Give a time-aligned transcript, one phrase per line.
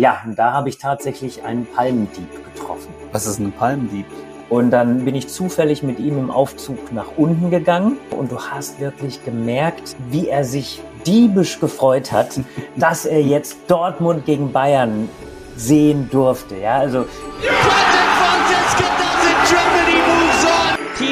[0.00, 2.88] ja, und da habe ich tatsächlich einen Palmdieb getroffen.
[3.12, 4.06] Was ist ein Palmdieb?
[4.48, 8.80] Und dann bin ich zufällig mit ihm im Aufzug nach unten gegangen und du hast
[8.80, 12.40] wirklich gemerkt, wie er sich diebisch gefreut hat,
[12.76, 15.10] dass er jetzt Dortmund gegen Bayern
[15.54, 16.56] sehen durfte.
[16.56, 17.04] Ja, also
[17.42, 17.59] Timo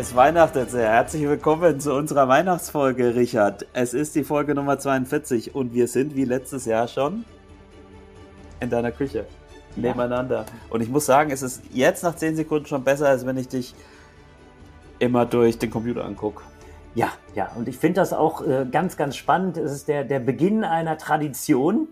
[0.00, 0.90] Es weihnachtet sehr.
[0.90, 3.66] Herzlich willkommen zu unserer Weihnachtsfolge, Richard.
[3.72, 7.24] Es ist die Folge Nummer 42 und wir sind wie letztes Jahr schon
[8.60, 9.26] in deiner Küche
[9.74, 10.46] nebeneinander.
[10.70, 13.48] Und ich muss sagen, es ist jetzt nach 10 Sekunden schon besser, als wenn ich
[13.48, 13.74] dich
[15.00, 16.44] immer durch den Computer angucke.
[16.94, 19.56] Ja, ja, und ich finde das auch äh, ganz, ganz spannend.
[19.56, 21.88] Es ist der, der Beginn einer Tradition.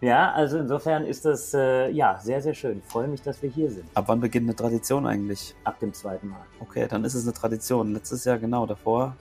[0.00, 2.78] Ja, also insofern ist das äh, ja sehr, sehr schön.
[2.78, 3.84] Ich freue mich, dass wir hier sind.
[3.94, 5.54] Ab wann beginnt eine Tradition eigentlich?
[5.64, 6.44] Ab dem zweiten Mal.
[6.60, 7.92] Okay, dann ist es eine Tradition.
[7.92, 9.16] Letztes Jahr genau davor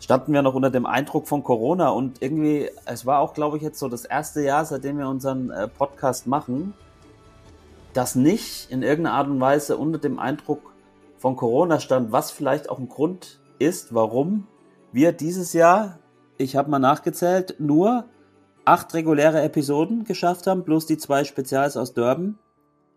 [0.00, 3.62] standen wir noch unter dem Eindruck von Corona und irgendwie, es war auch, glaube ich,
[3.62, 6.74] jetzt so das erste Jahr, seitdem wir unseren äh, Podcast machen,
[7.94, 10.72] das nicht in irgendeiner Art und Weise unter dem Eindruck
[11.18, 14.46] von Corona stand, was vielleicht auch ein Grund ist, warum
[14.92, 15.98] wir dieses Jahr,
[16.36, 18.04] ich habe mal nachgezählt, nur
[18.68, 22.38] acht reguläre Episoden geschafft haben, plus die zwei Spezials aus Durban.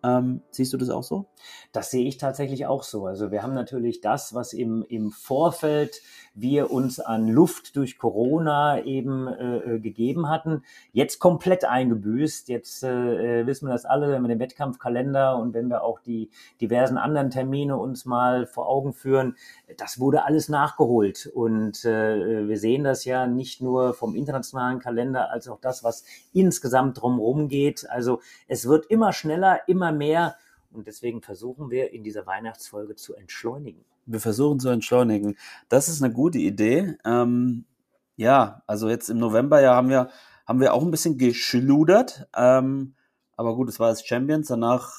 [0.03, 1.28] Ähm, siehst du das auch so?
[1.72, 3.06] Das sehe ich tatsächlich auch so.
[3.06, 6.02] Also wir haben natürlich das, was im, im Vorfeld
[6.34, 12.47] wir uns an Luft durch Corona eben äh, gegeben hatten, jetzt komplett eingebüßt.
[12.47, 16.30] Jetzt äh, wissen wir das alle, wenn wir den Wettkampfkalender und wenn wir auch die
[16.62, 19.36] diversen anderen Termine uns mal vor Augen führen,
[19.78, 21.30] das wurde alles nachgeholt.
[21.34, 26.03] Und äh, wir sehen das ja nicht nur vom internationalen Kalender, als auch das, was
[26.34, 27.90] insgesamt drumherum geht.
[27.90, 30.35] Also es wird immer schneller, immer mehr.
[30.74, 33.84] Und deswegen versuchen wir in dieser Weihnachtsfolge zu entschleunigen.
[34.06, 35.38] Wir versuchen zu entschleunigen.
[35.70, 36.96] Das ist eine gute Idee.
[37.06, 37.66] Ähm,
[38.16, 40.09] ja, also jetzt im November ja haben wir,
[40.48, 42.28] haben wir auch ein bisschen geschludert.
[42.36, 42.96] Ähm,
[43.36, 44.48] aber gut, es war das Champions.
[44.48, 44.92] Danach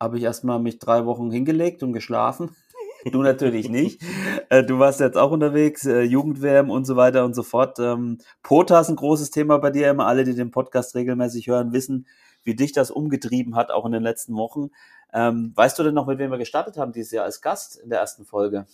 [0.00, 2.50] habe ich erstmal mich drei Wochen hingelegt und geschlafen.
[3.12, 4.02] Du natürlich nicht.
[4.50, 7.78] Äh, du warst jetzt auch unterwegs, äh, Jugendwärm und so weiter und so fort.
[7.78, 9.88] Ähm, Pota ist ein großes Thema bei dir.
[9.88, 12.08] Immer alle, die den Podcast regelmäßig hören, wissen,
[12.42, 14.70] wie dich das umgetrieben hat, auch in den letzten Wochen.
[15.12, 17.90] Ähm, weißt du denn noch, mit wem wir gestartet haben dieses Jahr als Gast in
[17.90, 18.66] der ersten Folge?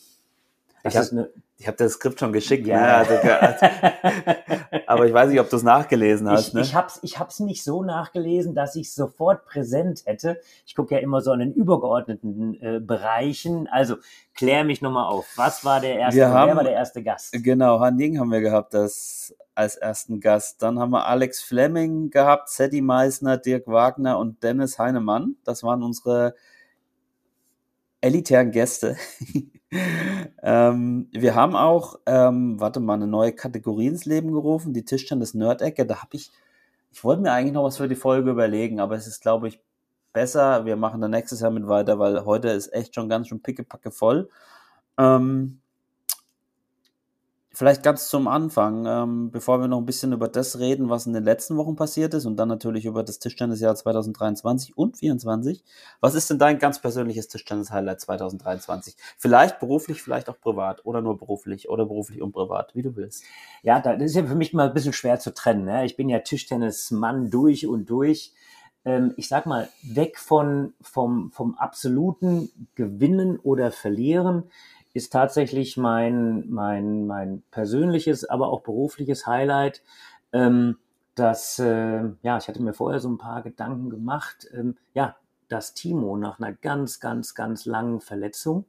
[0.86, 1.30] Ich habe ne,
[1.66, 2.78] hab das Skript schon geschickt, ja.
[2.78, 2.94] ne?
[2.94, 3.14] also,
[4.86, 6.48] aber ich weiß nicht, ob du es nachgelesen hast.
[6.48, 6.60] Ich, ne?
[6.60, 10.40] ich habe es ich hab's nicht so nachgelesen, dass ich sofort präsent hätte.
[10.66, 13.66] Ich gucke ja immer so an den übergeordneten äh, Bereichen.
[13.68, 13.96] Also
[14.34, 15.26] klär mich nochmal auf.
[15.36, 16.18] Was war der erste?
[16.18, 17.32] Wir haben, wer war der erste Gast?
[17.42, 20.62] Genau, Han Ying haben wir gehabt das als ersten Gast.
[20.62, 25.36] Dann haben wir Alex Fleming gehabt, Sadie Meissner, Dirk Wagner und Dennis Heinemann.
[25.44, 26.34] Das waren unsere
[28.04, 28.96] elitären Gäste.
[30.42, 35.32] ähm, wir haben auch, ähm, warte mal, eine neue Kategorie ins Leben gerufen, die Tischtennis
[35.32, 35.86] Nerd-Ecke.
[35.86, 36.30] Da habe ich,
[36.92, 39.60] ich wollte mir eigentlich noch was für die Folge überlegen, aber es ist, glaube ich,
[40.12, 40.66] besser.
[40.66, 43.90] Wir machen da nächstes Jahr mit weiter, weil heute ist echt schon ganz schön pickepacke
[43.90, 44.28] voll.
[44.98, 45.60] Ähm,
[47.56, 51.12] Vielleicht ganz zum Anfang, ähm, bevor wir noch ein bisschen über das reden, was in
[51.12, 55.62] den letzten Wochen passiert ist und dann natürlich über das Tischtennisjahr 2023 und 2024.
[56.00, 58.96] Was ist denn dein ganz persönliches Tischtennis-Highlight 2023?
[59.18, 63.22] Vielleicht beruflich, vielleicht auch privat oder nur beruflich oder beruflich und privat, wie du willst.
[63.62, 65.64] Ja, das ist ja für mich mal ein bisschen schwer zu trennen.
[65.64, 65.84] Ne?
[65.84, 68.32] Ich bin ja Tischtennismann durch und durch.
[68.84, 74.50] Ähm, ich sag mal, weg von, vom, vom absoluten Gewinnen oder Verlieren
[74.94, 79.82] ist tatsächlich mein, mein, mein persönliches, aber auch berufliches Highlight.
[80.32, 80.78] Ähm,
[81.14, 85.16] dass, äh, ja, ich hatte mir vorher so ein paar Gedanken gemacht, ähm, ja,
[85.48, 88.64] dass Timo nach einer ganz, ganz, ganz langen Verletzung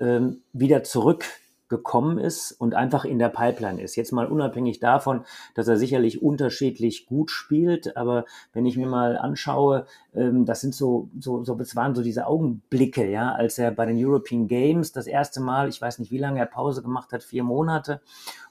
[0.00, 1.24] ähm, wieder zurück
[1.70, 3.96] gekommen ist und einfach in der Pipeline ist.
[3.96, 5.24] Jetzt mal unabhängig davon,
[5.54, 10.74] dass er sicherlich unterschiedlich gut spielt, aber wenn ich mir mal anschaue, ähm, das sind
[10.74, 14.92] so, so, so, das waren so diese Augenblicke, ja, als er bei den European Games
[14.92, 18.00] das erste Mal, ich weiß nicht, wie lange er Pause gemacht hat, vier Monate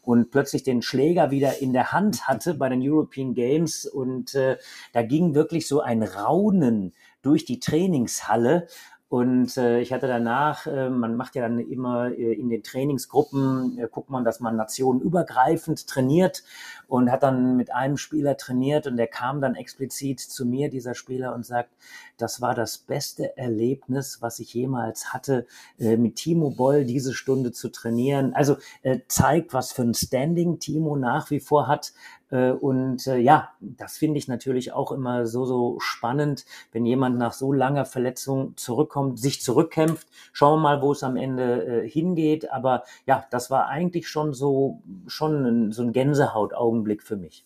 [0.02, 4.58] und plötzlich den Schläger wieder in der Hand hatte bei den European Games und äh,
[4.94, 8.68] da ging wirklich so ein Raunen durch die Trainingshalle
[9.10, 13.80] Und äh, ich hatte danach, äh, man macht ja dann immer äh, in den Trainingsgruppen,
[13.80, 16.44] äh, guckt man, dass man nationenübergreifend trainiert
[16.88, 20.94] und hat dann mit einem Spieler trainiert und der kam dann explizit zu mir, dieser
[20.94, 21.72] Spieler, und sagt,
[22.18, 25.48] das war das beste Erlebnis, was ich jemals hatte,
[25.80, 28.36] äh, mit Timo Boll diese Stunde zu trainieren.
[28.36, 31.94] Also äh, zeigt, was für ein Standing Timo nach wie vor hat.
[32.32, 37.18] Äh, und äh, ja, das finde ich natürlich auch immer so, so spannend, wenn jemand
[37.18, 40.08] nach so langer Verletzung zurückkommt, sich zurückkämpft.
[40.32, 42.52] Schauen wir mal, wo es am Ende äh, hingeht.
[42.52, 47.46] Aber ja, das war eigentlich schon so, schon so ein Gänsehautaugenblick für mich.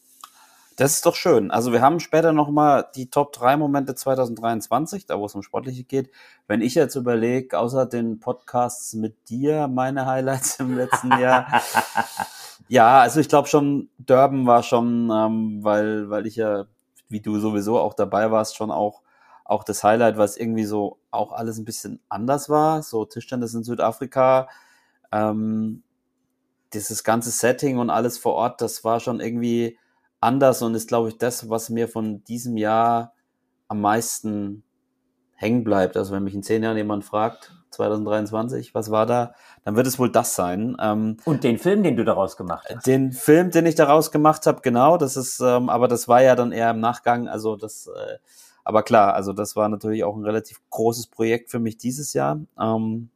[0.75, 1.51] Das ist doch schön.
[1.51, 5.83] Also wir haben später nochmal die Top 3 Momente 2023, da wo es um Sportliche
[5.83, 6.09] geht.
[6.47, 11.61] Wenn ich jetzt überlege, außer den Podcasts mit dir, meine Highlights im letzten Jahr.
[12.67, 16.65] ja, also ich glaube schon, Durban war schon, ähm, weil, weil ich ja,
[17.07, 19.03] wie du sowieso auch dabei warst, schon auch,
[19.45, 22.81] auch das Highlight, was irgendwie so auch alles ein bisschen anders war.
[22.81, 24.47] So Tischtennis in Südafrika.
[25.11, 25.83] Ähm,
[26.73, 29.77] dieses ganze Setting und alles vor Ort, das war schon irgendwie
[30.23, 33.13] anders und ist, glaube ich, das, was mir von diesem Jahr
[33.67, 34.63] am meisten
[35.35, 35.97] hängen bleibt.
[35.97, 39.33] Also wenn mich in zehn Jahren jemand fragt, 2023, was war da,
[39.63, 40.77] dann wird es wohl das sein.
[40.79, 42.85] Ähm, und den Film, den du daraus gemacht hast.
[42.85, 46.35] Den Film, den ich daraus gemacht habe, genau, das ist, ähm, aber das war ja
[46.35, 48.17] dann eher im Nachgang, also das, äh,
[48.63, 52.39] aber klar, also das war natürlich auch ein relativ großes Projekt für mich dieses Jahr.
[52.59, 53.09] Ähm,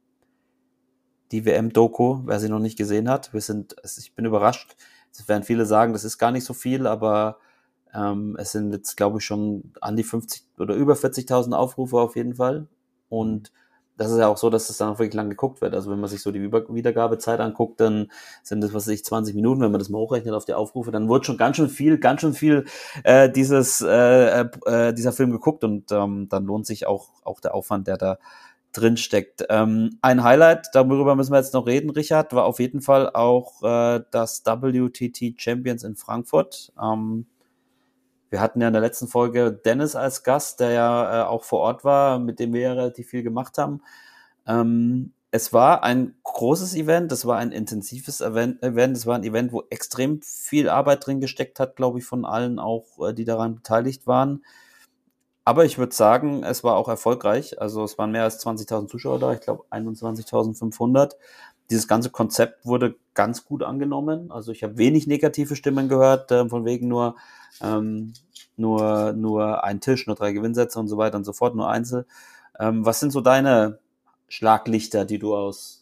[1.30, 4.76] die WM-Doku, wer sie noch nicht gesehen hat, wir sind, ich bin überrascht,
[5.12, 7.38] es werden viele sagen, das ist gar nicht so viel, aber
[7.94, 12.16] ähm, es sind jetzt, glaube ich, schon an die 50 oder über 40.000 Aufrufe auf
[12.16, 12.66] jeden Fall.
[13.08, 13.52] Und
[13.98, 15.74] das ist ja auch so, dass es dann auch wirklich lang geguckt wird.
[15.74, 18.10] Also wenn man sich so die Wiedergabezeit anguckt, dann
[18.44, 20.92] sind das, was weiß ich, 20 Minuten, wenn man das mal hochrechnet auf die Aufrufe,
[20.92, 22.64] dann wird schon ganz schön viel, ganz schön viel
[23.02, 27.54] äh, dieses, äh, äh, dieser Film geguckt und ähm, dann lohnt sich auch, auch der
[27.54, 28.18] Aufwand, der da
[28.72, 29.44] drin steckt.
[29.48, 33.62] Ähm, ein Highlight, darüber müssen wir jetzt noch reden, Richard, war auf jeden Fall auch
[33.62, 36.72] äh, das WTT Champions in Frankfurt.
[36.80, 37.26] Ähm,
[38.30, 41.60] wir hatten ja in der letzten Folge Dennis als Gast, der ja äh, auch vor
[41.60, 43.80] Ort war, mit dem wir ja relativ viel gemacht haben.
[44.46, 49.24] Ähm, es war ein großes Event, es war ein intensives Event, Event, es war ein
[49.24, 53.24] Event, wo extrem viel Arbeit drin gesteckt hat, glaube ich, von allen auch, äh, die
[53.24, 54.42] daran beteiligt waren.
[55.48, 57.58] Aber ich würde sagen, es war auch erfolgreich.
[57.58, 61.12] Also es waren mehr als 20.000 Zuschauer da, ich glaube 21.500.
[61.70, 64.30] Dieses ganze Konzept wurde ganz gut angenommen.
[64.30, 67.16] Also ich habe wenig negative Stimmen gehört, äh, von wegen nur,
[67.62, 68.12] ähm,
[68.58, 72.04] nur, nur ein Tisch, nur drei Gewinnsätze und so weiter und so fort, nur Einzel.
[72.60, 73.78] Ähm, was sind so deine
[74.28, 75.77] Schlaglichter, die du aus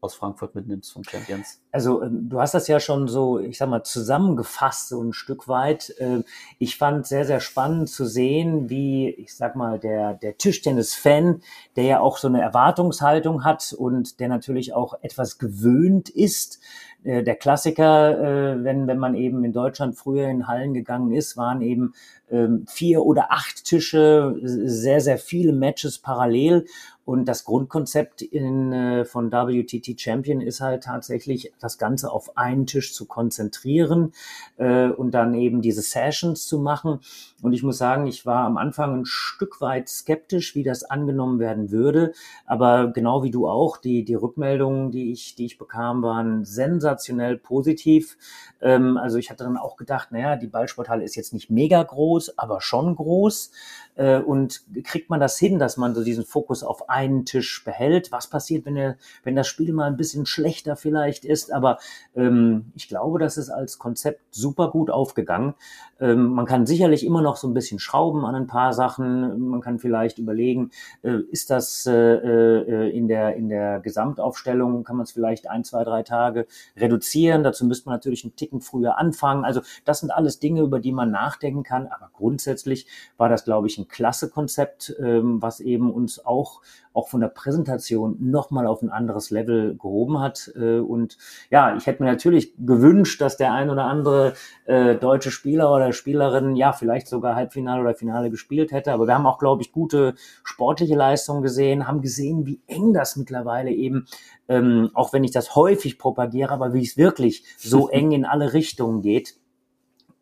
[0.00, 1.60] aus Frankfurt mitnimmst von Champions?
[1.72, 5.48] Also ähm, du hast das ja schon so, ich sag mal, zusammengefasst so ein Stück
[5.48, 5.94] weit.
[5.98, 6.24] Ähm,
[6.58, 11.42] ich fand sehr, sehr spannend zu sehen, wie, ich sag mal, der, der Tischtennis-Fan,
[11.76, 16.60] der ja auch so eine Erwartungshaltung hat und der natürlich auch etwas gewöhnt ist,
[17.06, 21.36] äh, der Klassiker, äh, wenn, wenn man eben in Deutschland früher in Hallen gegangen ist,
[21.36, 21.94] waren eben
[22.28, 26.66] ähm, vier oder acht Tische, sehr, sehr viele Matches parallel.
[27.04, 32.66] Und das Grundkonzept in, äh, von WTT Champion ist halt tatsächlich, das Ganze auf einen
[32.66, 34.12] Tisch zu konzentrieren
[34.56, 36.98] äh, und dann eben diese Sessions zu machen.
[37.42, 41.38] Und ich muss sagen, ich war am Anfang ein Stück weit skeptisch, wie das angenommen
[41.38, 42.12] werden würde.
[42.44, 46.95] Aber genau wie du auch, die, die Rückmeldungen, die ich, die ich bekam, waren sensationell
[47.42, 48.16] positiv.
[48.60, 52.38] Ähm, also ich hatte dann auch gedacht, naja, die Ballsporthalle ist jetzt nicht mega groß,
[52.38, 53.50] aber schon groß.
[53.96, 58.12] Äh, und kriegt man das hin, dass man so diesen Fokus auf einen Tisch behält?
[58.12, 61.52] Was passiert, wenn, er, wenn das Spiel mal ein bisschen schlechter vielleicht ist?
[61.52, 61.78] Aber
[62.14, 65.54] ähm, ich glaube, das ist als Konzept super gut aufgegangen.
[65.98, 69.48] Ähm, man kann sicherlich immer noch so ein bisschen schrauben an ein paar Sachen.
[69.48, 70.70] Man kann vielleicht überlegen,
[71.02, 75.64] äh, ist das äh, äh, in, der, in der Gesamtaufstellung, kann man es vielleicht ein,
[75.64, 77.42] zwei, drei Tage reduzieren.
[77.42, 79.44] Dazu müsste man natürlich einen Ticken früher anfangen.
[79.44, 81.86] Also das sind alles Dinge, über die man nachdenken kann.
[81.86, 82.86] Aber grundsätzlich
[83.16, 86.62] war das, glaube ich, ein klasse Konzept, ähm, was eben uns auch,
[86.92, 90.52] auch von der Präsentation nochmal auf ein anderes Level gehoben hat.
[90.56, 91.18] Äh, und
[91.50, 95.92] ja, ich hätte mir natürlich gewünscht, dass der ein oder andere äh, deutsche Spieler oder
[95.92, 98.92] Spielerin ja vielleicht sogar Halbfinale oder Finale gespielt hätte.
[98.92, 100.14] Aber wir haben auch, glaube ich, gute
[100.44, 104.06] sportliche Leistungen gesehen, haben gesehen, wie eng das mittlerweile eben,
[104.48, 108.52] ähm, auch wenn ich das häufig propagiere, aber wie es wirklich so eng in alle
[108.52, 109.36] Richtungen geht.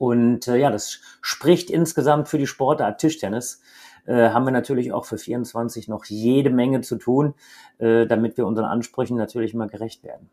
[0.04, 3.62] Und äh, ja, das spricht insgesamt für die Sportart Tischtennis.
[4.04, 7.32] Äh, haben wir natürlich auch für 24 noch jede Menge zu tun,
[7.78, 10.28] äh, damit wir unseren Ansprüchen natürlich mal gerecht werden.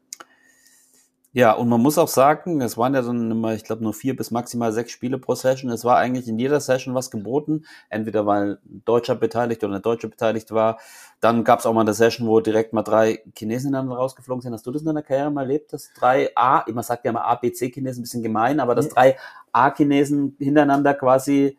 [1.33, 4.17] Ja, und man muss auch sagen, es waren ja dann immer, ich glaube, nur vier
[4.17, 5.71] bis maximal sechs Spiele pro Session.
[5.71, 7.63] Es war eigentlich in jeder Session was geboten.
[7.89, 10.77] Entweder weil ein Deutscher beteiligt oder eine Deutsche beteiligt war.
[11.21, 14.51] Dann gab es auch mal eine Session, wo direkt mal drei Chinesen ineinander rausgeflogen sind.
[14.51, 17.21] Hast du das in deiner Karriere mal erlebt, dass drei A, man sagt ja mal
[17.21, 19.17] A, B, C Chinesen, ein bisschen gemein, aber dass drei
[19.53, 21.57] A Chinesen hintereinander quasi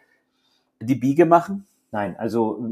[0.81, 1.67] die Biege machen?
[1.95, 2.65] Nein, also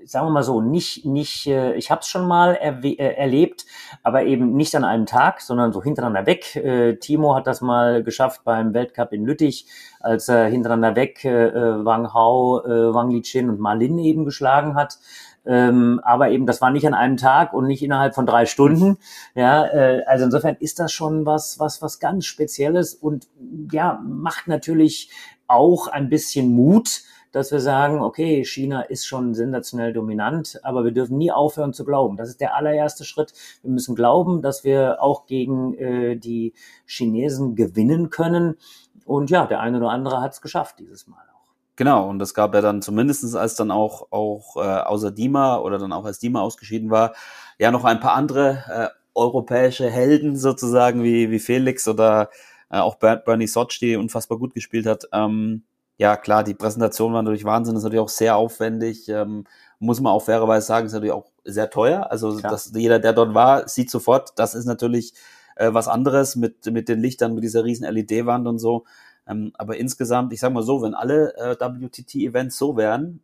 [0.00, 3.66] äh, sagen wir mal so, nicht, nicht, äh, ich habe es schon mal äh, erlebt,
[4.04, 6.54] aber eben nicht an einem Tag, sondern so hintereinander weg.
[6.54, 9.66] Äh, Timo hat das mal geschafft beim Weltcup in Lüttich,
[9.98, 14.76] als er hintereinander weg äh, äh, Wang Hao, äh, Wang Lichin und Malin eben geschlagen
[14.76, 15.00] hat.
[15.44, 18.98] Ähm, aber eben, das war nicht an einem Tag und nicht innerhalb von drei Stunden.
[19.34, 23.26] Ja, äh, also insofern ist das schon was, was, was ganz Spezielles und
[23.72, 25.10] ja, macht natürlich
[25.48, 27.02] auch ein bisschen Mut,
[27.34, 31.84] dass wir sagen, okay, China ist schon sensationell dominant, aber wir dürfen nie aufhören zu
[31.84, 32.16] glauben.
[32.16, 33.32] Das ist der allererste Schritt.
[33.62, 36.54] Wir müssen glauben, dass wir auch gegen äh, die
[36.86, 38.56] Chinesen gewinnen können.
[39.04, 41.52] Und ja, der eine oder andere hat es geschafft dieses Mal auch.
[41.76, 45.78] Genau, und es gab ja dann zumindestens als dann auch, auch äh, außer Dima oder
[45.78, 47.14] dann auch als Dima ausgeschieden war,
[47.58, 52.30] ja noch ein paar andere äh, europäische Helden sozusagen wie, wie Felix oder
[52.70, 55.08] äh, auch Ber- Bernie Sotch, die unfassbar gut gespielt hat.
[55.12, 55.64] Ähm,
[55.96, 59.08] ja, klar, die Präsentation war natürlich Wahnsinn, ist natürlich auch sehr aufwendig.
[59.08, 59.44] Ähm,
[59.78, 62.10] muss man auch fairerweise sagen, ist natürlich auch sehr teuer.
[62.10, 65.14] Also dass jeder, der dort war, sieht sofort, das ist natürlich
[65.56, 68.84] äh, was anderes mit, mit den Lichtern, mit dieser riesen LED-Wand und so.
[69.26, 73.20] Ähm, aber insgesamt, ich sag mal so, wenn alle äh, WTT-Events so wären,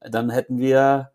[0.00, 1.10] dann hätten wir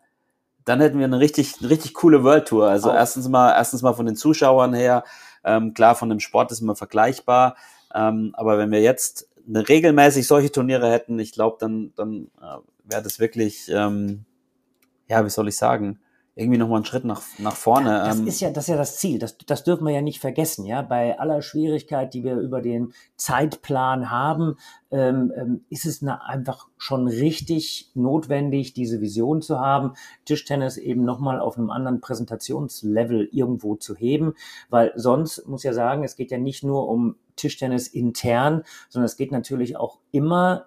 [0.65, 2.67] dann hätten wir eine richtig, eine richtig coole World Tour.
[2.67, 2.95] Also Auch.
[2.95, 5.03] erstens mal, erstens mal von den Zuschauern her,
[5.43, 7.55] ähm, klar, von dem Sport ist immer vergleichbar.
[7.93, 13.03] Ähm, aber wenn wir jetzt regelmäßig solche Turniere hätten, ich glaube, dann, dann äh, wäre
[13.03, 14.25] das wirklich, ähm,
[15.07, 15.99] ja, wie soll ich sagen,
[16.39, 17.89] irgendwie nochmal einen Schritt nach, nach vorne.
[18.05, 19.19] Das ähm, ist ja, das ist ja das Ziel.
[19.19, 20.65] Das, das dürfen wir ja nicht vergessen.
[20.65, 24.55] Ja, bei aller Schwierigkeit, die wir über den Zeitplan haben,
[24.89, 29.93] ähm, ähm, ist es na, einfach schon richtig notwendig, diese Vision zu haben,
[30.25, 34.33] Tischtennis eben nochmal auf einem anderen Präsentationslevel irgendwo zu heben,
[34.69, 39.17] weil sonst muss ja sagen, es geht ja nicht nur um Tischtennis intern, sondern es
[39.17, 40.65] geht natürlich auch immer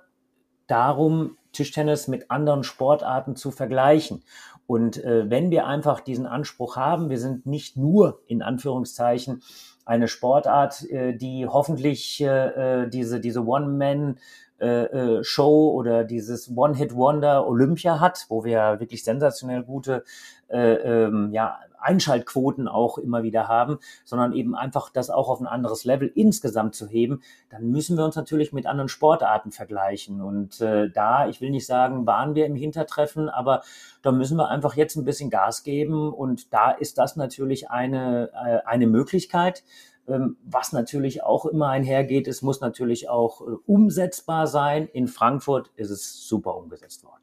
[0.66, 4.22] darum, Tischtennis mit anderen Sportarten zu vergleichen.
[4.66, 9.42] Und äh, wenn wir einfach diesen Anspruch haben, wir sind nicht nur in Anführungszeichen
[9.84, 14.18] eine Sportart, äh, die hoffentlich äh, äh, diese, diese One-Man
[14.60, 20.04] äh, äh, Show oder dieses One-Hit-Wonder Olympia hat, wo wir wirklich sensationell gute
[20.48, 25.46] äh, ähm, ja, Einschaltquoten auch immer wieder haben, sondern eben einfach das auch auf ein
[25.46, 30.20] anderes Level insgesamt zu heben, dann müssen wir uns natürlich mit anderen Sportarten vergleichen.
[30.20, 33.62] Und äh, da, ich will nicht sagen, waren wir im Hintertreffen, aber
[34.02, 36.12] da müssen wir einfach jetzt ein bisschen Gas geben.
[36.12, 39.64] Und da ist das natürlich eine, äh, eine Möglichkeit.
[40.08, 44.88] Ähm, was natürlich auch immer einhergeht, es muss natürlich auch äh, umsetzbar sein.
[44.92, 47.22] In Frankfurt ist es super umgesetzt worden.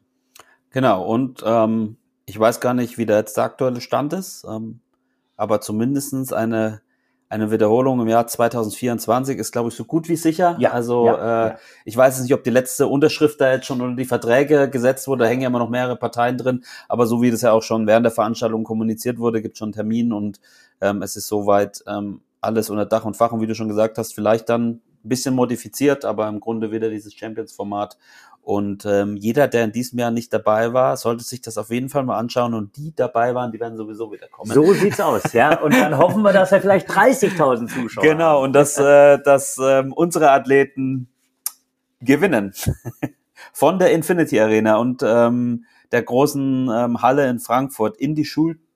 [0.70, 1.96] Genau, und ähm,
[2.30, 4.78] ich weiß gar nicht, wie da jetzt der aktuelle Stand ist, ähm,
[5.36, 6.80] aber zumindestens eine,
[7.28, 10.54] eine Wiederholung im Jahr 2024 ist, glaube ich, so gut wie sicher.
[10.60, 11.58] Ja, also ja, äh, ja.
[11.84, 15.08] ich weiß jetzt nicht, ob die letzte Unterschrift da jetzt schon unter die Verträge gesetzt
[15.08, 17.64] wurde, da hängen ja immer noch mehrere Parteien drin, aber so wie das ja auch
[17.64, 20.40] schon während der Veranstaltung kommuniziert wurde, gibt schon einen Termin und
[20.80, 23.98] ähm, es ist soweit ähm, alles unter Dach und Fach und wie du schon gesagt
[23.98, 24.68] hast, vielleicht dann
[25.04, 27.96] ein bisschen modifiziert, aber im Grunde wieder dieses Champions-Format
[28.42, 31.88] und ähm, jeder, der in diesem Jahr nicht dabei war, sollte sich das auf jeden
[31.88, 32.54] Fall mal anschauen.
[32.54, 34.50] Und die dabei waren, die werden sowieso wieder kommen.
[34.50, 35.60] So sieht's aus, ja.
[35.60, 39.92] Und dann hoffen wir, dass wir vielleicht 30.000 Zuschauer Genau, und dass, äh, dass ähm,
[39.92, 41.08] unsere Athleten
[42.00, 42.54] gewinnen
[43.52, 48.24] von der Infinity Arena und ähm, der großen ähm, Halle in Frankfurt in die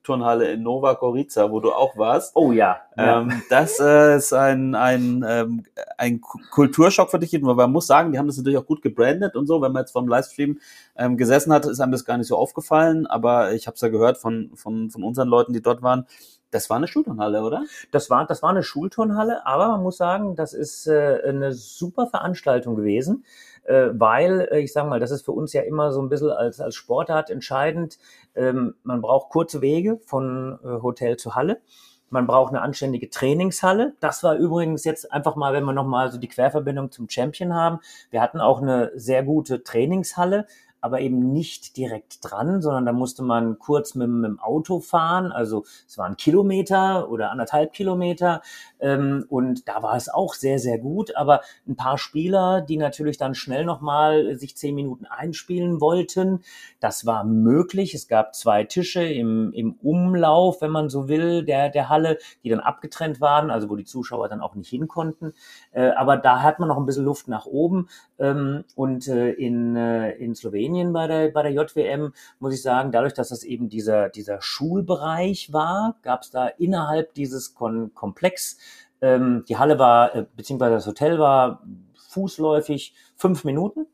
[0.05, 2.35] Schulturnhalle in Nova Gorica, wo du auch warst.
[2.35, 2.77] Oh ja.
[2.95, 3.21] ja.
[3.21, 5.63] Ähm, das äh, ist ein, ein, ähm,
[5.97, 7.39] ein Ku- Kulturschock für dich.
[7.41, 9.61] Man muss sagen, die haben das natürlich auch gut gebrandet und so.
[9.61, 10.59] Wenn man jetzt vom Livestream
[10.95, 13.07] ähm, gesessen hat, ist einem das gar nicht so aufgefallen.
[13.07, 16.05] Aber ich habe es ja gehört von, von, von unseren Leuten, die dort waren.
[16.51, 17.63] Das war eine Schulturnhalle, oder?
[17.91, 22.07] Das war, das war eine Schulturnhalle, aber man muss sagen, das ist äh, eine super
[22.07, 23.25] Veranstaltung gewesen,
[23.65, 26.31] äh, weil, äh, ich sage mal, das ist für uns ja immer so ein bisschen
[26.31, 27.97] als, als Sportart entscheidend.
[28.35, 31.61] Ähm, man braucht kurze Wege von äh, Hotel zu Halle.
[32.09, 33.95] Man braucht eine anständige Trainingshalle.
[33.99, 37.79] Das war übrigens jetzt einfach mal, wenn wir nochmal so die Querverbindung zum Champion haben.
[38.11, 40.45] Wir hatten auch eine sehr gute Trainingshalle,
[40.85, 45.31] aber eben nicht direkt dran, sondern da musste man kurz mit, mit dem Auto fahren.
[45.31, 48.43] Also es waren Kilometer oder anderthalb Kilometer.
[48.79, 51.15] Ähm, und da war es auch sehr, sehr gut.
[51.15, 56.43] Aber ein paar Spieler, die natürlich dann schnell nochmal sich zehn Minuten einspielen wollten,
[56.79, 57.95] das war möglich.
[57.95, 62.49] Es gab zwei Tische im, im Umlauf, wenn man so will, der, der Halle, die
[62.49, 65.33] dann abgetrennt waren, also wo die Zuschauer dann auch nicht hin konnten.
[65.71, 67.89] Äh, aber da hat man noch ein bisschen Luft nach oben.
[68.17, 72.91] Ähm, und äh, in, äh, in Slowenien bei der, bei der JWM muss ich sagen,
[72.91, 78.57] dadurch, dass das eben dieser, dieser Schulbereich war, gab es da innerhalb dieses Kon Komplex,
[79.01, 81.61] ähm, die Halle war, äh, beziehungsweise das Hotel war
[82.09, 83.87] fußläufig fünf Minuten.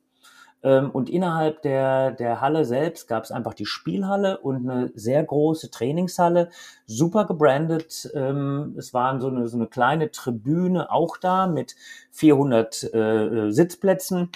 [0.64, 5.24] Ähm, und innerhalb der, der Halle selbst gab es einfach die Spielhalle und eine sehr
[5.24, 6.50] große Trainingshalle,
[6.86, 8.10] super gebrandet.
[8.14, 11.76] Ähm, es waren so eine, so eine kleine Tribüne auch da mit
[12.12, 14.30] 400 äh, Sitzplätzen.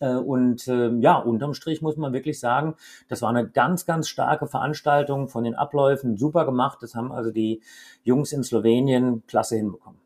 [0.00, 2.74] Äh, und äh, ja, unterm Strich muss man wirklich sagen,
[3.08, 6.78] das war eine ganz, ganz starke Veranstaltung von den Abläufen, super gemacht.
[6.82, 7.62] Das haben also die
[8.02, 9.98] Jungs in Slowenien klasse hinbekommen.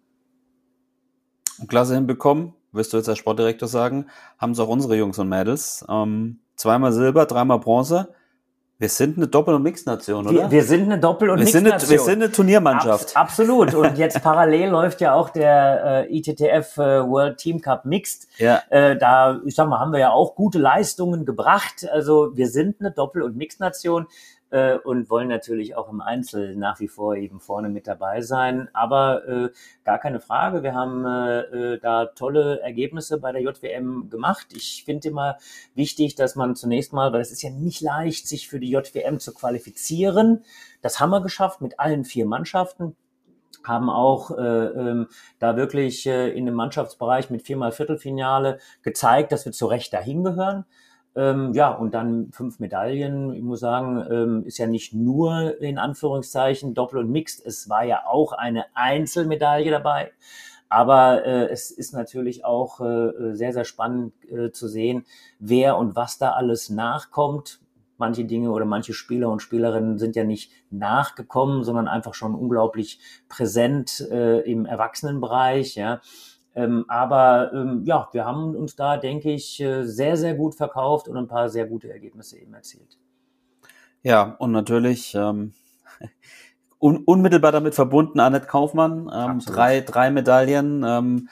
[1.69, 4.07] Klasse hinbekommen wirst du jetzt als Sportdirektor sagen,
[4.38, 5.85] haben es auch unsere Jungs und Mädels.
[5.88, 8.09] Ähm, zweimal Silber, dreimal Bronze.
[8.76, 10.35] Wir sind eine Doppel- und Mixnation, oder?
[10.35, 11.78] Wir, wir sind eine Doppel- und wir Mixnation.
[11.78, 13.16] Sind eine, wir sind eine Turniermannschaft.
[13.16, 13.73] Abs absolut.
[13.73, 18.26] Und jetzt parallel läuft ja auch der äh, ITTF äh, World Team Cup Mixed.
[18.38, 18.62] Ja.
[18.71, 21.87] Äh, da, ich sag mal, haben wir ja auch gute Leistungen gebracht.
[21.93, 24.09] Also wir sind eine Doppel- und Mixnation
[24.55, 28.69] äh, und wollen natürlich auch im Einzel nach wie vor eben vorne mit dabei sein.
[28.73, 29.49] Aber äh,
[29.85, 31.41] gar keine Frage, wir haben äh,
[31.75, 34.47] äh da tolle Ergebnisse bei der JWM gemacht.
[34.55, 35.39] Ich finde immer
[35.75, 39.19] wichtig, dass man zunächst mal, weil es ist ja nicht leicht, sich für die JWM
[39.19, 40.45] zu qualifizieren.
[40.83, 42.97] Das haben wir geschafft mit allen vier Mannschaften
[43.67, 45.07] haben auch äh, ähm,
[45.39, 50.23] da wirklich äh, in dem Mannschaftsbereich mit viermal Viertelfinale gezeigt, dass wir zu Recht dahin
[50.23, 50.67] gehören.
[51.16, 53.33] Ähm, ja, und dann fünf Medaillen.
[53.35, 57.44] Ich muss sagen, ähm, ist ja nicht nur in Anführungszeichen Doppel und Mixed.
[57.47, 60.12] Es war ja auch eine Einzelmedaille dabei.
[60.68, 65.04] Aber äh, es ist natürlich auch äh, sehr, sehr spannend äh, zu sehen,
[65.38, 67.61] wer und was da alles nachkommt.
[67.97, 72.99] Manche Dinge oder manche Spieler und Spielerinnen sind ja nicht nachgekommen, sondern einfach schon unglaublich
[73.28, 75.76] präsent äh, im Erwachsenenbereich.
[75.76, 76.00] Ja.
[76.55, 81.09] Ähm, aber ähm, ja, wir haben uns da, denke ich, äh, sehr, sehr gut verkauft
[81.09, 82.99] und ein paar sehr gute Ergebnisse eben erzielt.
[84.03, 85.53] Ja, und natürlich ähm,
[86.79, 91.29] un unmittelbar damit verbunden Annette Kaufmann, ähm, drei, drei Medaillen, ähm,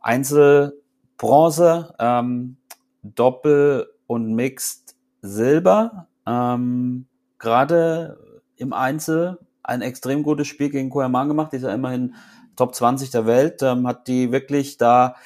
[0.00, 0.80] Einzel
[1.16, 2.56] Bronze, ähm,
[3.02, 6.08] Doppel und Mixed Silber.
[6.26, 7.06] Ähm,
[7.38, 8.18] Gerade
[8.56, 12.14] im Einzel ein extrem gutes Spiel gegen Koyaman gemacht, die ist ja immerhin
[12.56, 15.16] Top 20 der Welt, ähm, hat die wirklich da,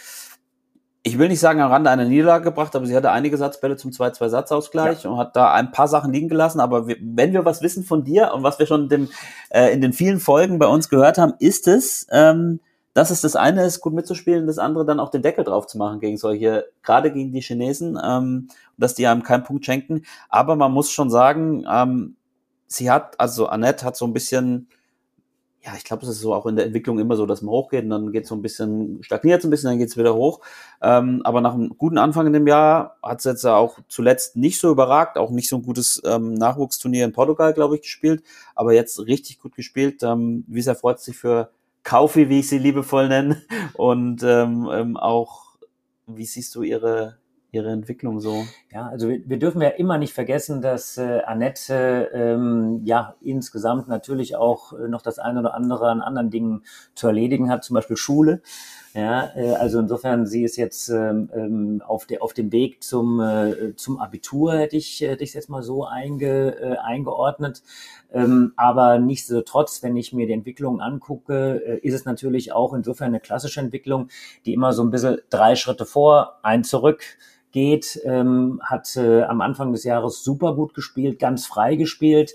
[1.02, 3.90] ich will nicht sagen am Rande einer Niederlage gebracht, aber sie hatte einige Satzbälle zum
[3.90, 5.10] 2-2-Satzausgleich ja.
[5.10, 6.60] und hat da ein paar Sachen liegen gelassen.
[6.60, 9.08] Aber wir, wenn wir was wissen von dir und was wir schon in, dem,
[9.50, 12.60] äh, in den vielen Folgen bei uns gehört haben, ist es, ähm,
[12.94, 15.78] dass es das eine ist, gut mitzuspielen, das andere dann auch den Deckel drauf zu
[15.78, 20.02] machen gegen solche, gerade gegen die Chinesen, ähm, dass die einem keinen Punkt schenken.
[20.28, 22.16] Aber man muss schon sagen, ähm,
[22.66, 24.68] sie hat, also Annette hat so ein bisschen
[25.68, 27.84] ja, ich glaube, es ist so auch in der Entwicklung immer so, dass man hochgeht
[27.84, 30.14] und dann geht es so ein bisschen, stagniert so ein bisschen, dann geht es wieder
[30.14, 30.40] hoch.
[30.80, 34.58] Ähm, aber nach einem guten Anfang in dem Jahr hat es jetzt auch zuletzt nicht
[34.60, 38.22] so überragt, auch nicht so ein gutes ähm, Nachwuchsturnier in Portugal, glaube ich, gespielt,
[38.54, 40.02] aber jetzt richtig gut gespielt.
[40.02, 41.50] Ähm, wie sehr freut sich für
[41.82, 43.42] Kaufi, wie ich sie liebevoll nenne,
[43.74, 45.58] und ähm, ähm, auch,
[46.06, 47.18] wie siehst du ihre,
[47.50, 48.44] ihre Entwicklung so?
[48.72, 53.88] Ja, also wir, wir dürfen ja immer nicht vergessen, dass äh, Annette ähm, ja insgesamt
[53.88, 57.74] natürlich auch äh, noch das eine oder andere an anderen Dingen zu erledigen hat, zum
[57.74, 58.42] Beispiel Schule.
[58.94, 63.20] Ja, äh, also insofern sie ist jetzt ähm, ähm auf, der, auf dem Weg zum,
[63.20, 67.62] äh, zum Abitur, hätte ich, hätte ich jetzt mal so einge, äh, eingeordnet.
[68.12, 73.08] Ähm, aber nichtsdestotrotz, wenn ich mir die Entwicklung angucke, äh, ist es natürlich auch insofern
[73.08, 74.08] eine klassische Entwicklung,
[74.46, 77.02] die immer so ein bisschen drei Schritte vor, ein zurück
[77.52, 82.34] geht, ähm, hat äh, am Anfang des Jahres super gut gespielt, ganz frei gespielt.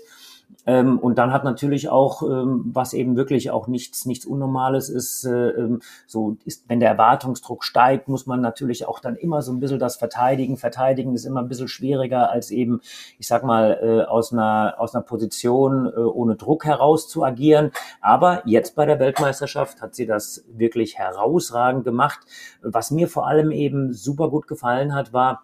[0.66, 5.24] Ähm, und dann hat natürlich auch, ähm, was eben wirklich auch nichts, nichts Unnormales ist,
[5.24, 9.52] äh, ähm, so ist, wenn der Erwartungsdruck steigt, muss man natürlich auch dann immer so
[9.52, 10.56] ein bisschen das verteidigen.
[10.56, 12.80] Verteidigen ist immer ein bisschen schwieriger als eben,
[13.18, 17.70] ich sag mal, äh, aus einer, aus einer Position äh, ohne Druck heraus zu agieren.
[18.00, 22.20] Aber jetzt bei der Weltmeisterschaft hat sie das wirklich herausragend gemacht.
[22.62, 25.42] Was mir vor allem eben super gut gefallen hat, war,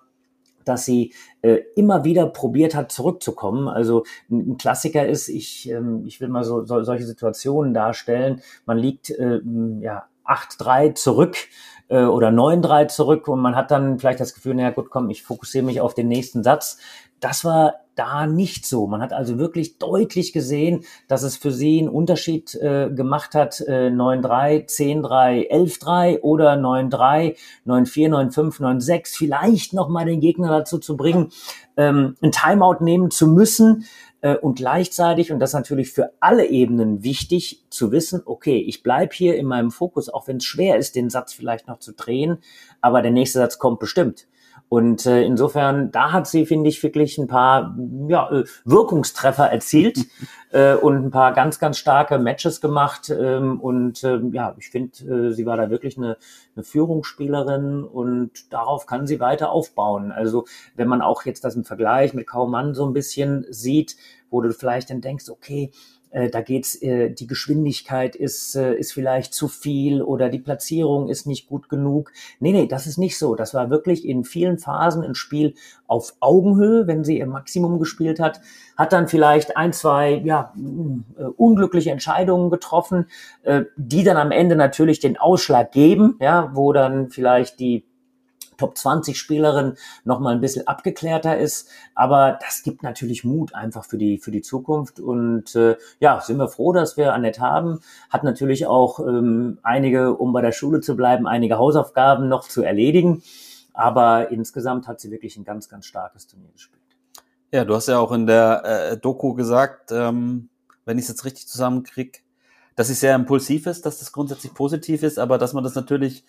[0.65, 3.69] dass sie äh, immer wieder probiert hat, zurückzukommen.
[3.69, 8.43] Also ein, Klassiker ist, ich, ähm, ich will mal so, so solche Situationen darstellen.
[8.67, 9.41] Man liegt äh,
[9.81, 11.37] ja 8-3 zurück
[11.89, 15.23] äh, oder 9-3 zurück und man hat dann vielleicht das Gefühl, naja gut, komm, ich
[15.23, 16.79] fokussiere mich auf den nächsten Satz.
[17.21, 18.87] Das war da nicht so.
[18.87, 23.61] Man hat also wirklich deutlich gesehen, dass es für sie einen Unterschied äh, gemacht hat,
[23.61, 27.37] äh, 9-3, 10-3, 11-3 oder 9-3,
[27.67, 31.31] 9-4, 9-5, 9-6, vielleicht nochmal den Gegner dazu zu bringen,
[31.77, 33.85] ähm, ein Timeout nehmen zu müssen
[34.23, 39.13] äh, und gleichzeitig, und das natürlich für alle Ebenen wichtig, zu wissen, okay, ich bleib
[39.13, 42.39] hier in meinem Fokus, auch wenn es schwer ist, den Satz vielleicht noch zu drehen,
[42.81, 44.27] aber der nächste Satz kommt bestimmt.
[44.71, 50.07] Und äh, insofern, da hat sie, finde ich, wirklich ein paar ja, äh, Wirkungstreffer erzielt
[50.53, 53.11] äh, und ein paar ganz, ganz starke Matches gemacht.
[53.11, 56.17] Ähm, und ähm, ja, ich finde, äh, sie war da wirklich eine,
[56.55, 60.13] eine Führungsspielerin und darauf kann sie weiter aufbauen.
[60.13, 60.45] Also
[60.77, 63.97] wenn man auch jetzt das im Vergleich mit Kaumann so ein bisschen sieht,
[64.31, 65.73] wo du vielleicht dann denkst, okay,
[66.11, 71.09] äh, da geht's, äh, die Geschwindigkeit ist, äh, ist vielleicht zu viel oder die Platzierung
[71.09, 72.13] ist nicht gut genug.
[72.41, 73.35] Nee, nee, das ist nicht so.
[73.35, 75.55] Das war wirklich in vielen Phasen ein Spiel
[75.87, 78.41] auf Augenhöhe, wenn sie ihr Maximum gespielt hat,
[78.77, 80.53] hat dann vielleicht ein, zwei, ja,
[81.19, 83.07] äh, unglückliche Entscheidungen getroffen,
[83.43, 87.90] äh, die dann am Ende natürlich den Ausschlag geben, ja, wo dann vielleicht die
[88.61, 91.69] Top 20 Spielerin noch mal ein bisschen abgeklärter ist.
[91.95, 95.01] Aber das gibt natürlich Mut einfach für die, für die Zukunft.
[95.01, 97.81] Und äh, ja, sind wir froh, dass wir Annette haben.
[98.11, 102.63] Hat natürlich auch ähm, einige, um bei der Schule zu bleiben, einige Hausaufgaben noch zu
[102.63, 103.23] erledigen.
[103.73, 106.83] Aber insgesamt hat sie wirklich ein ganz, ganz starkes Turnier gespielt.
[107.51, 110.51] Ja, du hast ja auch in der äh, Doku gesagt, ähm,
[110.85, 112.19] wenn ich es jetzt richtig zusammenkriege,
[112.77, 116.25] dass sie sehr impulsiv ist, dass das grundsätzlich positiv ist, aber dass man das natürlich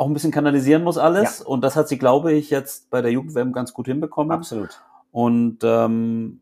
[0.00, 1.40] auch ein bisschen kanalisieren muss alles.
[1.40, 1.46] Ja.
[1.46, 4.32] Und das hat sie, glaube ich, jetzt bei der Jugendwm ganz gut hinbekommen.
[4.32, 4.82] Absolut.
[5.12, 6.40] Und ähm,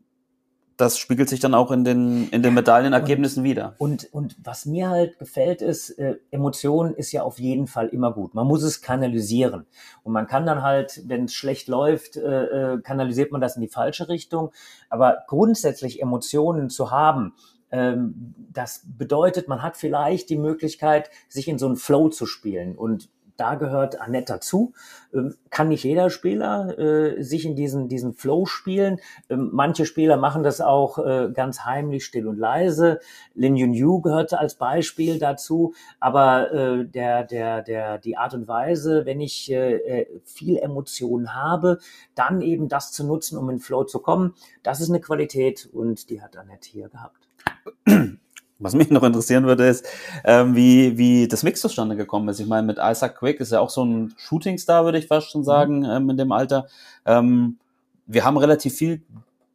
[0.77, 3.75] das spiegelt sich dann auch in den, in den Medaillenergebnissen und, wieder.
[3.77, 8.13] Und, und was mir halt gefällt ist, äh, Emotionen ist ja auf jeden Fall immer
[8.13, 8.33] gut.
[8.33, 9.65] Man muss es kanalisieren.
[10.03, 13.61] Und man kann dann halt, wenn es schlecht läuft, äh, äh, kanalisiert man das in
[13.61, 14.51] die falsche Richtung.
[14.89, 17.33] Aber grundsätzlich Emotionen zu haben,
[17.71, 22.77] ähm, das bedeutet, man hat vielleicht die Möglichkeit, sich in so einen Flow zu spielen.
[22.77, 24.73] Und da gehört Annette dazu.
[25.13, 28.99] Ähm, kann nicht jeder Spieler äh, sich in diesen, diesen Flow spielen.
[29.29, 32.99] Ähm, manche Spieler machen das auch äh, ganz heimlich, still und leise.
[33.33, 35.73] Lin Yun Yu gehört als Beispiel dazu.
[35.99, 41.35] Aber äh, der, der, der, die Art und Weise, wenn ich äh, äh viel Emotionen
[41.35, 41.79] habe,
[42.15, 46.09] dann eben das zu nutzen, um in Flow zu kommen, das ist eine Qualität und
[46.09, 47.27] die hat Annette hier gehabt.
[48.59, 49.87] Was mich noch interessieren würde, ist,
[50.25, 52.41] ähm, wie, wie das Mix zustande gekommen ist.
[52.41, 55.45] Ich meine, mit Isaac Quick ist ja auch so ein Shootingstar, würde ich fast schon
[55.45, 55.85] sagen, mhm.
[55.85, 56.67] ähm, in dem Alter.
[57.05, 57.57] Ähm,
[58.05, 59.01] wir haben relativ viel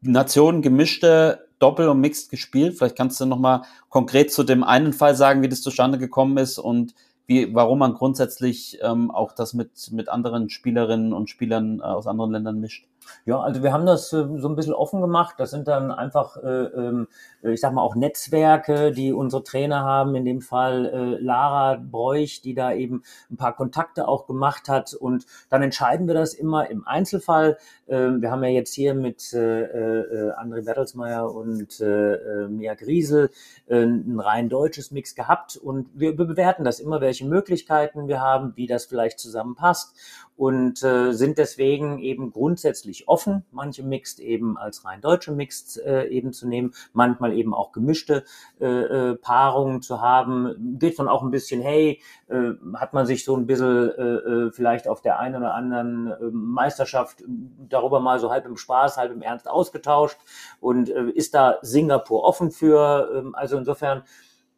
[0.00, 2.76] Nationen gemischte Doppel und Mixed gespielt.
[2.76, 6.36] Vielleicht kannst du noch mal konkret zu dem einen Fall sagen, wie das zustande gekommen
[6.38, 6.94] ist und
[7.26, 12.06] wie, warum man grundsätzlich ähm, auch das mit, mit anderen Spielerinnen und Spielern äh, aus
[12.06, 12.86] anderen Ländern mischt.
[13.26, 15.36] Ja, also wir haben das äh, so ein bisschen offen gemacht.
[15.38, 17.08] Das sind dann einfach, äh, ähm,
[17.42, 20.14] ich sag mal, auch Netzwerke, die unsere Trainer haben.
[20.14, 24.94] In dem Fall äh, Lara Bräuch, die da eben ein paar Kontakte auch gemacht hat.
[24.94, 27.58] Und dann entscheiden wir das immer im Einzelfall.
[27.88, 32.74] Ähm, wir haben ja jetzt hier mit äh, äh, André Bertelsmeier und äh, äh, Mia
[32.74, 33.30] Griesel
[33.66, 35.56] äh, ein rein deutsches Mix gehabt.
[35.56, 39.94] Und wir bewerten das immer, welche Möglichkeiten wir haben, wie das vielleicht zusammenpasst
[40.36, 46.06] und äh, sind deswegen eben grundsätzlich offen, manche Mixed eben als rein deutsche Mixed äh,
[46.08, 48.24] eben zu nehmen, manchmal eben auch gemischte
[48.60, 50.76] äh, äh, Paarungen zu haben.
[50.78, 54.50] Geht von auch ein bisschen, hey, äh, hat man sich so ein bisschen äh, äh,
[54.50, 57.22] vielleicht auf der einen oder anderen äh, Meisterschaft
[57.68, 60.18] darüber mal so halb im Spaß, halb im Ernst ausgetauscht
[60.60, 63.24] und äh, ist da Singapur offen für.
[63.24, 64.02] Äh, also insofern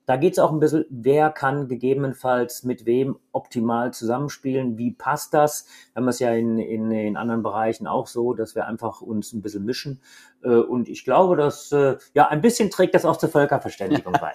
[0.06, 5.34] da geht es auch ein bisschen, wer kann gegebenenfalls mit wem optimal zusammenspielen, wie passt
[5.34, 5.66] das?
[5.92, 9.32] Wir haben es ja in, in, in anderen Bereichen auch so, dass wir einfach uns
[9.32, 10.00] ein bisschen mischen.
[10.42, 14.32] Äh, und ich glaube, dass äh, ja ein bisschen trägt das auch zur Völkerverständigung bei.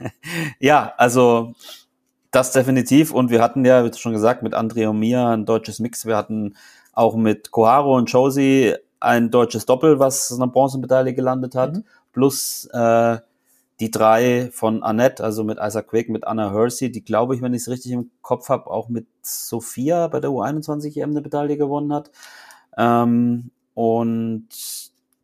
[0.58, 1.54] ja, also
[2.32, 3.12] das definitiv.
[3.12, 6.06] Und wir hatten ja, wie schon gesagt, mit Andrea und Mia ein deutsches Mix.
[6.06, 6.56] Wir hatten
[6.92, 11.74] auch mit Koharo und Josie ein deutsches Doppel, was eine Bronzemedaille gelandet hat.
[11.74, 11.84] Mhm.
[12.12, 13.18] Plus äh,
[13.82, 17.52] die drei von Annette, also mit Isaac Quick, mit Anna Hersey, die glaube ich, wenn
[17.52, 21.56] ich es richtig im Kopf habe, auch mit Sophia bei der U21 EM eine Medaille
[21.56, 22.12] gewonnen hat.
[22.78, 24.46] Ähm, und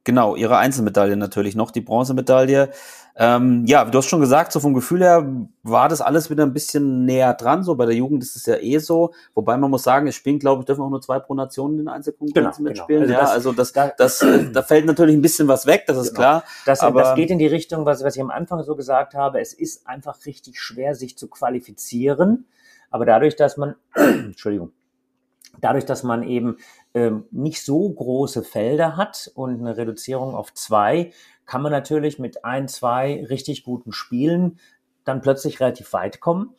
[0.03, 2.71] genau, ihre Einzelmedaille natürlich noch, die Bronzemedaille.
[3.21, 5.27] Ähm, ja, du hast schon gesagt, so vom Gefühl her
[5.65, 7.65] war das alles wieder ein bisschen näher dran.
[7.65, 9.13] So bei der Jugend ist es ja eh so.
[9.35, 11.79] Wobei man muss sagen, es spielen, glaube ich, dürfen auch nur zwei pro Nation in
[11.79, 13.03] den Einzelkonkurrenzen Genau, mitspielen.
[13.09, 13.19] genau.
[13.19, 16.09] ja, Also das- also das, das, da fällt natürlich ein bisschen was weg, das ist
[16.11, 16.19] Genau.
[16.21, 16.45] klar.
[16.65, 19.41] Das, aber das geht in die Richtung, was, was ich am Anfang so gesagt habe.
[19.41, 22.47] Es ist einfach richtig schwer, sich zu qualifizieren.
[22.91, 24.71] Aber dadurch, dass man, Entschuldigung,
[25.61, 26.57] dadurch, dass man eben
[26.95, 31.11] ähm, nicht so große Felder hat und eine Reduzierung auf zwei,
[31.49, 34.61] kann man natürlich mit ein, zwei richtig guten Spielen
[35.05, 36.55] dann plötzlich relativ weit kommen.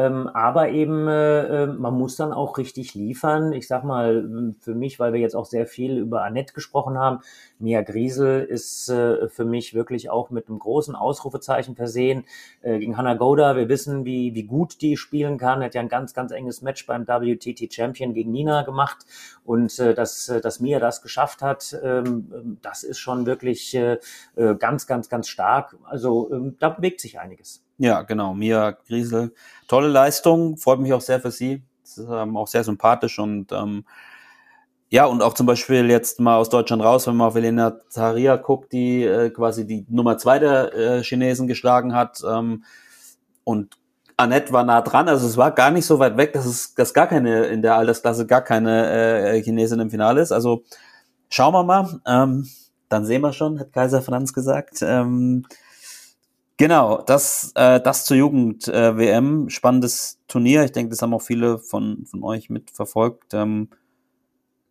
[0.00, 3.52] Ähm, aber eben, äh, äh, man muss dann auch richtig liefern.
[3.52, 7.20] Ich sag mal, für mich, weil wir jetzt auch sehr viel über Annette gesprochen haben,
[7.58, 12.24] Mia Griesel ist äh, für mich wirklich auch mit einem großen Ausrufezeichen versehen.
[12.62, 15.62] Äh, gegen Hannah Goda, wir wissen, wie, wie gut die spielen kann.
[15.62, 19.04] Hat ja ein ganz, ganz enges Match beim WTT Champion gegen Nina gemacht.
[19.44, 23.74] Und äh, dass, äh, dass Mia das geschafft hat, ähm, ähm, das ist schon wirklich
[23.74, 23.98] äh,
[24.58, 25.76] ganz, ganz, ganz stark.
[25.84, 27.62] Also ähm, da bewegt sich einiges.
[27.80, 28.34] Ja, genau.
[28.34, 29.32] Mia Griesel,
[29.66, 31.62] tolle Leistung, freut mich auch sehr für sie.
[31.82, 33.86] Ist ähm, auch sehr sympathisch und ähm,
[34.90, 38.36] ja, und auch zum Beispiel jetzt mal aus Deutschland raus, wenn man auf Elena Zaria
[38.36, 42.20] guckt, die äh, quasi die Nummer zwei der äh, Chinesen geschlagen hat.
[42.28, 42.64] Ähm,
[43.44, 43.78] und
[44.18, 46.92] Annette war nah dran, also es war gar nicht so weit weg, dass es dass
[46.92, 50.32] gar keine in der Altersklasse gar keine äh, Chinesin im Finale ist.
[50.32, 50.64] Also
[51.30, 51.98] schauen wir mal.
[52.06, 52.46] Ähm,
[52.90, 54.82] dann sehen wir schon, hat Kaiser Franz gesagt.
[54.82, 55.46] Ähm,
[56.60, 59.48] Genau, das, äh, das zur Jugend-WM.
[59.48, 60.62] Spannendes Turnier.
[60.62, 63.32] Ich denke, das haben auch viele von, von euch mitverfolgt.
[63.32, 63.70] Ähm,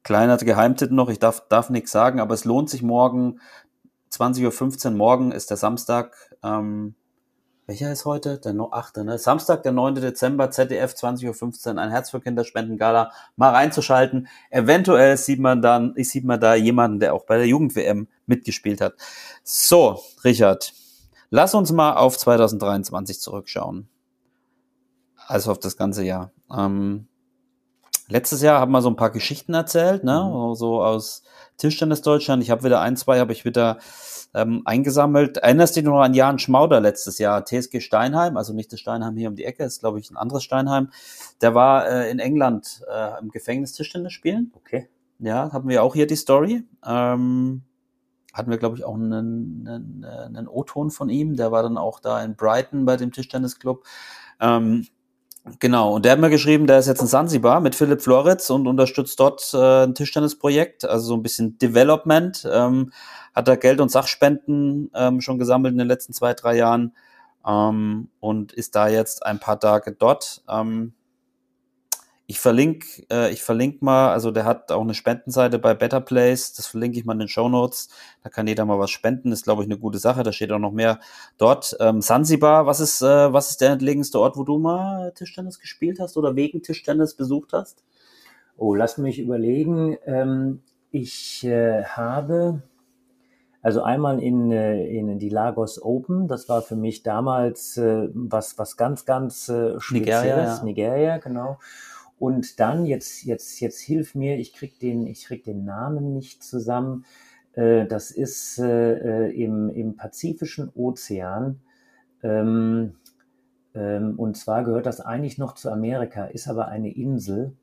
[0.03, 3.39] kleiner Geheimtipp noch, ich darf, darf nichts sagen, aber es lohnt sich morgen,
[4.13, 6.15] 20.15 Uhr morgen ist der Samstag.
[6.43, 6.93] Ähm,
[7.65, 8.37] welcher ist heute?
[8.37, 8.97] Der no 8.
[8.97, 9.17] Ne?
[9.17, 9.95] Samstag, der 9.
[9.95, 13.11] Dezember, ZDF, 20.15 Uhr, ein Herz für Kinder Spendengala.
[13.35, 14.27] Mal reinzuschalten.
[14.51, 18.93] Eventuell sieht man dann, sieht man da jemanden, der auch bei der Jugend-WM mitgespielt hat.
[19.43, 20.71] So, Richard.
[21.29, 23.87] Lass uns mal auf 2023 zurückschauen.
[25.27, 26.31] Also auf das ganze Jahr.
[26.51, 27.07] Ähm,
[28.07, 30.23] letztes Jahr haben wir so ein paar Geschichten erzählt, ne?
[30.23, 30.55] Mhm.
[30.55, 31.23] So aus
[31.57, 32.41] Tischtennis Deutschland.
[32.41, 33.77] Ich habe wieder ein, zwei habe ich wieder
[34.33, 35.37] ähm, eingesammelt.
[35.37, 37.45] Erinnerst du dich noch an Jan Schmauder letztes Jahr?
[37.45, 40.43] TSG Steinheim, also nicht das Steinheim hier um die Ecke, ist glaube ich ein anderes
[40.43, 40.89] Steinheim.
[41.41, 44.51] Der war äh, in England äh, im Gefängnis Tischtennis spielen.
[44.55, 44.89] Okay.
[45.19, 46.63] Ja, haben wir auch hier die Story.
[46.85, 47.63] Ähm,
[48.33, 51.35] hatten wir, glaube ich, auch einen, einen, einen O-Ton von ihm.
[51.35, 53.83] Der war dann auch da in Brighton bei dem Tischtennisclub.
[54.39, 54.87] Ähm,
[55.59, 58.67] genau, und der hat mir geschrieben, der ist jetzt in Sansibar mit Philipp Floritz und
[58.67, 62.47] unterstützt dort äh, ein Tischtennisprojekt, also so ein bisschen Development.
[62.51, 62.91] Ähm,
[63.35, 66.93] hat da Geld und Sachspenden ähm, schon gesammelt in den letzten zwei, drei Jahren
[67.45, 70.43] ähm, und ist da jetzt ein paar Tage dort.
[70.49, 70.93] Ähm,
[72.29, 76.53] ich verlinke, äh, ich verlinke mal, also der hat auch eine Spendenseite bei Better Place,
[76.53, 77.89] das verlinke ich mal in den Show Notes.
[78.21, 80.21] Da kann jeder mal was spenden, ist glaube ich eine gute Sache.
[80.21, 80.99] Da steht auch noch mehr
[81.39, 81.75] dort.
[81.79, 85.99] Ähm, Sansibar, was ist, äh, was ist der entlegenste Ort, wo du mal Tischtennis gespielt
[85.99, 87.83] hast oder wegen Tischtennis besucht hast?
[88.57, 89.97] Oh, lass mich überlegen.
[90.05, 90.61] Ähm,
[90.91, 92.61] ich äh, habe
[93.63, 96.27] also einmal in, äh, in die Lagos Open.
[96.27, 100.59] Das war für mich damals äh, was was ganz ganz äh, Spezielles.
[100.59, 100.63] ja.
[100.63, 101.57] Nigeria, genau.
[102.19, 104.37] Und dann jetzt jetzt jetzt hilf mir.
[104.37, 107.05] Ich krieg den ich krieg den Namen nicht zusammen.
[107.53, 111.61] Äh, das ist äh, äh, im im Pazifischen Ozean.
[112.23, 112.95] Ähm,
[113.73, 117.53] ähm, und zwar gehört das eigentlich noch zu Amerika, ist aber eine Insel.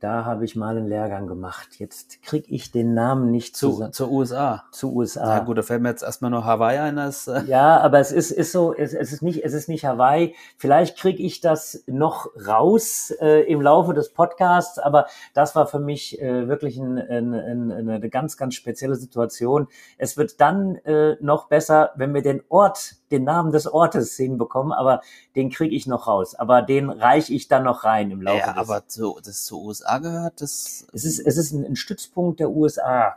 [0.00, 1.68] Da habe ich mal einen Lehrgang gemacht.
[1.78, 3.92] Jetzt krieg ich den Namen nicht Zu, zusammen.
[3.94, 4.64] zur USA.
[4.70, 5.38] Zu Ja USA.
[5.38, 6.96] gut, da fällt mir jetzt erstmal nur Hawaii ein.
[6.96, 9.86] Das, äh, Ja, aber es ist, ist so, es, es ist nicht, es ist nicht
[9.86, 10.34] Hawaii.
[10.58, 15.80] Vielleicht kriege ich das noch raus äh, im Laufe des Podcasts, aber das war für
[15.80, 19.66] mich äh, wirklich ein, ein, ein, eine ganz, ganz spezielle Situation.
[19.96, 24.72] Es wird dann äh, noch besser, wenn wir den Ort, den Namen des Ortes hinbekommen,
[24.72, 25.00] aber
[25.34, 26.34] den kriege ich noch raus.
[26.34, 29.62] Aber den reiche ich dann noch rein im Laufe ja, des aber zu, das zur
[29.62, 30.86] USA gehört, das.
[30.92, 33.16] es ist, es ist ein, ein Stützpunkt der USA.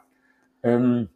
[0.61, 1.09] Ähm,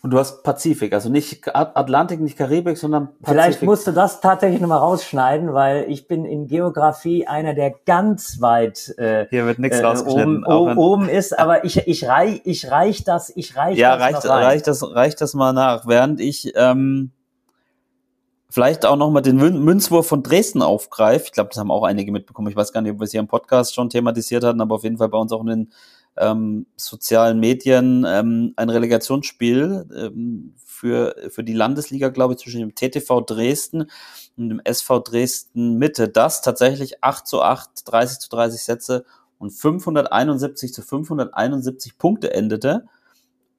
[0.00, 3.28] Und du hast Pazifik, also nicht At- Atlantik, nicht Karibik, sondern Pazifik.
[3.28, 8.40] Vielleicht musst du das tatsächlich nochmal rausschneiden, weil ich bin in Geografie einer, der ganz
[8.40, 10.44] weit äh, Hier wird nichts äh, rausgeschnitten.
[10.44, 14.24] oben, oben, ist, aber ich, ich, reich, ich reich das, ich reich ja, das reicht,
[14.24, 14.44] noch rein.
[14.44, 15.84] reicht, das, reicht das mal nach.
[15.88, 17.10] Während ich ähm,
[18.48, 21.24] vielleicht auch noch mal den Mün- Münzwurf von Dresden aufgreife.
[21.26, 22.48] Ich glaube, das haben auch einige mitbekommen.
[22.48, 24.84] Ich weiß gar nicht, ob wir es hier im Podcast schon thematisiert hatten, aber auf
[24.84, 25.72] jeden Fall bei uns auch in den
[26.18, 32.74] ähm, sozialen Medien ähm, ein Relegationsspiel ähm, für, für die Landesliga, glaube ich, zwischen dem
[32.74, 33.90] TTV Dresden
[34.36, 39.04] und dem SV Dresden Mitte, das tatsächlich 8 zu 8, 30 zu 30 Sätze
[39.38, 42.86] und 571 zu 571 Punkte endete.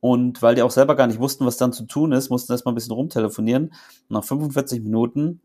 [0.01, 2.73] Und weil die auch selber gar nicht wussten, was dann zu tun ist, mussten erstmal
[2.73, 3.73] ein bisschen rumtelefonieren.
[4.07, 5.41] Nach 45 Minuten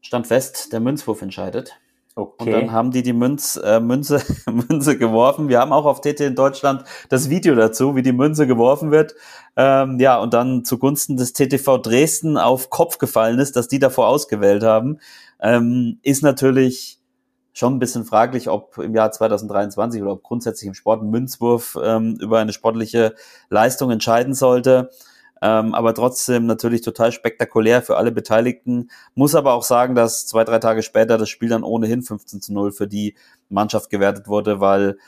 [0.00, 1.78] stand fest, der Münzwurf entscheidet.
[2.14, 2.44] Okay.
[2.44, 5.48] Und dann haben die die Münz, äh, Münze, Münze geworfen.
[5.48, 9.14] Wir haben auch auf TT in Deutschland das Video dazu, wie die Münze geworfen wird.
[9.56, 14.08] Ähm, ja, und dann zugunsten des TTV Dresden auf Kopf gefallen ist, dass die davor
[14.08, 14.98] ausgewählt haben,
[15.40, 16.98] ähm, ist natürlich
[17.54, 21.78] schon ein bisschen fraglich, ob im Jahr 2023 oder ob grundsätzlich im Sport ein Münzwurf
[21.82, 23.14] ähm, über eine sportliche
[23.48, 24.90] Leistung entscheiden sollte.
[25.44, 28.90] Ähm, aber trotzdem natürlich total spektakulär für alle Beteiligten.
[29.16, 32.52] Muss aber auch sagen, dass zwei, drei Tage später das Spiel dann ohnehin 15 zu
[32.52, 33.16] 0 für die
[33.48, 34.98] Mannschaft gewertet wurde, weil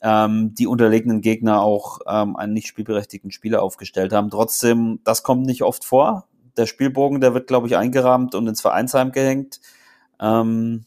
[0.00, 4.30] ähm, die unterlegenen Gegner auch ähm, einen nicht spielberechtigten Spieler aufgestellt haben.
[4.30, 6.26] Trotzdem, das kommt nicht oft vor.
[6.56, 9.60] Der Spielbogen, der wird, glaube ich, eingerahmt und ins Vereinsheim gehängt.
[10.20, 10.86] Ähm,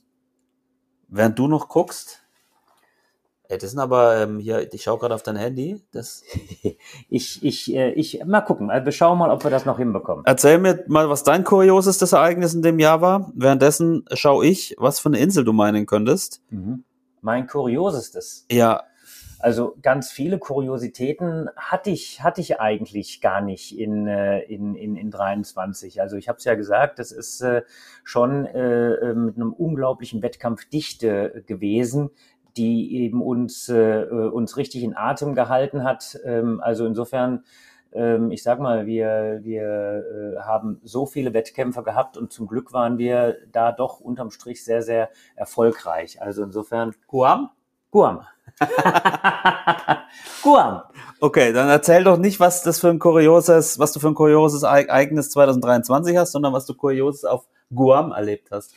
[1.08, 2.25] während du noch guckst,
[3.50, 5.82] Ey, das sind aber ähm, hier, ich schaue gerade auf dein Handy.
[5.92, 6.24] Das
[7.10, 8.70] Ich, ich, äh, ich, mal gucken.
[8.70, 10.26] Also wir schauen mal, ob wir das noch hinbekommen.
[10.26, 13.32] Erzähl mir mal, was dein kuriosestes Ereignis in dem Jahr war.
[13.36, 16.42] Währenddessen schaue ich, was für eine Insel du meinen könntest.
[17.22, 18.46] Mein kuriosestes.
[18.52, 18.84] Ja,
[19.40, 24.96] Also ganz viele Kuriositäten hatte ich, hatte ich eigentlich gar nicht in, äh, in, in,
[24.96, 26.02] in 23.
[26.02, 27.62] Also ich habe es ja gesagt, das ist äh,
[28.04, 32.10] schon äh, äh, mit einem unglaublichen Wettkampfdichte gewesen,
[32.58, 36.18] die eben uns, äh, äh, uns richtig in Atem gehalten hat.
[36.26, 37.44] Ähm, also insofern,
[37.94, 42.74] ähm, ich sag mal, wir, wir äh, haben so viele Wettkämpfe gehabt und zum Glück
[42.74, 46.22] waren wir da doch unterm Strich sehr, sehr erfolgreich.
[46.22, 47.50] Also insofern Guam?
[47.92, 48.26] Guam.
[50.44, 50.82] Guam.
[51.20, 54.64] Okay, dann erzähl doch nicht, was das für ein kurioses, was du für ein kurioses
[54.64, 58.74] Ereignis 2023 hast, sondern was du kurioses auf Guam erlebt hast.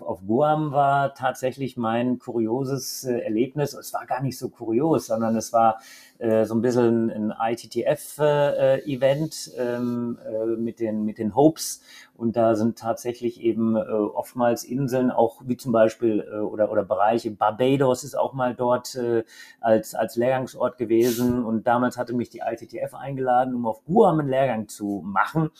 [0.00, 3.74] Auf Guam war tatsächlich mein kurioses äh, Erlebnis.
[3.74, 5.80] Es war gar nicht so kurios, sondern es war
[6.18, 11.82] äh, so ein bisschen ein ITTF-Event ähm, äh, mit, den, mit den Hopes.
[12.16, 16.84] Und da sind tatsächlich eben äh, oftmals Inseln, auch wie zum Beispiel äh, oder, oder
[16.84, 17.30] Bereiche.
[17.30, 19.24] Barbados ist auch mal dort äh,
[19.60, 21.44] als, als Lehrgangsort gewesen.
[21.44, 25.50] Und damals hatte mich die ITTF eingeladen, um auf Guam einen Lehrgang zu machen.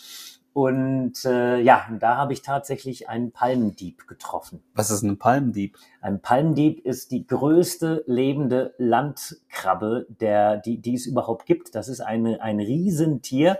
[0.53, 4.63] Und äh, ja, da habe ich tatsächlich einen Palmendieb getroffen.
[4.75, 5.77] Was ist ein Palmdieb?
[6.01, 11.75] Ein Palmdieb ist die größte lebende Landkrabbe, der, die, die es überhaupt gibt.
[11.77, 13.59] Das ist eine, ein Riesentier,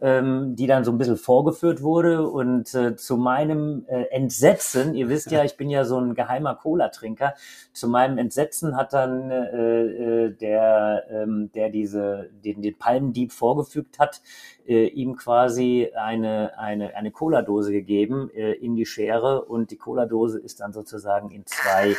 [0.00, 2.28] ähm, die dann so ein bisschen vorgeführt wurde.
[2.28, 6.54] Und äh, zu meinem äh, Entsetzen, ihr wisst ja, ich bin ja so ein geheimer
[6.54, 7.34] Cola-Trinker,
[7.72, 13.98] zu meinem Entsetzen hat dann äh, äh, der, ähm, der diese, den, den Palmendieb vorgefügt
[13.98, 14.22] hat,
[14.70, 20.38] äh, ihm quasi eine, eine, eine Cola-Dose gegeben äh, in die Schere und die Cola-Dose
[20.38, 21.96] ist dann sozusagen in zwei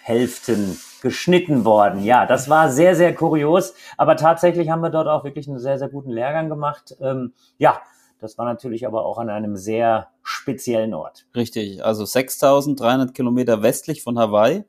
[0.00, 2.02] Hälften geschnitten worden.
[2.02, 5.78] Ja, das war sehr, sehr kurios, aber tatsächlich haben wir dort auch wirklich einen sehr,
[5.78, 6.96] sehr guten Lehrgang gemacht.
[7.00, 7.82] Ähm, ja,
[8.18, 11.26] das war natürlich aber auch an einem sehr speziellen Ort.
[11.34, 14.64] Richtig, also 6300 Kilometer westlich von Hawaii,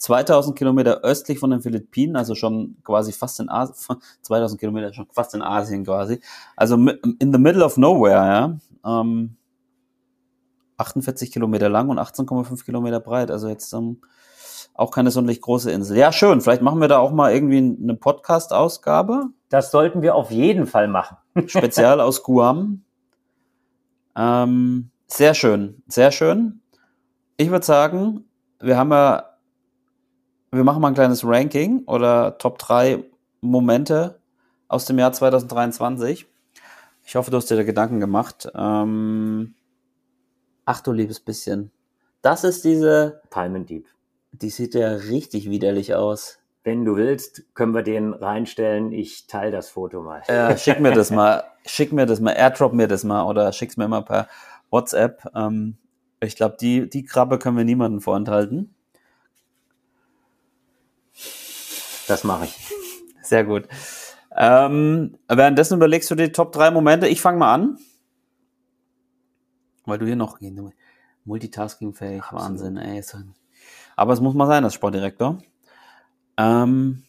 [0.00, 5.06] 2000 Kilometer östlich von den Philippinen, also schon quasi fast in Asien, 2000 Kilometer schon
[5.12, 6.20] fast in Asien quasi.
[6.56, 9.00] Also in the middle of nowhere, ja.
[9.00, 9.36] Ähm,
[10.78, 14.00] 48 Kilometer lang und 18,5 Kilometer breit, also jetzt ähm,
[14.72, 15.98] auch keine sonderlich große Insel.
[15.98, 19.26] Ja, schön, vielleicht machen wir da auch mal irgendwie eine Podcast-Ausgabe.
[19.50, 21.18] Das sollten wir auf jeden Fall machen.
[21.46, 22.84] Spezial aus Guam.
[24.16, 26.62] Ähm, sehr schön, sehr schön.
[27.36, 28.24] Ich würde sagen,
[28.60, 29.29] wir haben ja,
[30.52, 33.04] wir machen mal ein kleines Ranking oder Top 3
[33.40, 34.20] Momente
[34.68, 36.26] aus dem Jahr 2023.
[37.04, 38.50] Ich hoffe, du hast dir da Gedanken gemacht.
[38.54, 39.54] Ähm,
[40.64, 41.70] ach du liebes bisschen.
[42.22, 43.88] Das ist diese, Palmendieb.
[44.32, 46.38] die sieht ja richtig widerlich aus.
[46.62, 48.92] Wenn du willst, können wir den reinstellen.
[48.92, 50.22] Ich teile das Foto mal.
[50.28, 53.76] Ja, schick mir das mal, schick mir das mal, airdrop mir das mal oder schick's
[53.76, 54.28] mir mal per
[54.70, 55.30] WhatsApp.
[55.34, 55.78] Ähm,
[56.20, 58.74] ich glaube, die, die Krabbe können wir niemandem vorenthalten.
[62.10, 62.58] Das mache ich.
[63.22, 63.68] Sehr gut.
[64.36, 67.06] Ähm, währenddessen überlegst du die Top 3 Momente.
[67.06, 67.78] Ich fange mal an.
[69.86, 70.40] Weil du hier noch
[71.24, 72.24] multitaskingfähig.
[72.32, 73.00] Wahnsinn, ey.
[73.94, 75.38] Aber es muss mal sein, als Sportdirektor.
[76.36, 77.04] Ähm,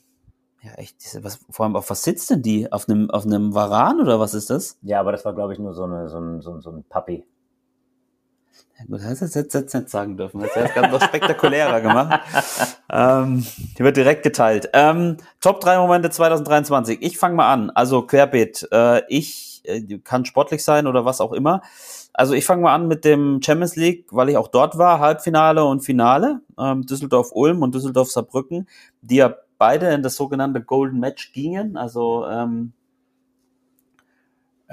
[0.62, 2.72] ja, echt, was, vor allem, auf was sitzt denn die?
[2.72, 4.78] Auf einem, auf einem Varan oder was ist das?
[4.84, 6.84] Ja, aber das war, glaube ich, nur so, eine, so, ein, so, ein, so ein
[6.84, 7.26] Papi.
[8.78, 10.42] Ja, gut, hast du das jetzt, jetzt nicht sagen dürfen.
[10.42, 12.22] Das hat ganz noch spektakulärer gemacht.
[12.92, 13.46] Ähm,
[13.78, 14.70] die wird direkt geteilt.
[14.74, 17.02] Ähm, Top 3 Momente 2023.
[17.02, 17.70] Ich fange mal an.
[17.70, 18.68] Also querbeet.
[18.72, 21.62] Äh, ich äh, kann sportlich sein oder was auch immer.
[22.14, 25.64] Also ich fange mal an mit dem Champions League, weil ich auch dort war, Halbfinale
[25.64, 26.42] und Finale.
[26.60, 28.68] Ähm, Düsseldorf-Ulm und Düsseldorf-Saarbrücken,
[29.02, 31.78] die ja beide in das sogenannte Golden Match gingen.
[31.78, 32.74] Also ähm,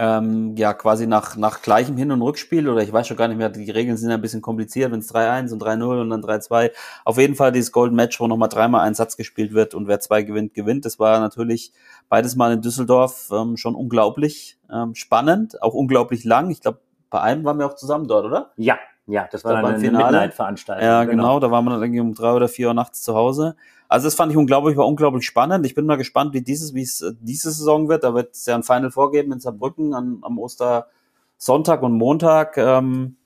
[0.01, 3.37] ähm, ja quasi nach, nach gleichem Hin- und Rückspiel oder ich weiß schon gar nicht
[3.37, 6.23] mehr, die Regeln sind ja ein bisschen kompliziert, wenn es 3-1 und 3-0 und dann
[6.23, 6.71] 3-2.
[7.05, 9.99] Auf jeden Fall dieses Golden Match, wo nochmal dreimal ein Satz gespielt wird und wer
[9.99, 10.85] zwei gewinnt, gewinnt.
[10.85, 11.73] Das war natürlich
[12.09, 16.51] beides mal in Düsseldorf ähm, schon unglaublich ähm, spannend, auch unglaublich lang.
[16.51, 16.79] Ich glaube,
[17.11, 18.53] bei einem waren wir auch zusammen dort, oder?
[18.57, 20.05] Ja, ja, das war Da dann beim eine Finale.
[20.05, 20.87] Midnight-Veranstaltung.
[20.87, 21.41] Ja, genau.
[21.41, 23.57] Da waren wir dann irgendwie um drei oder vier Uhr nachts zu Hause.
[23.89, 25.65] Also das fand ich unglaublich, war unglaublich spannend.
[25.65, 28.05] Ich bin mal gespannt, wie dieses, wie es äh, diese Saison wird.
[28.05, 32.59] Da wird es ja ein Final vorgeben in Saarbrücken an, am Ostersonntag und Montag.
[32.59, 33.17] Ähm,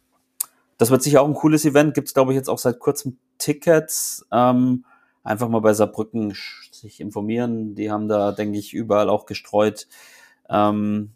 [0.78, 1.94] das wird sicher auch ein cooles Event.
[1.94, 4.24] Gibt es, glaube ich, jetzt auch seit kurzem Tickets.
[4.30, 4.84] Ähm,
[5.24, 6.34] einfach mal bei Saarbrücken
[6.70, 7.74] sich informieren.
[7.74, 9.88] Die haben da, denke ich, überall auch gestreut,
[10.48, 11.10] ähm,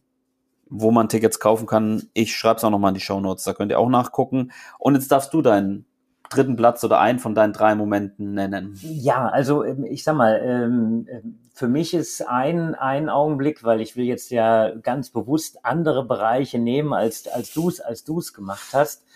[0.68, 2.08] wo man Tickets kaufen kann.
[2.14, 3.44] Ich schreibe es auch nochmal in die Show Notes.
[3.44, 4.50] Da könnt ihr auch nachgucken.
[4.78, 5.85] Und jetzt darfst du deinen
[6.28, 8.78] dritten Platz oder einen von deinen drei Momenten nennen.
[8.82, 13.80] Ja, also ähm, ich sag mal, ähm, ähm, für mich ist ein, ein Augenblick, weil
[13.80, 18.34] ich will jetzt ja ganz bewusst andere Bereiche nehmen, als, als du es als du's
[18.34, 19.06] gemacht hast.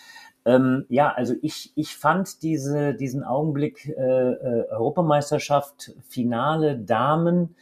[0.46, 7.54] Ähm, ja, also ich, ich fand diese, diesen Augenblick äh, äh, Europameisterschaft, Finale Damen,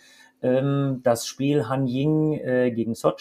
[0.42, 3.18] ähm, das Spiel Han Ying äh, gegen Soch,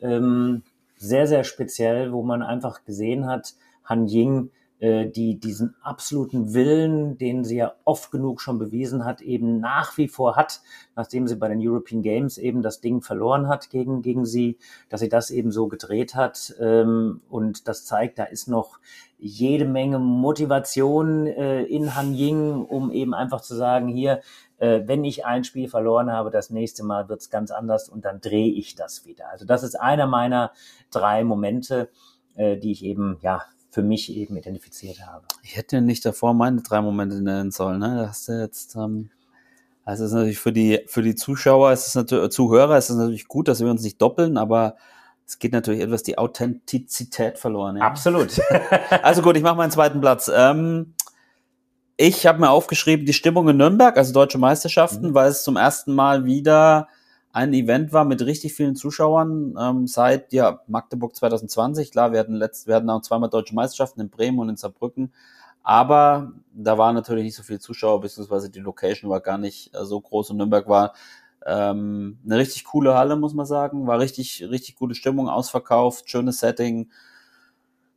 [0.00, 0.62] ähm,
[0.96, 3.54] sehr, sehr speziell, wo man einfach gesehen hat,
[3.84, 4.50] Han Ying,
[4.80, 10.06] die diesen absoluten Willen, den sie ja oft genug schon bewiesen hat, eben nach wie
[10.06, 10.60] vor hat,
[10.94, 14.56] nachdem sie bei den European Games eben das Ding verloren hat gegen, gegen sie,
[14.88, 16.54] dass sie das eben so gedreht hat.
[16.60, 18.78] Ähm, und das zeigt, da ist noch
[19.18, 24.20] jede Menge Motivation äh, in Han Ying, um eben einfach zu sagen, hier,
[24.58, 28.20] äh, wenn ich ein Spiel verloren habe, das nächste Mal wird's ganz anders und dann
[28.20, 29.28] drehe ich das wieder.
[29.30, 30.52] Also das ist einer meiner
[30.90, 31.88] drei Momente,
[32.36, 35.24] äh, die ich eben, ja, für mich eben identifiziert habe.
[35.42, 37.80] Ich hätte nicht davor meine drei Momente nennen sollen.
[37.80, 37.96] Ne?
[37.96, 39.10] Da hast du jetzt, ähm,
[39.84, 42.96] also es ist natürlich für die für die Zuschauer, es ist natürlich Zuhörer, es ist
[42.96, 44.76] natürlich gut, dass wir uns nicht doppeln, aber
[45.26, 47.76] es geht natürlich etwas die Authentizität verloren.
[47.76, 47.84] Ja?
[47.84, 48.40] Absolut.
[49.02, 50.30] Also gut, ich mache meinen zweiten Platz.
[50.34, 50.94] Ähm,
[51.98, 55.94] ich habe mir aufgeschrieben, die Stimmung in Nürnberg, also deutsche Meisterschaften, weil es zum ersten
[55.94, 56.88] Mal wieder
[57.38, 61.92] ein Event war mit richtig vielen Zuschauern ähm, seit ja Magdeburg 2020.
[61.92, 65.12] Klar, wir hatten letzt, wir hatten auch zweimal deutsche Meisterschaften in Bremen und in Saarbrücken,
[65.62, 69.84] aber da waren natürlich nicht so viele Zuschauer, beziehungsweise die Location war gar nicht äh,
[69.84, 70.94] so groß und Nürnberg war
[71.46, 73.86] ähm, eine richtig coole Halle, muss man sagen.
[73.86, 76.90] War richtig, richtig gute Stimmung, ausverkauft, schönes Setting.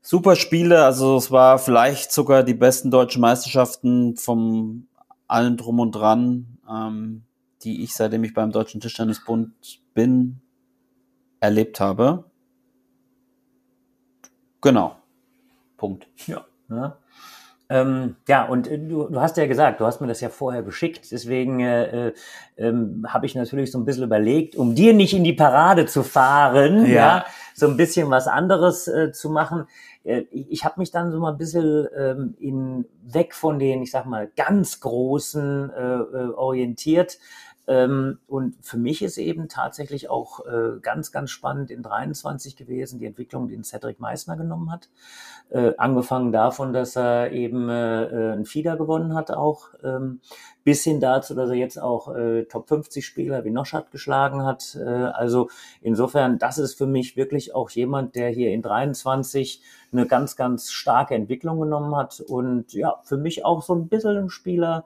[0.04, 4.88] Super Spiele, also es war vielleicht sogar die besten deutschen Meisterschaften vom
[5.28, 7.24] allen drum und dran, ähm,
[7.64, 9.52] die ich, seitdem ich beim Deutschen Tischtennisbund
[9.94, 10.42] bin,
[11.40, 12.26] erlebt habe.
[14.62, 14.96] Genau.
[15.78, 16.08] Punkt.
[16.28, 16.46] Ja.
[16.70, 16.98] Ja,
[17.70, 20.64] ähm, ja und äh, du, du hast ja gesagt, du hast mir das ja vorher
[20.64, 22.14] geschickt, deswegen äh, äh,
[22.58, 26.04] ähm, habe ich natürlich so ein bisschen überlegt, um dir nicht in die Parade zu
[26.04, 27.26] fahren, ja, Ja.
[27.56, 29.68] so ein bisschen was anderes äh, zu machen.
[30.04, 33.82] Äh, ich ich habe mich dann so mal ein bisschen ähm, in, weg von den,
[33.82, 35.72] ich sag mal, ganz großen
[36.36, 37.18] orientiert.
[37.68, 43.00] Ähm, und für mich ist eben tatsächlich auch äh, ganz, ganz spannend in 23 gewesen,
[43.00, 44.90] die Entwicklung, die Cedric Meissner genommen hat.
[45.52, 50.22] Äh, angefangen davon, dass er eben äh, äh, einen Fieder gewonnen hat auch, ähm,
[50.64, 52.14] bis hin dazu, dass er jetzt auch
[52.50, 54.78] Top 50 Spieler wie Noschat geschlagen hat.
[54.78, 55.50] Also
[55.82, 60.70] insofern, das ist für mich wirklich auch jemand, der hier in 23 eine ganz, ganz
[60.70, 64.86] starke Entwicklung genommen hat und ja, für mich auch so ein bisschen ein Spieler,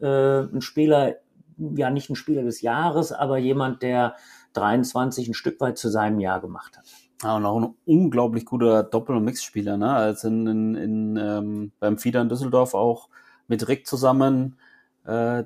[0.00, 1.16] ein Spieler,
[1.58, 4.16] ja nicht ein Spieler des Jahres, aber jemand, der
[4.54, 6.84] 23 ein Stück weit zu seinem Jahr gemacht hat.
[7.22, 9.92] Ja, und auch ein unglaublich guter Doppel- und Mixspieler, ne?
[9.92, 13.08] Als in, in, in ähm, beim Fieder in Düsseldorf auch
[13.48, 14.58] mit Rick zusammen
[15.04, 15.44] äh,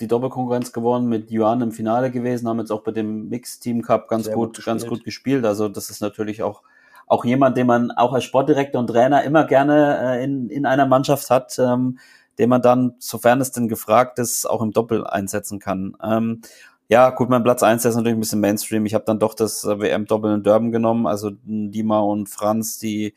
[0.00, 4.08] die Doppelkonkurrenz gewonnen, mit Johann im Finale gewesen, haben jetzt auch bei dem Mix-Team Cup
[4.08, 5.00] ganz Sehr gut, gut ganz gespielt.
[5.00, 5.44] gut gespielt.
[5.44, 6.62] Also das ist natürlich auch
[7.06, 10.86] auch jemand, den man auch als Sportdirektor und Trainer immer gerne äh, in, in einer
[10.86, 11.98] Mannschaft hat, ähm,
[12.38, 15.96] den man dann, sofern es denn gefragt ist, auch im Doppel einsetzen kann.
[16.02, 16.40] Ähm,
[16.88, 18.84] ja, gut, mein Platz eins der ist natürlich ein bisschen Mainstream.
[18.86, 23.14] Ich habe dann doch das WM-Doppel in Durban genommen, also Dima und Franz, die,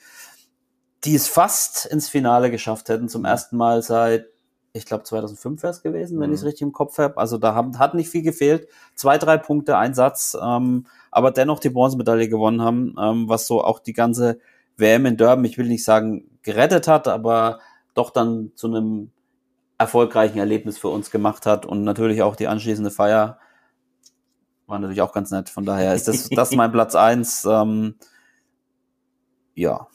[1.04, 4.28] die es fast ins Finale geschafft hätten, zum ersten Mal seit,
[4.74, 6.34] ich glaube 2005 wäre es gewesen, wenn Mhm.
[6.36, 7.18] ich es richtig im Kopf habe.
[7.18, 8.68] Also da haben, hat nicht viel gefehlt.
[8.96, 13.64] Zwei, drei Punkte, ein Satz, ähm, aber dennoch die Bronzemedaille gewonnen haben, ähm, was so
[13.64, 14.40] auch die ganze
[14.78, 17.60] WM in Durban, ich will nicht sagen gerettet hat, aber
[17.96, 19.12] doch dann zu einem
[19.78, 23.40] erfolgreichen Erlebnis für uns gemacht hat und natürlich auch die anschließende Feier
[24.68, 25.50] war natürlich auch ganz nett.
[25.50, 27.46] Von daher ist das, das mein Platz eins.
[27.46, 27.96] Ähm,
[29.54, 29.88] ja,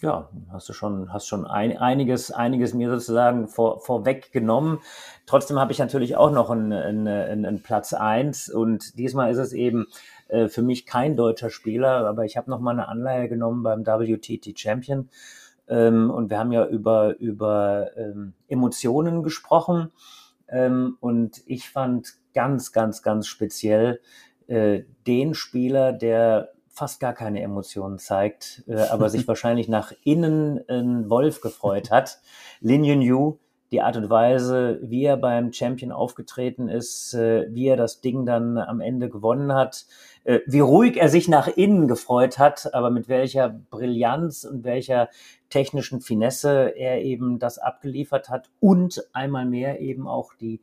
[0.00, 4.78] Ja, hast du schon, hast schon ein, einiges, einiges mir sozusagen vor, vorweggenommen.
[5.26, 9.52] Trotzdem habe ich natürlich auch noch einen, einen, einen, Platz eins und diesmal ist es
[9.52, 9.86] eben
[10.30, 13.84] Äh, für mich kein deutscher Spieler, aber ich habe noch mal eine Anleihe genommen beim
[13.84, 15.08] WTT Champion.
[15.70, 19.92] Ähm, und wir haben ja über, über ähm, Emotionen gesprochen.
[20.48, 24.00] Ähm, und ich fand ganz, ganz, ganz speziell
[24.48, 30.60] äh, den Spieler, der fast gar keine Emotionen zeigt, äh, aber sich wahrscheinlich nach innen
[30.68, 32.20] ein Wolf gefreut hat.
[32.60, 33.38] Lin Yun Yu,
[33.70, 38.26] die Art und Weise, wie er beim Champion aufgetreten ist, äh, wie er das Ding
[38.26, 39.86] dann am Ende gewonnen hat,
[40.24, 45.08] äh, wie ruhig er sich nach innen gefreut hat, aber mit welcher Brillanz und welcher
[45.48, 50.60] technischen Finesse er eben das abgeliefert hat und einmal mehr eben auch die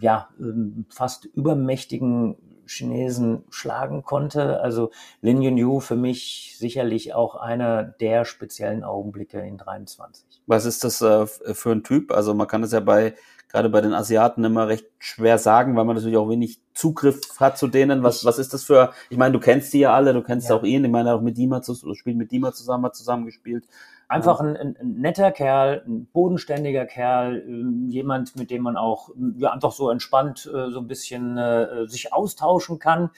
[0.00, 4.60] ja, ähm, fast übermächtigen Chinesen schlagen konnte.
[4.60, 10.24] Also Lin Yunyu für mich sicherlich auch einer der speziellen Augenblicke in 23.
[10.46, 12.12] Was ist das äh, für ein Typ?
[12.12, 13.14] Also man kann es ja bei
[13.54, 17.56] gerade bei den Asiaten immer recht schwer sagen, weil man natürlich auch wenig Zugriff hat
[17.56, 18.02] zu denen.
[18.02, 20.56] Was, was ist das für, ich meine, du kennst die ja alle, du kennst ja.
[20.56, 23.64] auch ihn, ich meine auch mit Dima, spielt mit Dima zusammen, hat zusammen gespielt.
[24.08, 29.10] Einfach ein, ein, ein, netter Kerl, ein bodenständiger Kerl, äh, jemand, mit dem man auch
[29.36, 33.10] ja, einfach so entspannt äh, so ein bisschen äh, sich austauschen kann.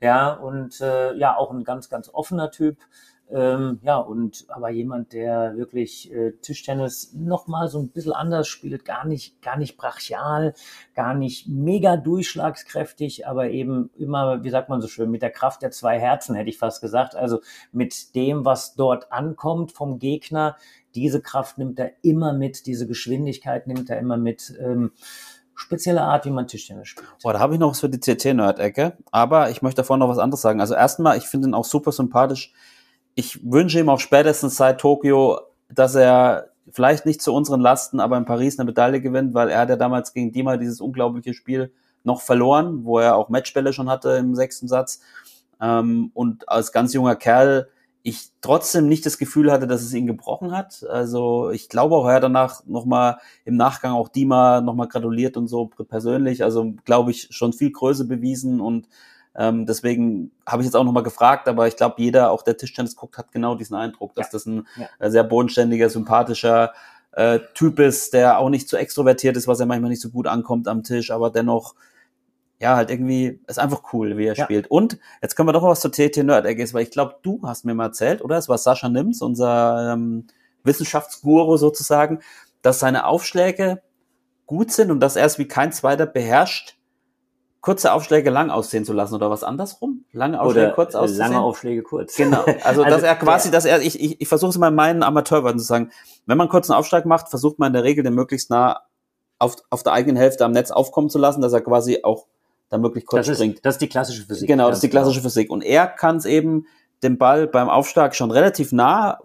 [0.00, 2.78] Ja, und äh, ja, auch ein ganz, ganz offener Typ.
[3.30, 8.84] Ähm, ja, und aber jemand, der wirklich äh, Tischtennis nochmal so ein bisschen anders spielt,
[8.84, 10.52] gar nicht, gar nicht brachial,
[10.94, 15.62] gar nicht mega durchschlagskräftig, aber eben immer, wie sagt man so schön, mit der Kraft
[15.62, 17.16] der zwei Herzen, hätte ich fast gesagt.
[17.16, 17.40] Also
[17.72, 20.56] mit dem, was dort ankommt vom Gegner,
[20.94, 24.54] diese Kraft nimmt er immer mit, diese Geschwindigkeit nimmt er immer mit.
[24.60, 24.92] Ähm,
[25.56, 27.08] spezielle Art, wie man Tischtennis spielt.
[27.22, 28.98] Boah, da habe ich noch was für die CT-Nerd-Ecke.
[29.10, 30.60] Aber ich möchte davor noch was anderes sagen.
[30.60, 32.52] Also erstmal, ich finde ihn auch super sympathisch
[33.14, 38.16] ich wünsche ihm auch spätestens seit Tokio, dass er vielleicht nicht zu unseren Lasten, aber
[38.16, 41.72] in Paris eine Medaille gewinnt, weil er hat ja damals gegen Dima dieses unglaubliche Spiel
[42.02, 45.00] noch verloren, wo er auch Matchbälle schon hatte im sechsten Satz.
[45.60, 47.68] Ähm, und als ganz junger Kerl
[48.06, 50.84] ich trotzdem nicht das Gefühl hatte, dass es ihn gebrochen hat.
[50.90, 55.48] Also ich glaube auch, er hat danach nochmal im Nachgang auch Dima nochmal gratuliert und
[55.48, 56.44] so persönlich.
[56.44, 58.88] Also glaube ich schon viel Größe bewiesen und
[59.36, 62.96] ähm, deswegen habe ich jetzt auch nochmal gefragt, aber ich glaube, jeder, auch der Tischtennis
[62.96, 64.30] guckt, hat genau diesen Eindruck, dass ja.
[64.32, 64.88] das ein ja.
[64.98, 66.72] Äh, sehr bodenständiger, sympathischer
[67.12, 70.26] äh, Typ ist, der auch nicht zu extrovertiert ist, was er manchmal nicht so gut
[70.26, 71.74] ankommt am Tisch, aber dennoch
[72.60, 74.44] ja, halt irgendwie, ist einfach cool, wie er ja.
[74.44, 74.70] spielt.
[74.70, 77.40] Und jetzt können wir doch mal was zur TT Nerd Egg weil ich glaube, du
[77.42, 78.38] hast mir mal erzählt, oder?
[78.38, 80.26] Es war Sascha Nims, unser ähm,
[80.62, 82.20] Wissenschaftsguru sozusagen,
[82.62, 83.82] dass seine Aufschläge
[84.46, 86.76] gut sind und dass er es wie kein zweiter beherrscht,
[87.64, 90.04] kurze Aufschläge lang aussehen zu lassen oder was andersrum?
[90.12, 91.16] Lange Aufschläge oder kurz aussehen?
[91.16, 92.14] Lange Aufschläge kurz.
[92.14, 92.42] Genau.
[92.42, 95.02] Also, also dass er quasi, dass er, ich, ich, ich versuche es mal in meinen
[95.02, 95.90] Amateurworten zu sagen,
[96.26, 98.82] wenn man kurz einen Aufschlag macht, versucht man in der Regel den möglichst nah
[99.38, 102.26] auf, auf der eigenen Hälfte am Netz aufkommen zu lassen, dass er quasi auch
[102.68, 103.54] dann möglich kurz das springt.
[103.54, 104.46] Ist, das ist die klassische Physik.
[104.46, 105.30] Genau, das ist die klassische genau.
[105.30, 105.50] Physik.
[105.50, 106.66] Und er kann es eben
[107.02, 109.20] den Ball beim Aufschlag schon relativ nah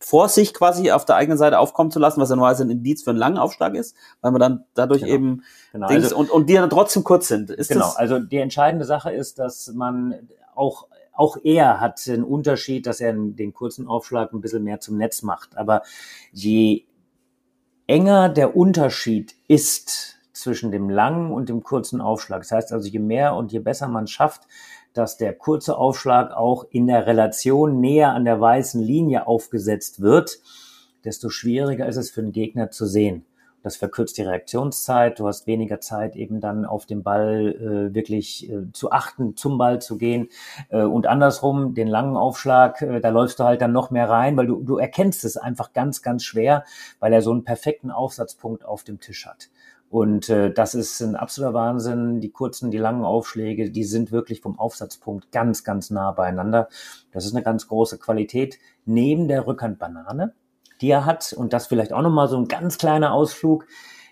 [0.00, 3.02] vor sich quasi auf der eigenen Seite aufkommen zu lassen, was ja normalerweise ein Indiz
[3.02, 5.14] für einen langen Aufschlag ist, weil man dann dadurch genau.
[5.14, 5.42] eben
[5.72, 5.88] genau.
[5.88, 7.50] Dings also, und, und die dann trotzdem kurz sind.
[7.50, 7.96] Ist genau, das?
[7.96, 13.12] also die entscheidende Sache ist, dass man auch auch er hat den Unterschied, dass er
[13.14, 15.56] den kurzen Aufschlag ein bisschen mehr zum Netz macht.
[15.56, 15.82] Aber
[16.30, 16.84] je
[17.86, 22.98] enger der Unterschied ist zwischen dem langen und dem kurzen Aufschlag, das heißt also, je
[22.98, 24.42] mehr und je besser man schafft,
[24.96, 30.40] dass der kurze Aufschlag auch in der Relation näher an der weißen Linie aufgesetzt wird,
[31.04, 33.24] desto schwieriger ist es für den Gegner zu sehen.
[33.66, 35.18] Das verkürzt die Reaktionszeit.
[35.18, 37.48] Du hast weniger Zeit, eben dann auf den Ball
[37.90, 40.28] äh, wirklich äh, zu achten, zum Ball zu gehen.
[40.68, 44.36] Äh, und andersrum, den langen Aufschlag, äh, da läufst du halt dann noch mehr rein,
[44.36, 46.62] weil du, du erkennst es einfach ganz, ganz schwer,
[47.00, 49.48] weil er so einen perfekten Aufsatzpunkt auf dem Tisch hat.
[49.96, 52.20] Und äh, das ist ein absoluter Wahnsinn.
[52.20, 56.68] Die kurzen, die langen Aufschläge, die sind wirklich vom Aufsatzpunkt ganz, ganz nah beieinander.
[57.12, 58.58] Das ist eine ganz große Qualität.
[58.84, 60.34] Neben der Rückhandbanane,
[60.82, 63.66] die er hat, und das vielleicht auch nochmal so ein ganz kleiner Ausflug,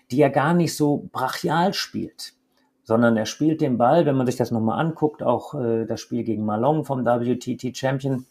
[0.09, 2.33] die er gar nicht so brachial spielt,
[2.81, 6.23] sondern er spielt den Ball, wenn man sich das nochmal anguckt, auch äh, das Spiel
[6.23, 8.25] gegen Malong vom WTT Champion,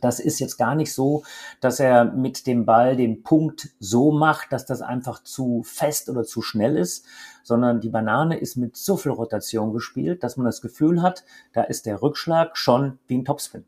[0.00, 1.24] das ist jetzt gar nicht so,
[1.60, 6.24] dass er mit dem Ball den Punkt so macht, dass das einfach zu fest oder
[6.24, 7.04] zu schnell ist,
[7.42, 11.62] sondern die Banane ist mit so viel Rotation gespielt, dass man das Gefühl hat, da
[11.62, 13.64] ist der Rückschlag schon wie ein Topspin.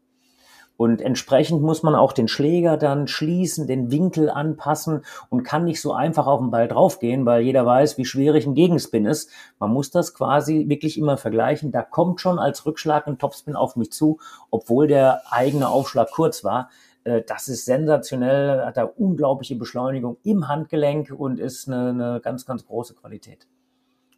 [0.81, 5.79] Und entsprechend muss man auch den Schläger dann schließen, den Winkel anpassen und kann nicht
[5.79, 9.31] so einfach auf den Ball draufgehen, weil jeder weiß, wie schwierig ein Gegenspin ist.
[9.59, 11.71] Man muss das quasi wirklich immer vergleichen.
[11.71, 14.21] Da kommt schon als Rückschlag ein Topspin auf mich zu,
[14.51, 16.71] obwohl der eigene Aufschlag kurz war.
[17.05, 22.47] Äh, das ist sensationell, hat da unglaubliche Beschleunigung im Handgelenk und ist eine, eine ganz,
[22.47, 23.47] ganz große Qualität.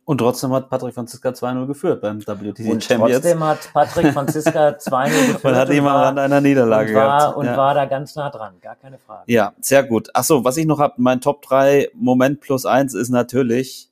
[0.05, 3.13] Und trotzdem hat Patrick Franziska 2-0 geführt beim WTC Und Champions.
[3.13, 5.45] trotzdem hat Patrick Franziska 2-0 geführt.
[5.45, 7.37] Man hat ihn am Rand einer Niederlage und war, gehabt.
[7.37, 7.57] Und ja.
[7.57, 9.23] war da ganz nah dran, gar keine Frage.
[9.33, 10.11] ja, sehr gut.
[10.15, 13.92] Achso, was ich noch habe, mein Top 3 Moment plus eins ist natürlich,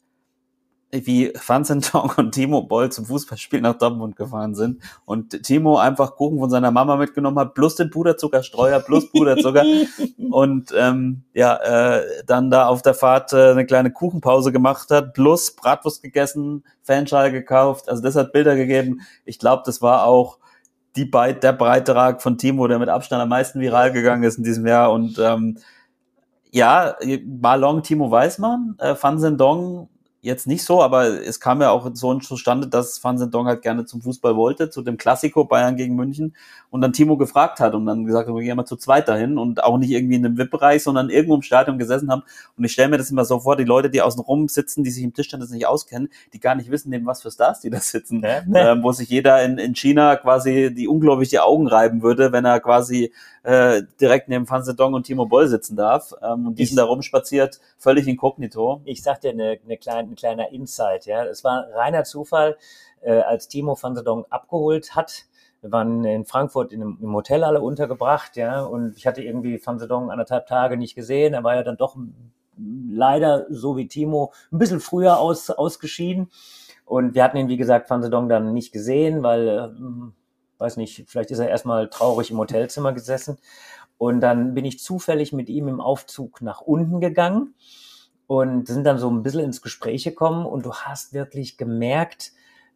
[0.93, 6.38] wie Fanzentong und Timo Boll zum Fußballspiel nach Dortmund gefahren sind und Timo einfach Kuchen
[6.38, 9.64] von seiner Mama mitgenommen hat, plus den Puderzuckerstreuer, plus Puderzucker
[10.30, 15.14] und ähm, ja, äh, dann da auf der Fahrt äh, eine kleine Kuchenpause gemacht hat,
[15.14, 19.01] plus Bratwurst gegessen, Fanschal gekauft, also das hat Bilder gegeben.
[19.24, 20.38] Ich glaube, das war auch
[20.97, 24.45] die Be der Beitrag von Timo, der mit Abstand am meisten viral gegangen ist in
[24.45, 25.59] diesem Jahr und ähm,
[26.53, 29.88] ja, Balong Timo Weißmann, äh, Fan Sendong
[30.23, 33.87] jetzt nicht so, aber es kam ja auch so zustande, dass Fan Sendong halt gerne
[33.87, 36.35] zum Fußball wollte, zu dem Klassiko Bayern gegen München.
[36.68, 39.39] Und dann Timo gefragt hat und dann gesagt hat, wir gehen mal zu zweit dahin
[39.39, 42.23] und auch nicht irgendwie in einem VIP-Bereich, sondern irgendwo im Stadion gesessen haben.
[42.57, 44.91] Und ich stelle mir das immer so vor, die Leute, die außen rum sitzen, die
[44.91, 47.81] sich im Tischtennis nicht auskennen, die gar nicht wissen, neben was für Stars die da
[47.81, 48.73] sitzen, Ja.
[48.73, 52.45] ähm, wo sich jeder in, in China quasi die unglaublich die Augen reiben würde, wenn
[52.45, 53.12] er quasi
[53.43, 56.12] äh, direkt neben Fan Zedong und Timo Boll sitzen darf.
[56.22, 58.82] Ähm, und die sind da rumspaziert, völlig inkognito.
[58.84, 61.24] ich sag dir eine, eine kleine, ein kleiner Insight, ja.
[61.24, 62.57] Es war reiner Zufall,
[63.01, 65.24] äh, als Timo van der Donk abgeholt hat.
[65.62, 69.61] Wir waren in Frankfurt in einem, im Hotel alle untergebracht, ja, und ich hatte irgendwie
[69.64, 71.34] Van der Donk anderthalb Tage nicht gesehen.
[71.34, 71.97] Er war ja dann doch
[72.91, 76.30] leider, so wie Timo, ein bisschen früher aus, ausgeschieden.
[76.84, 79.68] Und wir hatten ihn, wie gesagt, Van der Donk dann nicht gesehen, weil, äh,
[80.61, 83.39] weiß nicht, vielleicht ist er erstmal traurig im Hotelzimmer gesessen.
[83.99, 87.55] Und dann bin ich zufällig mit ihm im Aufzug nach unten gegangen
[88.27, 92.33] und sind dann so ein bisschen ins Gespräch gekommen und du hast wirklich gemerkt,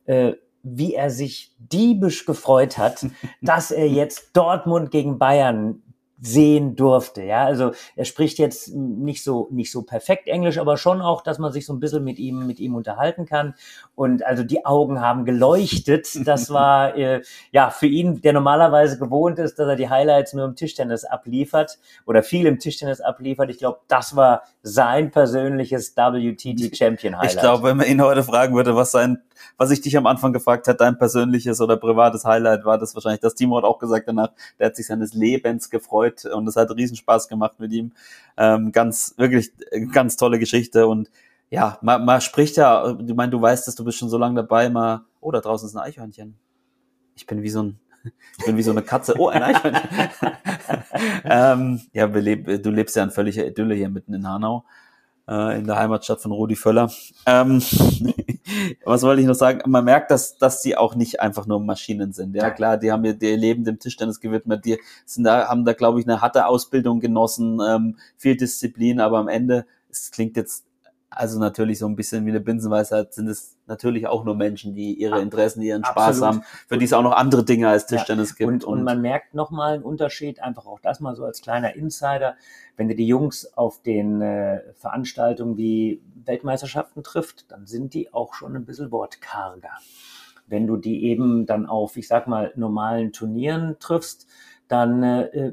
[0.07, 0.33] äh,
[0.65, 3.07] wie er sich diebisch gefreut hat,
[3.41, 5.84] dass er jetzt Dortmund gegen Bayern
[6.21, 7.23] sehen durfte.
[7.23, 11.39] Ja, also er spricht jetzt nicht so nicht so perfekt Englisch, aber schon auch, dass
[11.39, 13.55] man sich so ein bisschen mit ihm mit ihm unterhalten kann.
[13.95, 16.09] Und also die Augen haben geleuchtet.
[16.27, 20.45] Das war äh, ja für ihn, der normalerweise gewohnt ist, dass er die Highlights nur
[20.45, 23.51] im Tischtennis abliefert oder viel im Tischtennis abliefert.
[23.51, 27.35] Ich glaube, das war sein persönliches WTT Champion Highlight.
[27.35, 29.23] Ich glaube, wenn man ihn heute fragen würde, was sein,
[29.57, 33.21] was ich dich am Anfang gefragt hat, dein persönliches oder privates Highlight war, das wahrscheinlich,
[33.21, 36.71] das Timo hat auch gesagt danach, der hat sich seines Lebens gefreut und es hat
[36.71, 37.93] riesen Spaß gemacht mit ihm.
[38.37, 41.11] Ähm, ganz, wirklich, äh, ganz tolle Geschichte und
[41.51, 44.35] ja, man, man spricht ja, ich meine, du weißt es, du bist schon so lange
[44.35, 46.37] dabei, mal, oh, da draußen ist ein Eichhörnchen.
[47.15, 47.79] Ich bin wie so ein,
[48.39, 49.15] ich bin wie so eine Katze.
[49.19, 49.91] Oh, ein Eichhörnchen.
[51.25, 54.65] ähm, ja, leb, du lebst ja in völliger Idylle hier mitten in Hanau,
[55.29, 56.91] äh, in der Heimatstadt von Rudi Völler.
[57.27, 57.63] Ähm,
[58.85, 59.69] was wollte ich noch sagen?
[59.71, 62.35] Man merkt, dass, dass die auch nicht einfach nur Maschinen sind.
[62.35, 64.65] Ja, klar, die haben ihr, ihr Leben dem Tischtennis gewidmet.
[64.65, 69.19] Die sind da, haben da, glaube ich, eine harte Ausbildung genossen, ähm, viel Disziplin, aber
[69.19, 70.65] am Ende, es klingt jetzt
[71.09, 74.95] also natürlich so ein bisschen wie eine Binsenweisheit, sind es natürlich auch nur Menschen, die
[74.95, 76.27] ihre Interessen, ihren Spaß Absolut.
[76.27, 78.49] haben, für die es auch noch andere Dinge als Ja, Tischtennis gibt.
[78.49, 82.37] Und, und man merkt nochmal einen Unterschied, einfach auch das mal so als kleiner Insider,
[82.77, 88.35] wenn du die Jungs auf den äh, Veranstaltungen wie Weltmeisterschaften trifft, dann sind die auch
[88.35, 89.71] schon ein bisschen wortkarger.
[90.47, 94.27] Wenn du die eben dann auf, ich sag mal, normalen Turnieren triffst,
[94.75, 95.53] dann äh,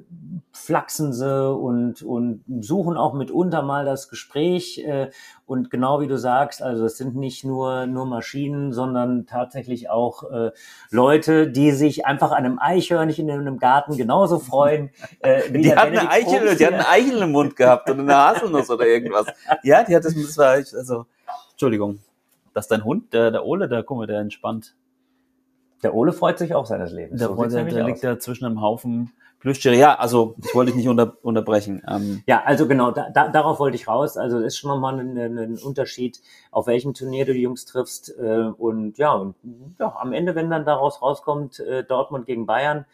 [0.52, 4.80] flachsen sie und, und suchen auch mitunter mal das Gespräch.
[4.80, 5.12] Äh,
[5.46, 10.24] und genau wie du sagst, also es sind nicht nur, nur Maschinen, sondern tatsächlich auch
[10.32, 10.52] äh,
[10.90, 14.90] Leute, die sich einfach an einem Eichhörnchen in einem Garten genauso freuen.
[15.20, 18.00] Äh, wie die der hat eine Eichel, die hat eine Eichel im Mund gehabt und
[18.00, 19.28] eine Haselnuss oder irgendwas.
[19.62, 21.06] Ja, die hat das, das war, also,
[21.52, 22.00] Entschuldigung.
[22.54, 24.76] Das ist dein Hund, der, der Ole, der, guck mal, der entspannt.
[25.84, 27.20] Der Ole freut sich auch seines Lebens.
[27.20, 29.12] Der, So der, sieht's der, nämlich liegt ja zwischen einem Haufen
[29.42, 29.76] Plüschtiere.
[29.76, 31.82] Ja, also, ich wollte dich nicht unter, unterbrechen.
[31.88, 34.16] Ähm, Ja, also genau, da, da, darauf wollte ich raus.
[34.16, 36.22] Also es ist schon nochmal ein, ein, ein Unterschied,
[36.52, 38.16] auf welchem Turnier du die Jungs triffst.
[38.20, 39.36] Äh, und ja, und
[39.80, 42.86] ja, am Ende, wenn dann daraus rauskommt, äh, Dortmund gegen Bayern,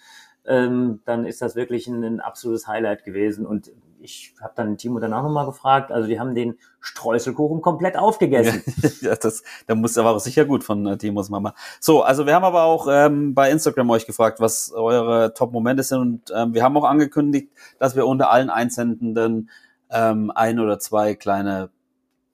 [0.46, 3.46] ähm, dann ist das wirklich ein, ein absolutes Highlight gewesen.
[3.46, 3.70] Und
[4.00, 5.92] ich habe dann Timo danach nochmal gefragt.
[5.92, 8.64] Also die haben den Streuselkuchen komplett aufgegessen.
[9.02, 11.54] ja, das, da muss aber auch sicher gut von äh, Timos Mama.
[11.80, 16.00] So, also wir haben aber auch ähm, bei Instagram euch gefragt, was eure Top-Momente sind
[16.00, 19.50] und ähm, wir haben auch angekündigt, dass wir unter allen Einsendenden
[19.90, 21.70] ähm, ein oder zwei kleine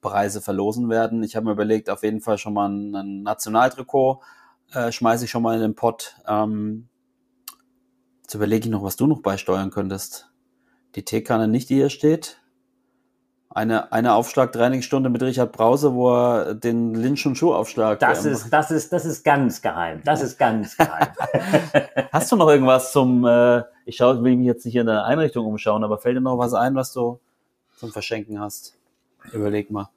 [0.00, 1.22] Preise verlosen werden.
[1.22, 4.20] Ich habe mir überlegt, auf jeden Fall schon mal ein, ein Nationaltrikot
[4.72, 6.16] äh, schmeiße ich schon mal in den Pott.
[6.26, 6.88] Ähm,
[8.22, 10.30] jetzt überlege ich noch, was du noch beisteuern könntest.
[10.94, 12.40] Die Teekanne nicht, die hier steht
[13.54, 18.00] eine, eine Aufschlagtrainingsstunde mit Richard Brause, wo er den Lynch- und Schuhaufschlag.
[18.00, 20.02] Das ähm, ist, das ist, das ist ganz geheim.
[20.04, 21.08] Das ist ganz geheim.
[22.12, 25.46] Hast du noch irgendwas zum, äh, ich schaue, will mich jetzt nicht in der Einrichtung
[25.46, 27.20] umschauen, aber fällt dir noch was ein, was du
[27.76, 28.74] zum Verschenken hast?
[29.32, 29.88] Überleg mal.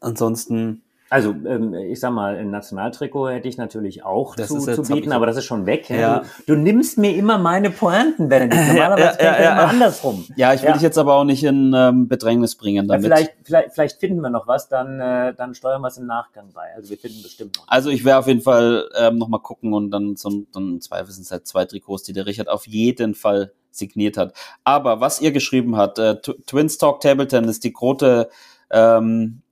[0.00, 4.82] Ansonsten, Also, ähm, ich sag mal, ein Nationaltrikot hätte ich natürlich auch Das zu, zu
[4.82, 5.90] bieten, aber das ist schon weg.
[5.90, 6.20] Ja.
[6.46, 8.54] Du, du nimmst mir immer meine Pointen, Benedikt.
[8.68, 9.68] Normalerweise ja, ja, ja, immer ja.
[9.68, 10.24] andersrum.
[10.36, 13.04] Ja, ich will dich jetzt aber auch nicht in ähm, Bedrängnis bringen damit.
[13.04, 16.48] vielleicht, vielleicht, vielleicht finden wir noch was, dann, äh, dann steuern wir es im Nachgang
[16.54, 16.64] bei.
[16.74, 17.68] Also wir finden bestimmt noch.
[17.68, 21.24] Also ich werde auf jeden Fall ähm, nochmal gucken und dann ein- dann zwei sind
[21.24, 24.32] es halt zwei Trikots, die der Richard auf jeden Fall signiert hat.
[24.64, 28.30] Aber was ihr geschrieben habt, äh, Tw- Twins Talk Table Tennis, die Grote,
[28.70, 29.42] ähm,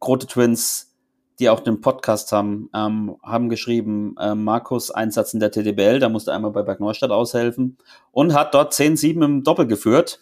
[0.00, 0.90] Grote Twins,
[1.38, 6.08] die auch den Podcast haben, ähm, haben geschrieben, äh, Markus Einsatz in der TDBL, da
[6.08, 7.76] musste einmal bei Bergneustadt aushelfen
[8.12, 10.20] und hat dort 10-7 im Doppel geführt.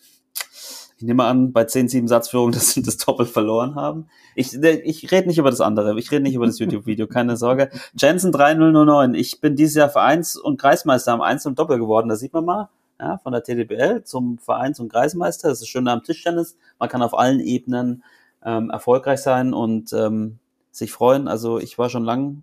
[0.96, 4.06] Ich nehme an, bei 10-7 Satzführung, dass sie das Doppel verloren haben.
[4.34, 5.98] Ich, ich rede nicht über das andere.
[5.98, 7.70] Ich rede nicht über das YouTube-Video, keine Sorge.
[7.98, 9.14] Jensen 3009.
[9.14, 12.08] Ich bin dieses Jahr Vereins- und Kreismeister am Einzel und Doppel geworden.
[12.08, 12.68] Da sieht man mal,
[13.00, 15.48] ja, von der TDBL zum Vereins- und Kreismeister.
[15.48, 16.56] Das ist schön am Tischtennis.
[16.78, 18.04] Man kann auf allen Ebenen
[18.44, 20.38] ähm, erfolgreich sein und ähm,
[20.72, 21.28] sich freuen.
[21.28, 22.42] Also ich war schon lang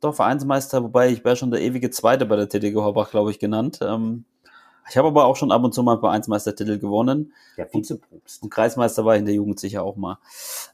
[0.00, 3.38] doch Vereinsmeister, wobei ich wäre schon der ewige Zweite bei der TTG Horbach, glaube ich,
[3.38, 3.78] genannt.
[3.82, 4.24] Ähm,
[4.90, 7.32] ich habe aber auch schon ab und zu mal Vereinsmeistertitel gewonnen.
[7.56, 8.42] Der Vizepropst.
[8.42, 10.18] Und Kreismeister war ich in der Jugend sicher auch mal.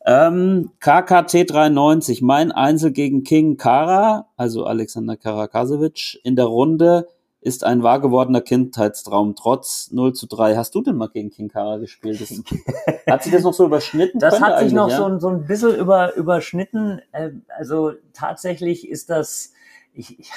[0.06, 7.06] Ähm, KKT 93, mein Einzel gegen King Kara, also Alexander Karakasewitsch, in der Runde
[7.48, 10.56] ist ein wahr gewordener Kindheitstraum, trotz 0 zu 3.
[10.56, 12.20] Hast du denn mal gegen King Kara gespielt?
[12.20, 12.30] Das,
[13.08, 14.20] hat sich das noch so überschnitten?
[14.20, 14.96] Das hat sich noch ja?
[14.98, 17.00] so, ein- so ein bisschen über, überschnitten.
[17.12, 19.52] Äh, Also tatsächlich ist das,
[19.92, 20.30] ich, ich,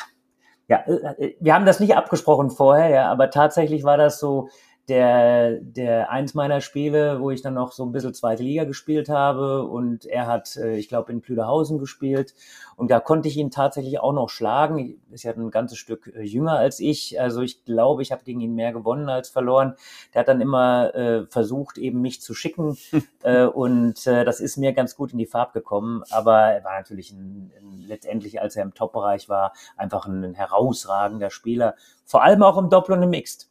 [0.67, 4.47] ja, äh, wir haben das nicht abgesprochen vorher, ja, aber tatsächlich war das so
[4.91, 9.07] der, der eins meiner Spiele, wo ich dann noch so ein bisschen zweite Liga gespielt
[9.07, 12.33] habe und er hat, äh, ich glaube, in Plüderhausen gespielt
[12.75, 15.01] und da konnte ich ihn tatsächlich auch noch schlagen.
[15.09, 18.41] Ist ja ein ganzes Stück äh, jünger als ich, also ich glaube, ich habe gegen
[18.41, 19.75] ihn mehr gewonnen als verloren.
[20.13, 22.77] Der hat dann immer äh, versucht, eben mich zu schicken
[23.23, 26.77] äh, und äh, das ist mir ganz gut in die Farbe gekommen, aber er war
[26.77, 32.23] natürlich ein, ein, letztendlich, als er im Top-Bereich war, einfach ein, ein herausragender Spieler, vor
[32.23, 33.50] allem auch im Doppel und im Mixed.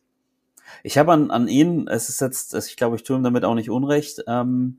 [0.83, 3.55] Ich habe an, an ihn, es ist jetzt, ich glaube, ich tue ihm damit auch
[3.55, 4.25] nicht unrecht.
[4.27, 4.79] Ähm,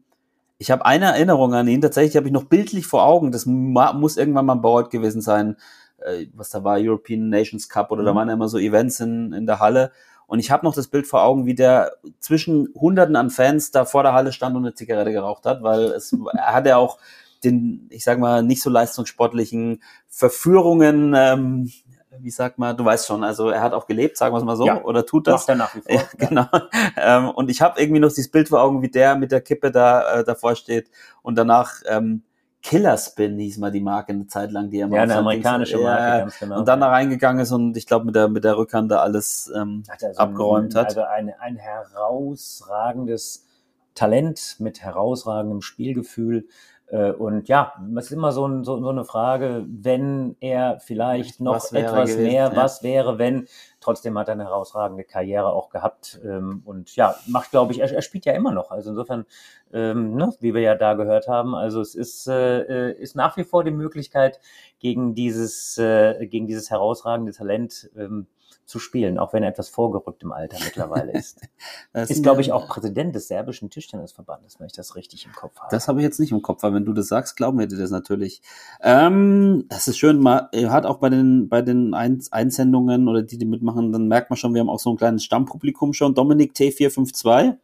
[0.57, 3.31] ich habe eine Erinnerung an ihn, tatsächlich habe ich noch bildlich vor Augen.
[3.31, 5.57] Das muss irgendwann mal ein Board gewesen sein,
[5.97, 8.15] äh, was da war, European Nations Cup oder da Mhm.
[8.17, 9.91] waren ja immer so Events in, in der Halle.
[10.27, 13.83] Und ich habe noch das Bild vor Augen, wie der zwischen Hunderten an Fans da
[13.85, 16.99] vor der Halle stand und eine Zigarette geraucht hat, weil es er hat ja auch
[17.43, 21.71] den, ich sag mal, nicht so leistungssportlichen Verführungen, ähm,
[22.19, 24.55] wie sagt man, du weißt schon, also er hat auch gelebt, sagen wir es mal
[24.57, 24.83] so, Ja.
[24.83, 25.41] oder tut das.
[25.41, 25.93] Macht er nach wie vor.
[25.93, 26.45] Ja, genau.
[26.97, 29.71] Ähm, und ich habe irgendwie noch dieses Bild vor Augen, wie der mit der Kippe
[29.71, 30.89] da äh, davor steht
[31.21, 32.23] und danach ähm,
[32.63, 35.77] Killer Spin hieß mal die Marke eine Zeit lang, die er mal Ja, eine amerikanische
[35.79, 36.59] Marke, Ja, ganz genau.
[36.59, 39.51] Und dann da reingegangen ist und ich glaube mit der mit der Rückhand da alles
[39.55, 40.87] ähm, Hat so abgeräumt ein, hat.
[40.89, 43.47] Also ein, ein herausragendes
[43.95, 46.47] Talent mit herausragendem Spielgefühl.
[46.91, 51.39] Äh, Und ja, es ist immer so, ein, so, so eine Frage, wenn er vielleicht
[51.39, 52.55] noch Was etwas gewesen, mehr, ja.
[52.55, 53.47] was wäre, wenn.
[53.79, 56.19] Trotzdem hat er eine herausragende Karriere auch gehabt.
[56.25, 58.71] ähm, Und ja, macht, glaube ich, er, er spielt ja immer noch.
[58.71, 59.25] Also insofern,
[59.71, 63.37] ähm, ne, wie wir ja da gehört haben, also es ist, äh, äh, ist nach
[63.37, 64.39] wie vor die Möglichkeit,
[64.79, 68.27] gegen dieses, äh, gegen dieses herausragende Talent ähm,
[68.71, 71.41] zu spielen, auch wenn er etwas vorgerückt im Alter mittlerweile ist.
[71.93, 75.67] Ist, glaube ich, auch Präsident des serbischen Tischtennisverbandes, wenn ich das richtig im Kopf habe.
[75.69, 77.77] Das habe ich jetzt nicht im Kopf, weil wenn du das sagst, glauben wir dir
[77.77, 78.41] das natürlich.
[78.81, 83.37] Ähm, das ist schön, man hat auch bei den, bei den Ein Einsendungen oder die,
[83.37, 86.15] die mitmachen, dann merkt man schon, wir haben auch so ein kleines Stammpublikum schon.
[86.15, 87.57] Dominik T452,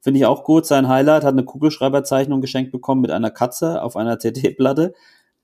[0.00, 0.66] finde ich auch gut.
[0.66, 4.94] Sein Highlight hat eine Kugelschreiberzeichnung geschenkt bekommen mit einer Katze auf einer TT-Platte.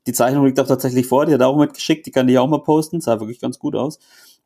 [0.06, 2.48] Die Zeichnung liegt auch tatsächlich vor, die hat er auch mitgeschickt, die kann ich auch
[2.48, 3.98] mal posten, sah wirklich ganz gut aus.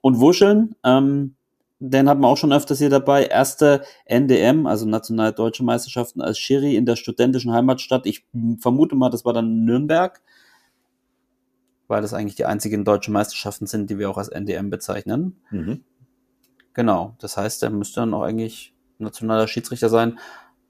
[0.04, 1.34] Und Wuscheln, ähm,
[1.78, 3.24] den hatten wir auch schon öfters hier dabei.
[3.24, 8.04] Erste NDM, also Nationale Deutsche Meisterschaften als Schiri in der studentischen Heimatstadt.
[8.04, 8.26] Ich
[8.58, 10.20] vermute mal, das war dann Nürnberg,
[11.88, 15.40] weil das eigentlich die einzigen deutschen Meisterschaften sind, die wir auch als NDM bezeichnen.
[15.50, 15.82] Mhm.
[16.74, 20.18] Genau, das heißt, er müsste dann auch eigentlich nationaler Schiedsrichter sein.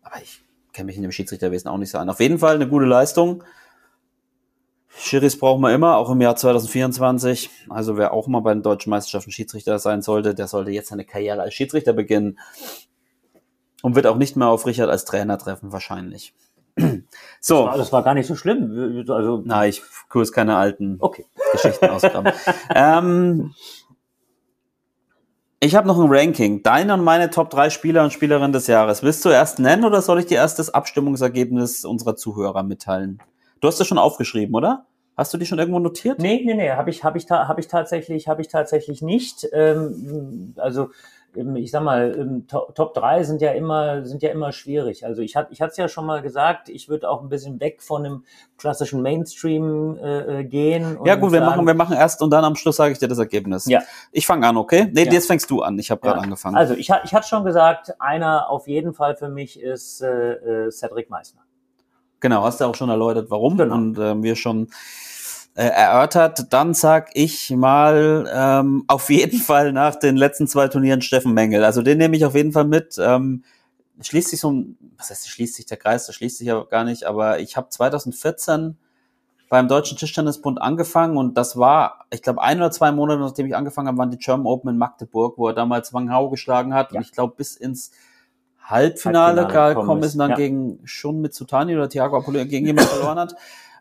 [0.02, 2.08] Aber ich kenne mich in dem Schiedsrichterwesen auch nicht so an.
[2.08, 3.42] Auf jeden Fall eine gute Leistung.
[4.96, 7.50] Schiris brauchen wir immer, auch im Jahr 2024.
[7.68, 11.04] Also wer auch mal bei den deutschen Meisterschaften Schiedsrichter sein sollte, der sollte jetzt seine
[11.04, 12.38] Karriere als Schiedsrichter beginnen.
[13.82, 16.34] Und wird auch nicht mehr auf Richard als Trainer treffen, wahrscheinlich.
[17.40, 19.04] So, Das war gar nicht so schlimm.
[19.08, 21.26] Also, na, ich kurs keine alten okay.
[21.52, 22.32] Geschichten ausgraben.
[22.74, 23.54] ähm,
[25.60, 26.62] ich habe noch ein Ranking.
[26.62, 29.02] Deine und meine Top 3 Spieler und Spielerinnen des Jahres.
[29.02, 33.20] Willst du erst nennen oder soll ich dir erst das Abstimmungsergebnis unserer Zuhörer mitteilen?
[33.60, 34.86] Du hast das schon aufgeschrieben, oder?
[35.16, 36.18] Hast du die schon irgendwo notiert?
[36.18, 39.46] Nee, nee, nee, habe ich, hab ich, hab ich tatsächlich, habe ich tatsächlich nicht.
[39.52, 40.90] Ähm, also
[41.56, 45.04] ich sag mal, Top 3 sind ja immer, sind ja immer schwierig.
[45.04, 47.82] Also ich hatte ich es ja schon mal gesagt, ich würde auch ein bisschen weg
[47.82, 48.24] von dem
[48.56, 50.98] klassischen Mainstream äh, äh gehen.
[51.04, 53.18] ja gut, wir machen, wir machen erst und dann am Schluss sage ich dir das
[53.18, 53.66] Ergebnis.
[53.66, 53.82] Ja.
[54.12, 54.88] Ich fange an, okay?
[54.92, 55.12] Nee, ja.
[55.12, 55.78] jetzt fängst du an.
[55.78, 56.22] Ich habe gerade ja.
[56.22, 56.56] angefangen.
[56.56, 60.70] Also ich, ich hatte schon gesagt, einer auf jeden Fall für mich ist äh, äh
[60.70, 61.42] Cedric Meissner.
[62.24, 63.74] Genau, hast du auch schon erläutert, warum genau.
[63.74, 64.68] und äh, wir schon
[65.56, 66.54] äh, erörtert.
[66.54, 71.62] Dann sag ich mal ähm, auf jeden Fall nach den letzten zwei Turnieren Steffen Mengel.
[71.64, 72.96] Also den nehme ich auf jeden Fall mit.
[72.98, 73.44] Ähm,
[74.00, 76.84] schließt sich so ein, was heißt, schließt sich der Kreis, das schließt sich ja gar
[76.84, 78.78] nicht, aber ich habe 2014
[79.50, 83.54] beim Deutschen Tischtennisbund angefangen und das war, ich glaube, ein oder zwei Monate, nachdem ich
[83.54, 86.92] angefangen habe, waren die German Open in Magdeburg, wo er damals Wang Hao geschlagen hat
[86.92, 86.96] ja.
[86.96, 87.90] und ich glaube bis ins
[88.64, 90.36] Halbfinale, Halbfinale gekommen ist und dann ja.
[90.36, 93.34] gegen Shun Mitsutani oder Thiago Apollo gegen jemanden verloren hat.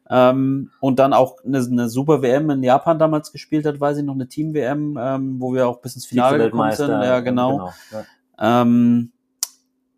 [0.09, 4.03] Ähm, und dann auch eine, eine, super WM in Japan damals gespielt hat, weiß ich
[4.03, 6.89] noch, eine Team-WM, ähm, wo wir auch bis ins Finale gekommen sind.
[6.89, 7.51] Ja, genau.
[7.51, 8.61] genau ja.
[8.61, 9.11] Ähm,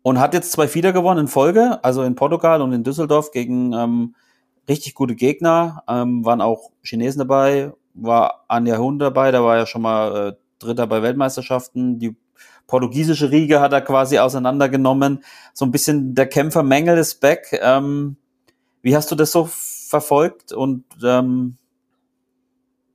[0.02, 3.72] und hat jetzt zwei Fieder gewonnen in Folge, also in Portugal und in Düsseldorf gegen
[3.72, 4.14] ähm,
[4.68, 5.82] richtig gute Gegner.
[5.88, 10.32] Ähm, waren auch Chinesen dabei, war Anja Hund dabei, da war ja schon mal äh,
[10.60, 11.98] Dritter bei Weltmeisterschaften.
[11.98, 12.16] Die
[12.66, 15.24] portugiesische Riege hat er quasi auseinandergenommen.
[15.52, 17.58] So ein bisschen der Kämpfer Mengel ist back.
[17.62, 18.16] Ähm,
[18.82, 21.56] wie hast du das so verfolgt und ähm,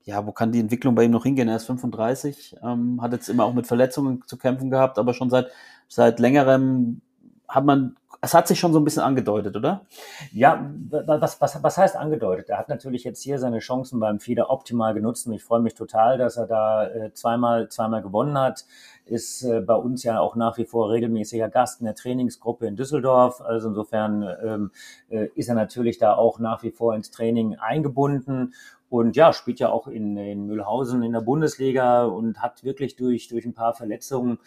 [0.04, 1.48] ja, wo kann die Entwicklung bei ihm noch hingehen?
[1.48, 5.30] Er ist 35, ähm, hat jetzt immer auch mit Verletzungen zu kämpfen gehabt, aber schon
[5.30, 5.48] seit,
[5.88, 7.02] seit längerem
[7.48, 9.86] hat man, es hat sich schon so ein bisschen angedeutet, oder?
[10.32, 12.50] Ja, was, was, was heißt angedeutet?
[12.50, 15.74] Er hat natürlich jetzt hier seine Chancen beim Fieder optimal genutzt und ich freue mich
[15.74, 18.66] total, dass er da äh, zweimal, zweimal gewonnen hat
[19.06, 22.76] ist äh, bei uns ja auch nach wie vor regelmäßiger Gast in der Trainingsgruppe in
[22.76, 23.42] Düsseldorf.
[23.42, 24.72] Also insofern ähm,
[25.10, 28.54] äh, ist er natürlich da auch nach wie vor ins Training eingebunden
[28.90, 33.30] und ja, spielt ja auch in, in Mühlhausen in der Bundesliga und hat wirklich durch,
[33.30, 34.38] durch ein paar Verletzungen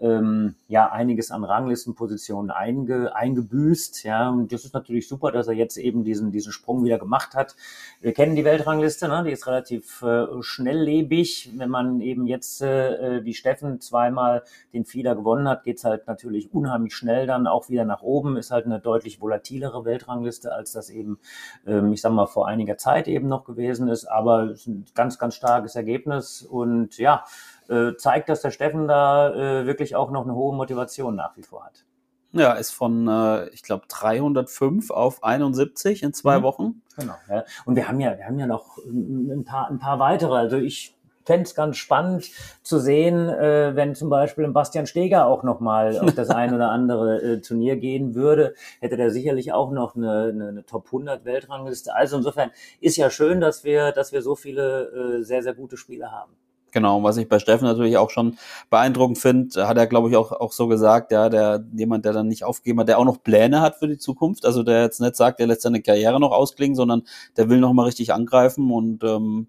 [0.00, 4.04] ähm, ja einiges an Ranglistenpositionen einge, eingebüßt.
[4.04, 7.34] Ja, und das ist natürlich super, dass er jetzt eben diesen, diesen Sprung wieder gemacht
[7.34, 7.54] hat.
[8.00, 9.22] Wir kennen die Weltrangliste, ne?
[9.24, 11.52] die ist relativ äh, schnelllebig.
[11.56, 14.42] Wenn man eben jetzt äh, wie Steffen zweimal
[14.72, 18.36] den Fieder gewonnen hat, geht's halt natürlich unheimlich schnell dann auch wieder nach oben.
[18.36, 21.18] Ist halt eine deutlich volatilere Weltrangliste, als das eben,
[21.66, 24.06] ähm, ich sag mal, vor einiger Zeit eben noch gewesen ist.
[24.06, 27.24] Aber ist ein ganz, ganz starkes Ergebnis und ja,
[27.68, 31.42] äh, zeigt, dass der Steffen da äh, wirklich auch noch eine hohe Motivation nach wie
[31.42, 31.84] vor hat.
[32.32, 36.42] Ja, ist von, äh, ich glaube, 305 auf 71 in zwei mhm.
[36.42, 36.82] Wochen.
[36.98, 37.14] Genau.
[37.30, 37.44] Ja.
[37.64, 40.34] Und wir haben ja, wir haben ja noch ein paar, ein paar weitere.
[40.34, 42.30] Also ich fände es ganz spannend
[42.62, 46.70] zu sehen, äh, wenn zum Beispiel ein Bastian Steger auch nochmal auf das ein oder
[46.70, 51.24] andere äh, Turnier gehen würde, hätte der sicherlich auch noch eine, eine, eine Top 100
[51.24, 51.94] Weltrangliste.
[51.94, 52.50] Also insofern
[52.80, 56.32] ist ja schön, dass wir, dass wir so viele äh, sehr, sehr gute Spiele haben.
[56.74, 58.36] Genau, was ich bei Steffen natürlich auch schon
[58.68, 62.26] beeindruckend finde, hat er, glaube ich, auch, auch so gesagt, ja, der jemand, der dann
[62.26, 64.44] nicht aufgeben hat, der auch noch Pläne hat für die Zukunft.
[64.44, 67.04] Also der jetzt nicht sagt, der lässt seine Karriere noch ausklingen, sondern
[67.36, 69.46] der will noch mal richtig angreifen und ähm,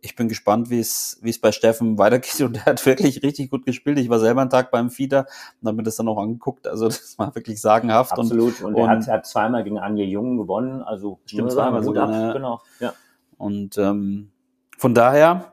[0.00, 3.50] ich bin gespannt, wie es wie es bei Steffen weitergeht und er hat wirklich richtig
[3.50, 4.00] gut gespielt.
[4.00, 5.26] Ich war selber einen Tag beim Fieder
[5.60, 6.66] und habe mir das dann auch angeguckt.
[6.66, 8.10] Also das war wirklich sagenhaft.
[8.10, 8.60] Absolut.
[8.62, 10.82] Und, und, und er hat, hat zweimal gegen Anja Jung gewonnen.
[10.82, 11.92] Also stimmt zweimal so.
[11.92, 12.60] Genau.
[12.80, 12.94] Ja.
[13.36, 14.32] Und ähm,
[14.76, 15.52] von daher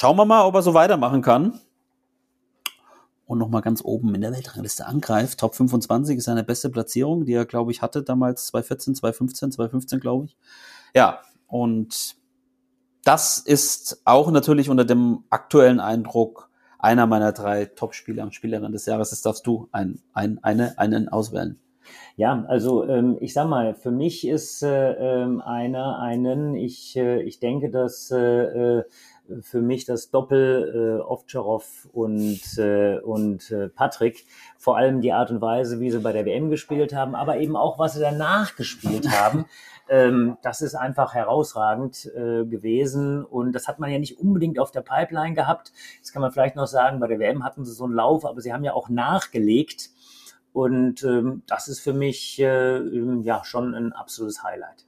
[0.00, 1.60] Schauen wir mal, ob er so weitermachen kann.
[3.26, 5.38] Und nochmal ganz oben in der Weltrangliste angreift.
[5.38, 10.00] Top 25 ist seine beste Platzierung, die er, glaube ich, hatte damals 2014, 2015, 2015,
[10.00, 10.38] glaube ich.
[10.94, 12.16] Ja, und
[13.04, 16.48] das ist auch natürlich unter dem aktuellen Eindruck
[16.78, 19.10] einer meiner drei Top-Spieler und Spielerinnen des Jahres.
[19.10, 21.60] Das darfst du ein, ein, eine, einen auswählen.
[22.16, 27.22] Ja, also ähm, ich sag mal, für mich ist äh, ähm, einer einen, ich, äh,
[27.22, 28.84] ich denke, dass äh, äh
[29.42, 34.24] für mich das Doppel äh, Ovtcharov und, äh, und äh, Patrick.
[34.58, 37.56] Vor allem die Art und Weise, wie sie bei der WM gespielt haben, aber eben
[37.56, 39.46] auch, was sie danach gespielt haben.
[39.88, 44.70] Ähm, das ist einfach herausragend äh, gewesen und das hat man ja nicht unbedingt auf
[44.70, 45.72] der Pipeline gehabt.
[45.96, 48.40] Jetzt kann man vielleicht noch sagen, bei der WM hatten sie so einen Lauf, aber
[48.40, 49.90] sie haben ja auch nachgelegt
[50.52, 52.78] und ähm, das ist für mich äh,
[53.22, 54.86] ja schon ein absolutes Highlight.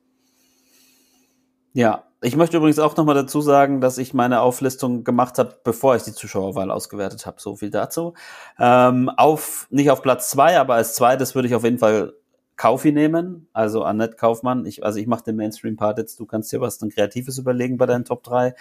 [1.73, 5.97] Ja, ich möchte übrigens auch nochmal dazu sagen, dass ich meine Auflistung gemacht habe, bevor
[5.97, 7.41] ich die Zuschauerwahl ausgewertet habe.
[7.41, 8.15] So viel dazu.
[8.59, 12.15] Ähm, auf, nicht auf Platz zwei, aber als zweites würde ich auf jeden Fall
[12.63, 14.67] Kaufi nehmen, also Annette Kaufmann.
[14.67, 17.87] Ich, also ich mache den Mainstream-Part jetzt, du kannst dir was dann Kreatives überlegen bei
[17.87, 18.55] deinen Top 3.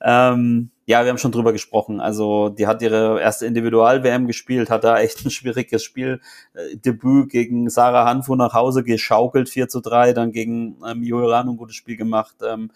[0.00, 2.00] Ähm, ja, wir haben schon drüber gesprochen.
[2.00, 7.68] Also die hat ihre erste Individual-WM gespielt, hat da echt ein schwieriges Spieldebüt äh, gegen
[7.68, 11.98] Sarah Hanfu nach Hause geschaukelt, 4 zu 3, dann gegen ähm, Joran ein gutes Spiel
[11.98, 12.36] gemacht.
[12.42, 12.70] Ähm,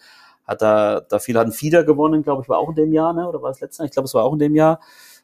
[0.45, 3.13] hat da, da viel, hat ein Fieder gewonnen, glaube ich, war auch in dem Jahr,
[3.13, 3.27] ne?
[3.27, 3.85] oder war es letztes Jahr?
[3.87, 4.79] Ich glaube, es war auch in dem Jahr.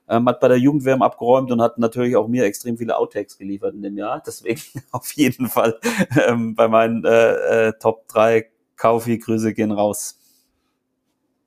[0.08, 3.74] Ähm, hat bei der Jugendwärm abgeräumt und hat natürlich auch mir extrem viele Outtakes geliefert
[3.74, 4.22] in dem Jahr.
[4.26, 5.80] Deswegen auf jeden Fall
[6.28, 10.20] ähm, bei meinen äh, äh, Top 3 Kaufi, Grüße gehen raus.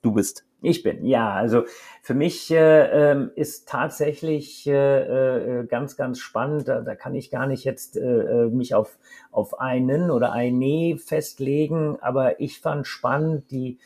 [0.02, 0.46] Du bist.
[0.62, 1.32] Ich bin, ja.
[1.34, 1.64] Also
[2.02, 6.66] für mich äh, ähm, ist tatsächlich äh, äh, ganz, ganz spannend.
[6.66, 8.98] Da, da kann ich gar nicht jetzt äh, äh, mich auf,
[9.30, 13.78] auf einen oder eine festlegen, aber ich fand spannend die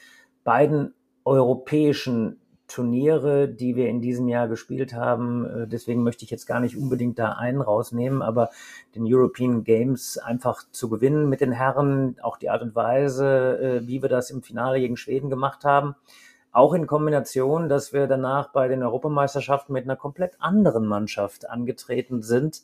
[0.44, 0.94] beiden
[1.24, 2.40] europäischen
[2.70, 5.44] Turniere, die wir in diesem Jahr gespielt haben.
[5.44, 8.50] Äh, deswegen möchte ich jetzt gar nicht unbedingt da einen rausnehmen, aber
[8.94, 13.86] den European Games einfach zu gewinnen mit den Herren, auch die Art und Weise, äh,
[13.86, 15.96] wie wir das im Finale gegen Schweden gemacht haben.
[16.52, 22.22] Auch in Kombination, dass wir danach bei den Europameisterschaften mit einer komplett anderen Mannschaft angetreten
[22.22, 22.62] sind,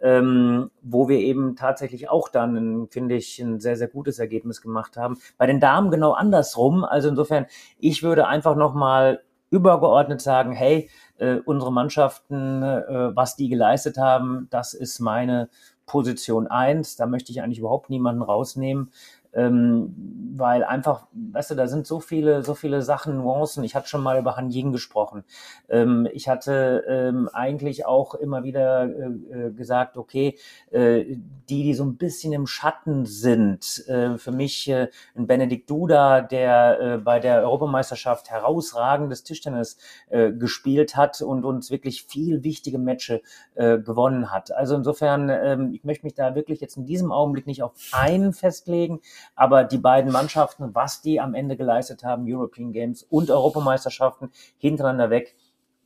[0.00, 4.96] ähm, wo wir eben tatsächlich auch dann, finde ich, ein sehr, sehr gutes Ergebnis gemacht
[4.96, 5.18] haben.
[5.38, 6.84] Bei den Damen genau andersrum.
[6.84, 7.46] Also insofern,
[7.78, 14.48] ich würde einfach nochmal übergeordnet sagen, hey, äh, unsere Mannschaften, äh, was die geleistet haben,
[14.50, 15.48] das ist meine
[15.86, 16.96] Position eins.
[16.96, 18.90] Da möchte ich eigentlich überhaupt niemanden rausnehmen
[19.36, 19.94] ähm,
[20.38, 23.64] weil einfach, weißt du, da sind so viele, so viele Sachen, Nuancen.
[23.64, 25.24] Ich hatte schon mal über Han Ying gesprochen.
[25.68, 30.38] Ähm, ich hatte ähm, eigentlich auch immer wieder äh, äh, gesagt, okay,
[30.70, 31.04] äh,
[31.48, 36.20] die, die so ein bisschen im Schatten sind, äh, für mich äh, ein Benedikt Duda,
[36.20, 39.78] der äh, bei der Europameisterschaft herausragendes Tischtennis
[40.10, 43.20] gespielt hat und uns wirklich viel wichtige Matches
[43.54, 44.52] gewonnen hat.
[44.52, 48.32] Also insofern, ähm, ich möchte mich da wirklich jetzt in diesem Augenblick nicht auf einen
[48.32, 49.00] festlegen,
[49.34, 55.10] aber die beiden Mannschaften, was die am Ende geleistet haben, European Games und Europameisterschaften hintereinander
[55.10, 55.34] weg,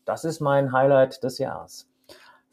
[0.05, 1.87] das ist mein Highlight des Jahres.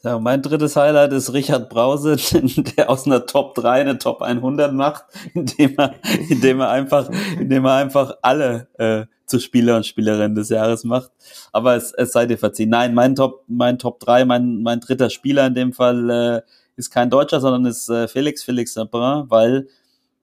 [0.03, 2.17] Ja, mein drittes Highlight ist Richard Brause,
[2.77, 5.95] der aus einer Top 3 eine Top 100 macht, indem er,
[6.29, 7.09] indem er einfach,
[7.39, 11.11] indem er einfach alle äh, zu Spieler und Spielerinnen des Jahres macht.
[11.51, 12.69] Aber es, es sei dir verziehen.
[12.69, 16.41] Nein, mein Top, mein Top 3, mein, mein dritter Spieler in dem Fall äh,
[16.75, 19.67] ist kein Deutscher, sondern ist äh, Felix, Felix Sabrin, weil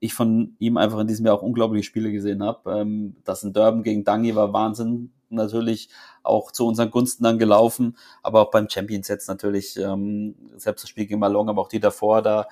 [0.05, 2.79] ich von ihm einfach in diesem Jahr auch unglaubliche Spiele gesehen habe.
[2.79, 5.11] Ähm, das in Durban gegen Dangi war Wahnsinn.
[5.29, 5.89] Natürlich
[6.23, 10.89] auch zu unseren Gunsten dann gelaufen, aber auch beim Champions jetzt natürlich, ähm, selbst das
[10.89, 12.47] Spiel gegen Malong, aber auch die davor, da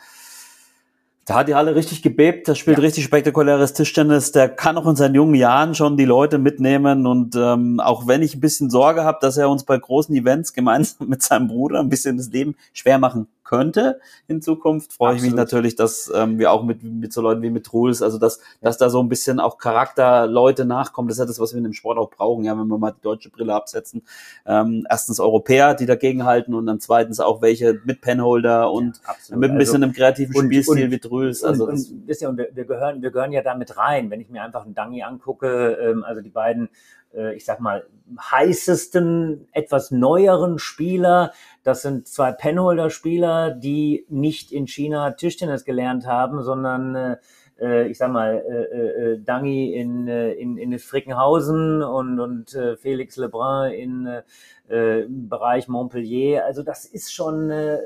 [1.26, 2.84] da hat die Halle richtig gebebt, der spielt ja.
[2.84, 7.36] richtig spektakuläres Tischtennis, der kann auch in seinen jungen Jahren schon die Leute mitnehmen und
[7.38, 11.08] ähm, auch wenn ich ein bisschen Sorge habe, dass er uns bei großen Events gemeinsam
[11.08, 15.26] mit seinem Bruder ein bisschen das Leben schwer machen könnte in Zukunft, freue Absolut.
[15.26, 18.18] ich mich natürlich, dass ähm, wir auch mit, mit so Leuten wie mit Truls, also
[18.18, 21.08] dass, dass da so ein bisschen auch Charakterleute nachkommen.
[21.08, 22.92] Das ist ja das, was wir in dem Sport auch brauchen, ja, wenn wir mal
[22.92, 24.04] die deutsche Brille absetzen.
[24.46, 29.36] Ähm, erstens Europäer, die dagegen halten und dann zweitens auch welche mit Penholder und ja,
[29.36, 31.44] mit ein bisschen also, einem kreativen und, Spielstil und, wie Truls.
[31.44, 34.10] Also und, und, wisst ihr, und wir, wir, gehören, wir gehören ja da mit rein.
[34.10, 36.70] Wenn ich mir einfach einen Dangi angucke, ähm, also die beiden
[37.14, 37.86] äh, ich sag mal,
[38.20, 41.32] heißesten, etwas neueren Spieler.
[41.64, 47.18] Das sind zwei Penholder-Spieler, die nicht in China Tischtennis gelernt haben, sondern äh,
[47.60, 52.76] äh ich sag mal, äh, äh, Dangi in, äh, in, in Frickenhausen und, und äh,
[52.76, 54.22] Felix Lebrun in
[54.70, 56.46] äh, im Bereich Montpellier.
[56.46, 57.80] Also das ist schon äh,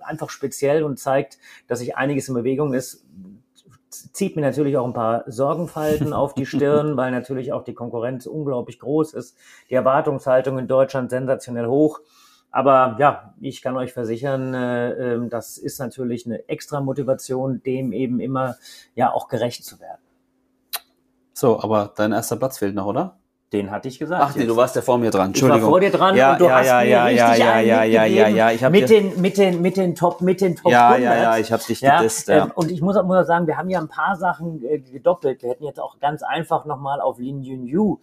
[0.00, 3.04] einfach speziell und zeigt, dass sich einiges in Bewegung ist
[3.90, 8.26] zieht mir natürlich auch ein paar Sorgenfalten auf die Stirn, weil natürlich auch die Konkurrenz
[8.26, 9.36] unglaublich groß ist.
[9.70, 12.00] Die Erwartungshaltung in Deutschland sensationell hoch.
[12.50, 17.92] Aber ja, ich kann euch versichern, äh, äh, das ist natürlich eine extra Motivation, dem
[17.92, 18.56] eben immer
[18.94, 20.00] ja auch gerecht zu werden.
[21.34, 23.17] So, aber dein erster Platz fehlt noch, oder?
[23.50, 24.22] Den hatte ich gesagt.
[24.22, 25.28] Ach, nee, du warst ja vor mir dran.
[25.28, 25.58] Entschuldigung.
[25.58, 27.60] Ich war vor dir dran ja, und du ja, hast ja, mir ja, richtig ja,
[27.60, 30.54] ja, ja, ja, ja, ja, ich mit den mit den mit den Top mit den
[30.54, 31.02] Top Ja, 100.
[31.02, 32.44] ja, ja, ich habe dich ja, gedisst, ja.
[32.44, 35.42] Ähm, und ich muss, muss auch sagen, wir haben ja ein paar Sachen äh, gedoppelt.
[35.42, 38.00] Wir hätten jetzt auch ganz einfach nochmal auf Lin Yun Yu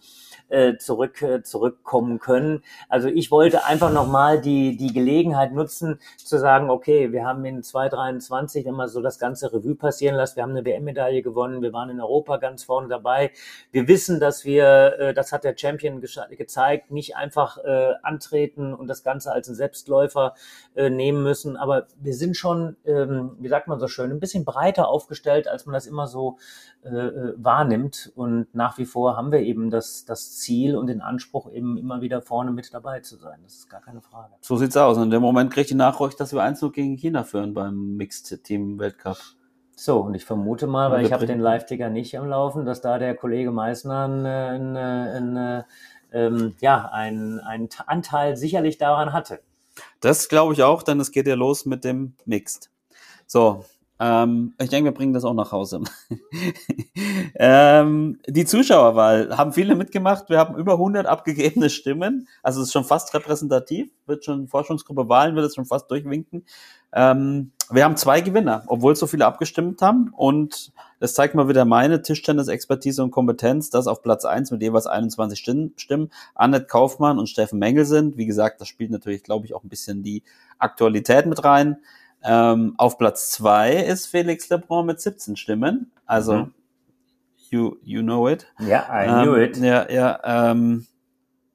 [0.48, 2.64] äh, zurück äh, zurückkommen können.
[2.88, 7.62] Also ich wollte einfach nochmal die die Gelegenheit nutzen zu sagen, okay, wir haben in
[7.62, 11.72] 2023, wenn man so das ganze Revue passieren lässt, wir haben eine WM-Medaille gewonnen, wir
[11.72, 13.30] waren in Europa ganz vorne dabei.
[13.70, 18.88] Wir wissen, dass wir, äh, das hat der Champion gezeigt, nicht einfach äh, antreten und
[18.88, 20.34] das Ganze als ein Selbstläufer
[20.74, 21.56] äh, nehmen müssen.
[21.56, 25.66] Aber wir sind schon, ähm, wie sagt man so schön, ein bisschen breiter aufgestellt, als
[25.66, 26.38] man das immer so
[26.84, 28.12] äh, äh, wahrnimmt.
[28.14, 32.00] Und nach wie vor haben wir eben das, das Ziel und den Anspruch, eben immer
[32.00, 33.40] wieder vorne mit dabei zu sein.
[33.42, 34.34] Das ist gar keine Frage.
[34.40, 34.96] So sieht's aus.
[34.96, 38.44] Und in dem Moment kriegt die Nachricht, dass wir 1 gegen China führen beim Mixed
[38.44, 39.18] Team Weltcup.
[39.78, 42.98] So, und ich vermute mal, weil ich habe den Live-Ticker nicht am Laufen, dass da
[42.98, 45.64] der Kollege Meissner ein, ein, ein,
[46.12, 49.40] ähm, ja, einen, einen Anteil sicherlich daran hatte.
[50.00, 52.70] Das glaube ich auch, denn es geht ja los mit dem Mixed.
[53.26, 53.66] So,
[53.98, 55.80] Ähm, ich denke, wir bringen das auch nach Hause.
[57.36, 60.28] ähm, die Zuschauerwahl haben viele mitgemacht.
[60.28, 62.28] Wir haben über 100 abgegebene Stimmen.
[62.42, 63.90] Also es ist schon fast repräsentativ.
[64.06, 66.44] Wird schon Forschungsgruppe Wahlen wird es schon fast durchwinken.
[66.92, 70.12] Ähm, wir haben zwei Gewinner, obwohl so viele abgestimmt haben.
[70.14, 74.86] Und das zeigt mal wieder meine Tischtennis-Expertise und Kompetenz, dass auf Platz eins mit jeweils
[74.86, 78.16] 21 Stimmen Annette Kaufmann und Steffen Mengel sind.
[78.16, 80.22] Wie gesagt, das spielt natürlich, glaube ich, auch ein bisschen die
[80.58, 81.78] Aktualität mit rein.
[82.26, 85.92] Ähm, auf Platz zwei ist Felix Lebrun mit 17 Stimmen.
[86.06, 86.54] Also, Mhm.
[87.50, 88.46] you, you know it.
[88.60, 89.56] Ja, I knew Ähm, it.
[89.58, 90.20] Ja, ja.
[90.50, 90.86] Ähm,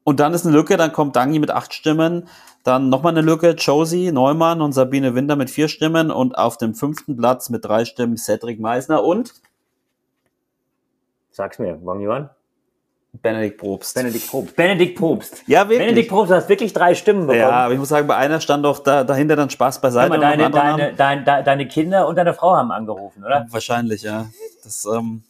[0.04, 2.28] und dann ist eine Lücke, dann kommt Dangi mit acht Stimmen,
[2.64, 6.74] dann nochmal eine Lücke, Josie, Neumann und Sabine Winter mit vier Stimmen und auf dem
[6.74, 9.34] fünften Platz mit drei Stimmen Cedric Meisner und
[11.32, 12.30] Sag's mir, Wang Yuan?
[13.14, 13.94] Benedikt Probst.
[13.96, 14.56] Benedikt Probst.
[14.56, 15.44] Benedikt Probst.
[15.46, 15.80] ja, wirklich.
[15.80, 17.40] Benedikt Probst, du hast wirklich drei Stimmen bekommen.
[17.40, 20.10] ja, aber ich muss sagen, bei einer stand doch da, dahinter dann Spaß beiseite.
[20.10, 23.46] mal, deine, deine, deine, deine, deine Kinder und deine Frau haben angerufen, oder?
[23.50, 24.30] Wahrscheinlich, ja.
[24.64, 25.24] Das, ähm,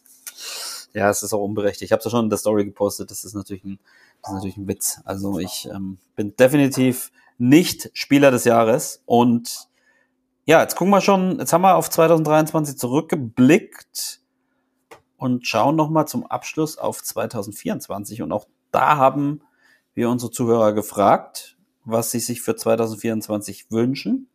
[0.93, 1.83] ja, es ist auch unberechtigt.
[1.83, 3.09] Ich habe es ja schon in der Story gepostet.
[3.09, 3.79] Das ist natürlich ein,
[4.21, 5.01] das ist natürlich ein Witz.
[5.03, 9.01] Also ich ähm, bin definitiv nicht Spieler des Jahres.
[9.05, 9.67] Und
[10.45, 14.20] ja, jetzt gucken wir schon, jetzt haben wir auf 2023 zurückgeblickt
[15.21, 18.23] und schauen nochmal zum Abschluss auf 2024.
[18.23, 19.41] Und auch da haben
[19.93, 24.29] wir unsere Zuhörer gefragt, was sie sich für 2024 wünschen.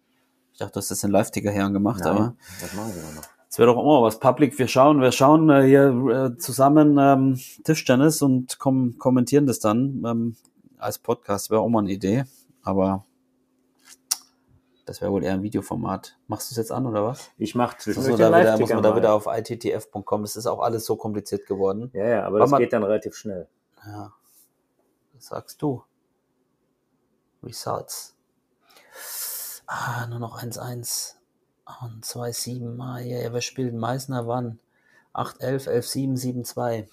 [0.53, 3.25] Ich dachte, du hast das in Live-Ticker her gemacht, aber das machen sie noch.
[3.51, 4.57] es wäre doch immer was Public.
[4.61, 5.89] Wir schauen, wir schauen äh, hier
[6.37, 10.37] äh, zusammen ähm, Tischtennis und kom kommentieren das dann ähm,
[10.79, 11.51] als Podcast.
[11.51, 12.27] Wäre auch mal eine Idee,
[12.63, 13.05] aber
[14.87, 16.17] das wäre wohl eher ein Videoformat.
[16.29, 17.31] Machst du es jetzt an oder was?
[17.37, 20.23] Ich mach Muss zwischendurch man, da wieder, muss man da wieder auf ittf.com.
[20.23, 21.91] Das ist auch alles so kompliziert geworden.
[21.93, 22.59] Ja, ja, aber Warte das mal.
[22.59, 23.49] geht dann relativ schnell.
[23.85, 24.13] Ja,
[25.15, 25.83] das sagst du.
[27.43, 28.17] Results.
[29.67, 31.15] Ah, nur noch 1-1
[31.83, 32.81] und 2-7.
[32.81, 34.61] Ah, ja, ja, wer spielt Meißner wann?
[35.15, 36.87] 8-11, 11-7, 7-2.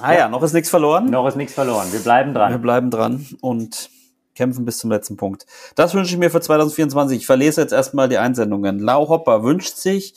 [0.00, 1.06] Ah ja, noch ist nichts verloren.
[1.06, 1.90] Noch ist nichts verloren.
[1.92, 2.62] Wir bleiben Wir dran.
[2.62, 3.90] bleiben dran und
[4.34, 5.46] kämpfen bis zum letzten Punkt.
[5.74, 7.18] Das wünsche ich mir für 2024.
[7.18, 8.78] Ich verlese jetzt erstmal die Einsendungen.
[8.78, 10.14] Lau Hopper wünscht sich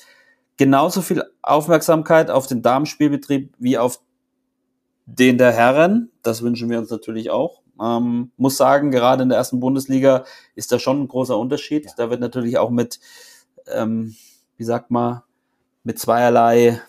[0.57, 3.99] genauso viel Aufmerksamkeit auf den Damenspielbetrieb wie auf
[5.05, 6.11] den der Herren.
[6.22, 7.61] Das wünschen wir uns natürlich auch.
[7.82, 11.89] Ähm, muss sagen, gerade in der ersten Bundesliga ist da schon ein großer Unterschied.
[11.97, 12.99] Da wird natürlich auch mit,
[13.68, 14.16] ähm,
[14.57, 15.22] wie sagt man,
[15.84, 16.82] mit zweierlei.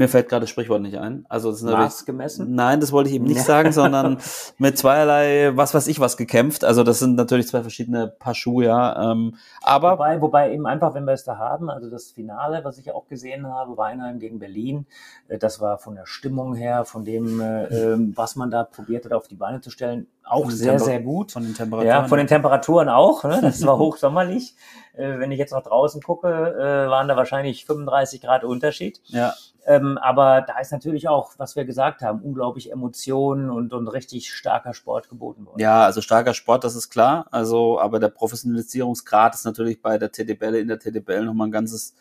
[0.00, 1.26] Mir fällt gerade das Sprichwort nicht ein.
[1.28, 2.54] Also es ist natürlich, Maß gemessen?
[2.54, 4.16] Nein, das wollte ich eben nicht sagen, sondern
[4.56, 6.64] mit zweierlei, was weiß ich, was gekämpft.
[6.64, 9.12] Also das sind natürlich zwei verschiedene Paar Schuhe, ja.
[9.12, 12.78] Ähm, aber Wobei, wobei eben einfach, wenn wir es da haben, also das Finale, was
[12.78, 14.86] ich auch gesehen habe, Weinheim gegen Berlin,
[15.28, 19.04] äh, das war von der Stimmung her, von dem, äh, ähm, was man da probiert
[19.04, 21.32] hat, auf die Beine zu stellen, auch sehr, Temper- sehr gut.
[21.32, 21.88] von den Temperaturen.
[21.88, 23.24] Ja, von den Temperaturen auch.
[23.24, 23.38] Ne?
[23.42, 24.54] Das war hochsommerlich.
[24.94, 29.00] Äh, wenn ich jetzt noch draußen gucke, äh, waren da wahrscheinlich 35 Grad Unterschied.
[29.06, 29.34] ja,
[29.66, 34.32] Ähm, aber da ist natürlich auch, was wir gesagt haben, unglaublich Emotionen und, und richtig
[34.32, 35.60] starker Sport geboten worden.
[35.60, 37.26] ja, also starker Sport, das ist klar.
[37.30, 41.94] Also, aber der Professionalisierungsgrad ist natürlich bei der TDBL in der TDBL nochmal ein ganzes,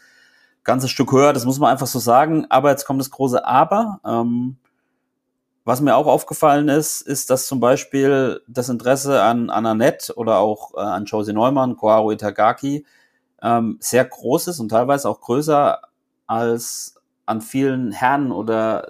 [0.64, 1.32] ganzes Stück höher.
[1.34, 2.46] Das muss man einfach so sagen.
[2.50, 4.00] Aber jetzt kommt das große Aber.
[4.06, 4.58] Ähm,
[5.66, 10.39] was mir auch aufgefallen ist, ist, dass zum Beispiel das Interesse an, an Annette oder
[10.39, 12.86] auch äh, an Josie Neumann, Koharu Itagaki
[13.41, 15.82] ähm, sehr groß ist und teilweise auch größer
[16.28, 16.95] als
[17.26, 18.89] an vielen Herren oder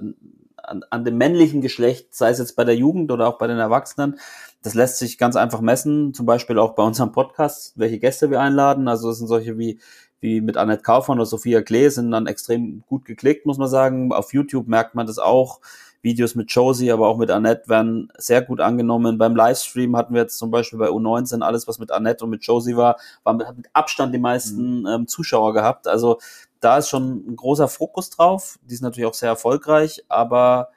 [0.63, 3.57] an, an dem männlichen Geschlecht, sei es jetzt bei der Jugend oder auch bei den
[3.57, 4.19] Erwachsenen.
[4.61, 8.41] Das lässt sich ganz einfach messen, zum Beispiel auch bei unserem Podcast, welche Gäste wir
[8.41, 8.87] einladen.
[8.87, 9.79] Also das sind solche wie,
[10.19, 14.11] wie mit Annette Kaufmann oder Sophia Klee sind dann extrem gut geklickt, muss man sagen.
[14.11, 15.59] Auf YouTube merkt man das auch.
[16.01, 19.17] Videos mit Josie, aber auch mit Annette werden sehr gut angenommen.
[19.17, 22.43] Beim Livestream hatten wir jetzt zum Beispiel bei U19 alles, was mit Annette und mit
[22.43, 25.87] Josie war, war mit, hat mit Abstand die meisten ähm, Zuschauer gehabt.
[25.87, 26.19] Also
[26.59, 28.59] da ist schon ein großer Fokus drauf.
[28.63, 30.69] Die ist natürlich auch sehr erfolgreich, aber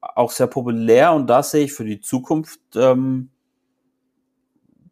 [0.00, 3.30] auch sehr populär und da sehe ich für die Zukunft, ähm,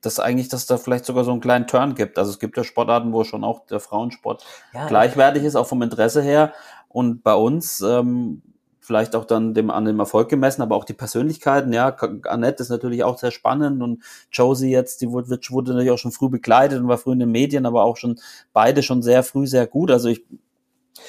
[0.01, 2.19] dass eigentlich, dass da vielleicht sogar so einen kleinen Turn gibt.
[2.19, 5.83] Also es gibt ja Sportarten, wo schon auch der Frauensport Ja, gleichwertig ist, auch vom
[5.83, 6.55] Interesse her.
[6.89, 8.43] Und bei uns ähm,
[8.91, 11.73] vielleicht auch dann dem an dem Erfolg gemessen, aber auch die Persönlichkeiten.
[11.73, 15.99] Ja, Annette ist natürlich auch sehr spannend und Josie jetzt, die wurde, wurde natürlich auch
[15.99, 18.19] schon früh begleitet und war früh in den Medien, aber auch schon
[18.53, 19.93] beide schon sehr früh sehr gut.
[19.93, 20.25] Also ich,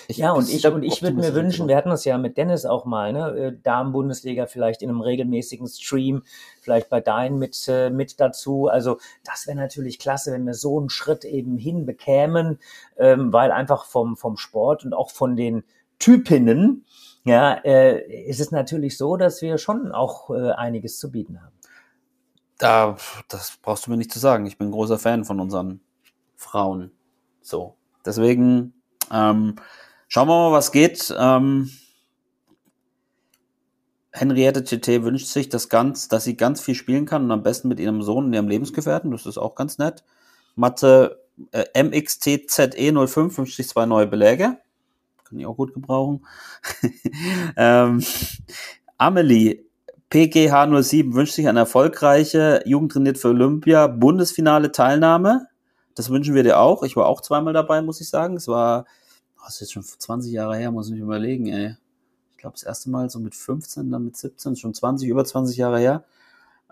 [0.07, 2.65] ich Ja, und ich, und ich würde mir wünschen, wir hatten das ja mit Dennis
[2.65, 3.35] auch mal, ne?
[3.35, 6.21] äh, Damen-Bundesliga vielleicht in einem regelmäßigen Stream,
[6.61, 8.67] vielleicht bei Dein mit, äh, mit dazu.
[8.67, 12.59] Also das wäre natürlich klasse, wenn wir so einen Schritt eben hinbekämen,
[12.99, 15.63] ähm, weil einfach vom, vom Sport und auch von den
[16.01, 16.85] Typinnen,
[17.23, 21.55] ja, äh, ist es natürlich so, dass wir schon auch äh, einiges zu bieten haben.
[22.57, 22.97] Da,
[23.27, 24.45] das brauchst du mir nicht zu sagen.
[24.45, 25.81] Ich bin großer Fan von unseren
[26.35, 26.91] Frauen.
[27.41, 27.75] So,
[28.05, 28.73] deswegen
[29.11, 29.55] ähm,
[30.07, 31.13] schauen wir mal, was geht.
[31.17, 31.69] Ähm,
[34.11, 37.67] Henriette GT wünscht sich, dass, ganz, dass sie ganz viel spielen kann und am besten
[37.67, 39.11] mit ihrem Sohn und ihrem Lebensgefährten.
[39.11, 40.03] Das ist auch ganz nett.
[40.55, 44.57] Mathe äh, MXTZE05 wünscht sich zwei neue Beläge.
[45.31, 46.25] Kann ich auch gut gebrauchen.
[47.55, 48.03] ähm,
[48.97, 49.63] Amelie
[50.11, 55.47] PGH07 wünscht sich eine erfolgreiche, jugendtrainiert für Olympia, Bundesfinale Teilnahme.
[55.95, 56.83] Das wünschen wir dir auch.
[56.83, 58.35] Ich war auch zweimal dabei, muss ich sagen.
[58.35, 58.83] Es war,
[59.37, 61.77] oh, das ist jetzt schon 20 Jahre her, muss ich mich überlegen, ey.
[62.31, 65.55] Ich glaube, das erste Mal so mit 15, dann mit 17, schon 20, über 20
[65.55, 66.03] Jahre her.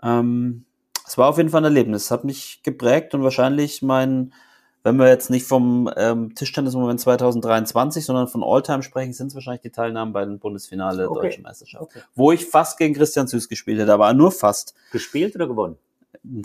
[0.02, 0.66] Ähm,
[1.06, 2.04] es war auf jeden Fall ein Erlebnis.
[2.04, 4.34] Es hat mich geprägt und wahrscheinlich mein,
[4.82, 9.60] wenn wir jetzt nicht vom ähm, Tischtennis-Moment 2023, sondern von Alltime sprechen, sind es wahrscheinlich
[9.60, 11.28] die Teilnahmen bei den Bundesfinale Okay.
[11.28, 11.82] Deutschen Meisterschaft.
[11.82, 12.00] Okay.
[12.14, 14.74] Wo ich fast gegen Christian Süß gespielt hätte, aber nur fast.
[14.92, 15.76] Gespielt oder gewonnen?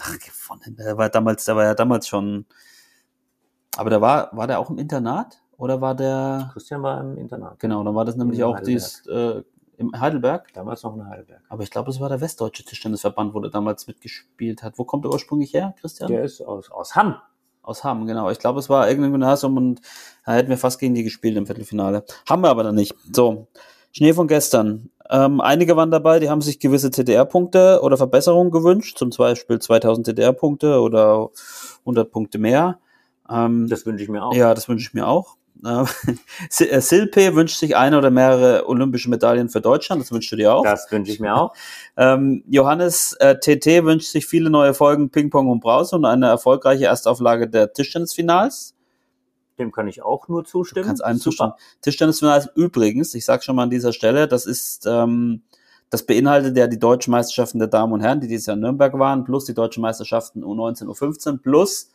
[0.02, 0.76] Ach, gewonnen.
[0.78, 2.46] Der war damals, der war ja damals schon.
[3.78, 5.42] Aber da war, war der auch im Internat?
[5.58, 6.50] Oder war der.
[6.52, 7.60] Christian war im Internat.
[7.60, 9.44] Genau, dann war das nämlich auch dies, äh,
[9.78, 10.54] im Heidelberg.
[10.54, 11.42] Damals noch in Heidelberg.
[11.50, 14.78] Aber ich glaube, es war der Westdeutsche Tischtennisverband, wo der damals mitgespielt hat.
[14.78, 16.10] Wo kommt er ursprünglich her, Christian?
[16.10, 17.16] Der ist aus, aus Hamm.
[17.66, 18.30] Aus Hamm, genau.
[18.30, 19.82] Ich glaube, es war irgendein Gymnasium und
[20.26, 22.04] da hätten wir fast gegen die gespielt im Viertelfinale.
[22.30, 22.96] Haben wir aber dann nicht.
[23.12, 23.48] So,
[23.92, 24.90] Schnee von gestern.
[25.10, 30.08] Ähm, einige waren dabei, die haben sich gewisse TDR-Punkte oder Verbesserungen gewünscht, zum Beispiel 2000
[30.08, 31.30] TDR-Punkte oder
[31.82, 32.80] 100 Punkte mehr.
[33.30, 34.34] Ähm, Das wünsche ich mir auch.
[34.34, 35.36] ja, das wünsche ich mir auch.
[35.64, 35.86] Äh,
[36.66, 40.54] äh, Silpe wünscht sich eine oder mehrere olympische Medaillen für Deutschland, das wünschst du dir
[40.54, 40.64] auch.
[40.64, 41.54] Das wünsche ich mir auch.
[41.98, 46.88] Ähm, Johannes äh, TT wünscht sich viele neue Folgen Ping-Pong und Brause und eine erfolgreiche
[46.88, 48.76] Erstauflage der Tischtennisfinals.
[49.58, 50.88] Dem kann ich auch nur Du zustimmen.
[50.88, 51.30] kannst einem Super.
[51.30, 51.54] zustimmen.
[51.82, 55.44] Tischtennisfinals übrigens, ich sage schon mal an dieser Stelle, das ist, ähm,
[55.90, 59.00] das beinhaltet ja die deutschen Meisterschaften der Damen und Herren, die dieses Jahr in Nürnberg
[59.00, 61.92] waren, plus die deutschen Meisterschaften U19, U15, plus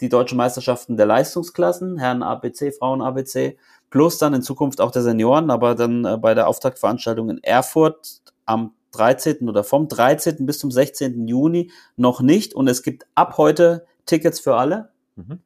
[0.00, 3.58] die deutschen Meisterschaften der Leistungsklassen, Herren ABC, Frauen ABC,
[3.90, 8.22] plus dann in Zukunft auch der Senioren, aber dann äh, bei der Auftaktveranstaltung in Erfurt
[8.46, 9.48] am 13.
[9.48, 10.46] oder vom 13.
[10.46, 11.28] bis zum 16.
[11.28, 12.54] Juni noch nicht.
[12.54, 14.90] Und es gibt ab heute Tickets für alle.
[15.16, 15.40] Mhm.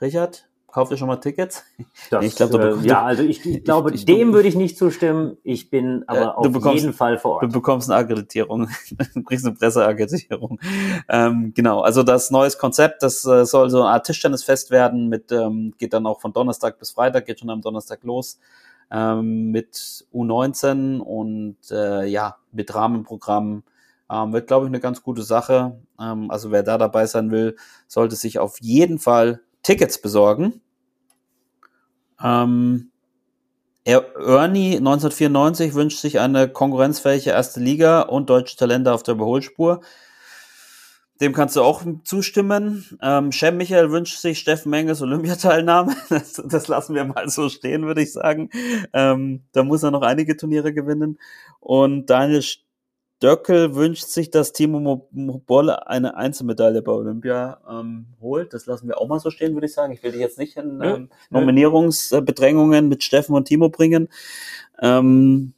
[0.00, 1.64] Richard, kauft ihr schon mal Tickets?
[2.10, 4.78] Das, Ich glaub, du äh, ja, also ich, ich glaube, ich- dem würde ich nicht
[4.78, 5.36] zustimmen.
[5.42, 7.52] Ich bin aber Äh, auf du bekommst- jeden Fall vor Du Ort.
[7.52, 8.68] bekommst eine Akkreditierung.
[9.14, 10.60] Du kriegst eine Presseakkreditierung.
[11.08, 15.32] Ähm, genau, also das neues Konzept, das äh, soll so eine Art Tischtennisfest werden, mit,
[15.32, 18.38] ähm, geht dann auch von Donnerstag bis Freitag, geht schon am Donnerstag los,
[18.90, 23.62] ähm, mit U19 und äh, ja, mit Rahmenprogramm.
[24.10, 25.78] Ähm, wird, glaube ich, eine ganz gute Sache.
[26.00, 30.62] Ähm, also wer da dabei sein will, sollte sich auf jeden Fall Tickets besorgen.
[32.24, 32.90] Ähm,
[33.84, 39.82] er- Ernie 1994 wünscht sich eine konkurrenzfähige erste Liga und deutsche Talente auf der Überholspur.
[41.20, 42.98] Dem kannst du auch zustimmen.
[43.02, 45.94] Ähm, Cem Michael wünscht sich Steffen Menges Olympiateilnahme.
[46.08, 48.48] Das, das lassen wir mal so stehen, würde ich sagen.
[48.94, 51.18] Ähm, da muss er noch einige Turniere gewinnen.
[51.60, 52.42] Und Daniel
[53.18, 58.54] Stöckel wünscht sich, dass Timo Mo- Mo- Bolle eine Einzelmedaille bei Olympia ähm, holt.
[58.54, 59.92] Das lassen wir auch mal so stehen, würde ich sagen.
[59.92, 64.08] Ich will dich jetzt nicht in ähm, Nominierungsbedrängungen mit Steffen und Timo bringen.
[64.80, 65.52] Ähm,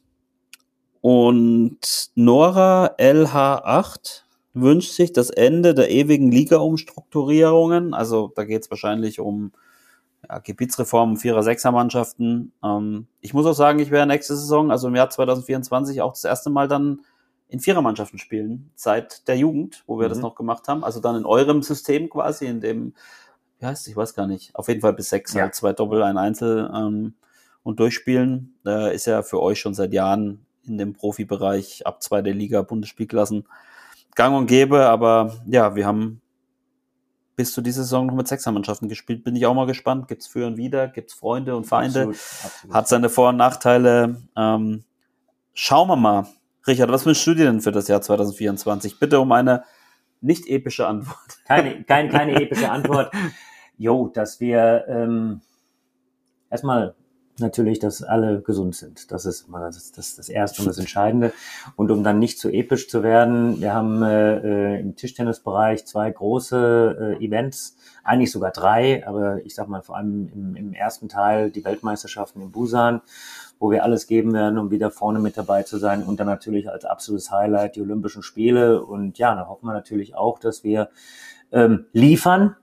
[1.01, 1.77] und
[2.15, 4.23] Nora LH8
[4.55, 7.93] wünscht sich das Ende der ewigen Liga-Umstrukturierungen.
[7.93, 9.51] Also da geht es wahrscheinlich um
[10.27, 12.53] ja, Gebietsreformen, Vierer-, Sechser-Mannschaften.
[12.63, 16.23] Ähm, ich muss auch sagen, ich werde nächste Saison, also im Jahr 2024, auch das
[16.23, 17.01] erste Mal dann
[17.51, 20.23] in Vierermannschaften spielen, seit der Jugend, wo wir das Mhm.
[20.23, 20.83] noch gemacht haben.
[20.85, 22.93] Also dann in eurem System quasi, in dem,
[23.59, 25.43] wie heißt es, ich weiß gar nicht, auf jeden Fall bis sechs, Ja.
[25.43, 27.13] halt zwei Doppel, ein Einzel ähm,
[27.63, 28.55] und durchspielen.
[28.65, 32.61] Äh, ist ja für euch schon seit Jahren in dem Profibereich ab zwei der Liga
[32.61, 33.45] Bundesspielklassen
[34.15, 36.21] gang und gäbe, aber ja, wir haben
[37.35, 39.23] bis zu dieser Saison noch mit Sechsermannschaften gespielt.
[39.23, 40.07] Bin ich auch mal gespannt.
[40.07, 42.75] Gibt's für und wieder, gibt's Freunde und Feinde, Absolut, absolut.
[42.75, 44.21] hat seine Vor- und Nachteile.
[44.37, 44.83] Ähm,
[45.53, 46.27] schauen wir mal.
[46.67, 48.99] Richard, was wünschst du dir denn für das Jahr 2024?
[48.99, 49.63] Bitte um eine
[50.21, 51.17] nicht epische Antwort.
[51.45, 53.13] keine, keine, keine epische Antwort.
[53.77, 55.41] Jo, dass wir ähm,
[56.49, 56.95] erstmal
[57.39, 59.11] natürlich, dass alle gesund sind.
[59.11, 61.33] Das ist mal das, das, das Erste und das Entscheidende.
[61.75, 66.11] Und um dann nicht zu episch zu werden, wir haben äh, äh, im Tischtennisbereich zwei
[66.11, 71.09] große äh, Events, eigentlich sogar drei, aber ich sag mal vor allem im, im ersten
[71.09, 73.01] Teil die Weltmeisterschaften in Busan,
[73.59, 76.03] wo wir alles geben werden, um wieder vorne mit dabei zu sein.
[76.03, 78.83] Und dann natürlich als absolutes Highlight die Olympischen Spiele.
[78.83, 80.89] Und ja, da hoffen wir natürlich auch, dass wir
[81.51, 82.55] ähm, liefern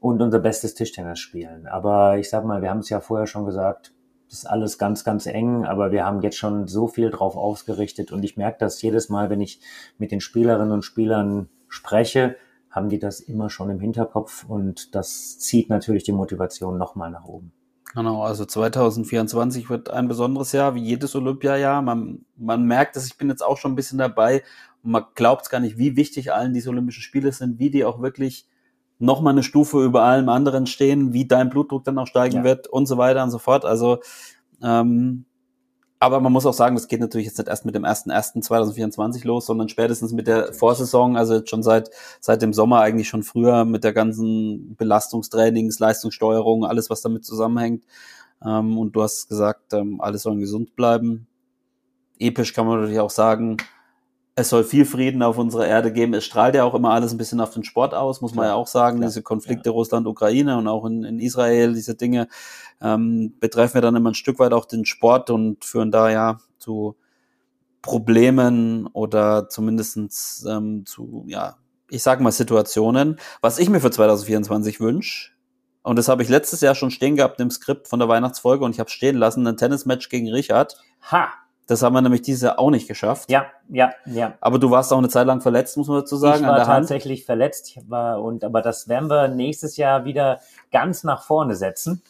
[0.00, 1.66] und unser bestes Tischtennis spielen.
[1.66, 3.92] Aber ich sag mal, wir haben es ja vorher schon gesagt,
[4.28, 8.12] das ist alles ganz, ganz eng, aber wir haben jetzt schon so viel drauf ausgerichtet
[8.12, 9.60] und ich merke das jedes Mal, wenn ich
[9.98, 12.36] mit den Spielerinnen und Spielern spreche,
[12.70, 17.24] haben die das immer schon im Hinterkopf und das zieht natürlich die Motivation nochmal nach
[17.24, 17.52] oben.
[17.94, 21.80] Genau, also 2024 wird ein besonderes Jahr, wie jedes Olympiajahr.
[21.80, 24.42] Man, man merkt es, ich bin jetzt auch schon ein bisschen dabei
[24.82, 28.02] und man glaubt gar nicht, wie wichtig allen diese Olympischen Spiele sind, wie die auch
[28.02, 28.46] wirklich
[28.98, 32.44] nochmal eine Stufe über allem anderen stehen, wie dein Blutdruck dann auch steigen ja.
[32.44, 33.64] wird und so weiter und so fort.
[33.64, 33.98] Also
[34.62, 35.24] ähm,
[36.00, 39.46] aber man muss auch sagen, das geht natürlich jetzt nicht erst mit dem 1.1.2024 los,
[39.46, 43.64] sondern spätestens mit der Vorsaison, also jetzt schon seit, seit dem Sommer eigentlich schon früher
[43.64, 47.84] mit der ganzen Belastungstrainings, Leistungssteuerung, alles, was damit zusammenhängt.
[48.44, 51.26] Ähm, und du hast gesagt, ähm, alle sollen gesund bleiben.
[52.20, 53.56] Episch kann man natürlich auch sagen,
[54.38, 56.14] es soll viel Frieden auf unserer Erde geben.
[56.14, 58.54] Es strahlt ja auch immer alles ein bisschen auf den Sport aus, muss man ja
[58.54, 58.98] auch sagen.
[58.98, 59.08] Klar.
[59.08, 59.72] Diese Konflikte ja.
[59.72, 62.28] Russland, Ukraine und auch in, in Israel, diese Dinge
[62.80, 66.38] ähm, betreffen ja dann immer ein Stück weit auch den Sport und führen da ja
[66.58, 66.96] zu
[67.82, 71.56] Problemen oder zumindestens ähm, zu, ja,
[71.90, 73.18] ich sag mal Situationen.
[73.40, 75.32] Was ich mir für 2024 wünsche,
[75.82, 78.70] und das habe ich letztes Jahr schon stehen gehabt im Skript von der Weihnachtsfolge und
[78.72, 80.76] ich habe stehen lassen, ein Tennismatch gegen Richard.
[81.10, 81.28] Ha!
[81.68, 83.30] Das haben wir nämlich dieses Jahr auch nicht geschafft.
[83.30, 84.32] Ja, ja, ja.
[84.40, 86.40] Aber du warst auch eine Zeit lang verletzt, muss man dazu sagen.
[86.40, 87.26] Ich war tatsächlich Hand.
[87.26, 90.40] verletzt, ich war, und aber das werden wir nächstes Jahr wieder
[90.72, 92.02] ganz nach vorne setzen.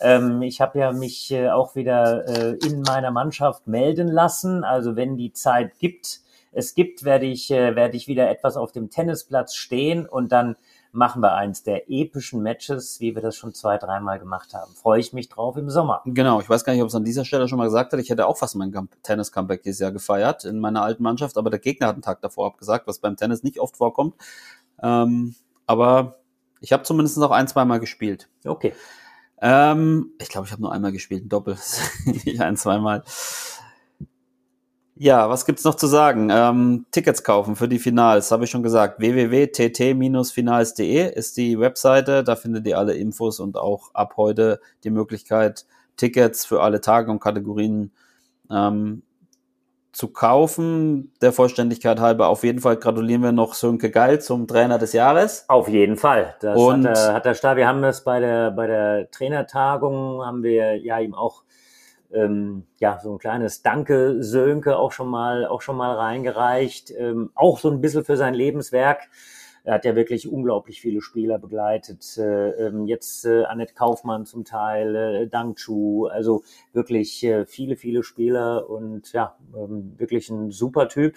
[0.00, 4.64] Ähm, ich habe ja mich äh, auch wieder äh, in meiner Mannschaft melden lassen.
[4.64, 6.20] Also wenn die Zeit gibt,
[6.50, 10.56] es gibt, werde ich, äh, werde ich wieder etwas auf dem Tennisplatz stehen und dann
[10.96, 14.74] machen wir eins der epischen Matches, wie wir das schon zwei, dreimal gemacht haben.
[14.74, 16.02] Freue ich mich drauf im Sommer.
[16.06, 18.00] Genau, ich weiß gar nicht, ob es an dieser Stelle schon mal gesagt hat.
[18.00, 21.60] Ich hätte auch fast mein Tennis-Comeback dieses Jahr gefeiert in meiner alten Mannschaft, aber der
[21.60, 24.14] Gegner hat einen Tag davor abgesagt, was beim Tennis nicht oft vorkommt.
[24.82, 25.34] Ähm,
[25.66, 26.16] aber
[26.60, 28.28] ich habe zumindest noch ein, zweimal gespielt.
[28.44, 28.72] Okay.
[29.40, 31.58] Ähm, ich glaube, ich habe nur einmal gespielt, ein Doppel.
[32.38, 33.04] ein, zweimal.
[34.98, 36.30] Ja, was gibt's noch zu sagen?
[36.32, 38.98] Ähm, Tickets kaufen für die Finals, habe ich schon gesagt.
[38.98, 42.24] www.tt-finals.de ist die Webseite.
[42.24, 45.66] Da findet ihr alle Infos und auch ab heute die Möglichkeit,
[45.98, 47.92] Tickets für alle Tage und Kategorien
[48.50, 49.02] ähm,
[49.92, 51.12] zu kaufen.
[51.20, 55.44] Der Vollständigkeit halber auf jeden Fall gratulieren wir noch Sönke Geil zum Trainer des Jahres.
[55.48, 56.36] Auf jeden Fall.
[56.40, 57.58] Das und hat, der, hat der Stab.
[57.58, 61.42] Wir haben das bei der, bei der Trainertagung, haben wir ja ihm auch
[62.16, 66.90] ähm, ja, so ein kleines Danke Sönke auch schon mal, auch schon mal reingereicht.
[66.90, 69.08] Ähm, auch so ein bisschen für sein Lebenswerk.
[69.64, 72.16] Er hat ja wirklich unglaublich viele Spieler begleitet.
[72.16, 77.76] Äh, ähm, jetzt äh, Annette Kaufmann zum Teil, äh, Dang Chu, also wirklich äh, viele,
[77.76, 81.16] viele Spieler und ja, ähm, wirklich ein super Typ.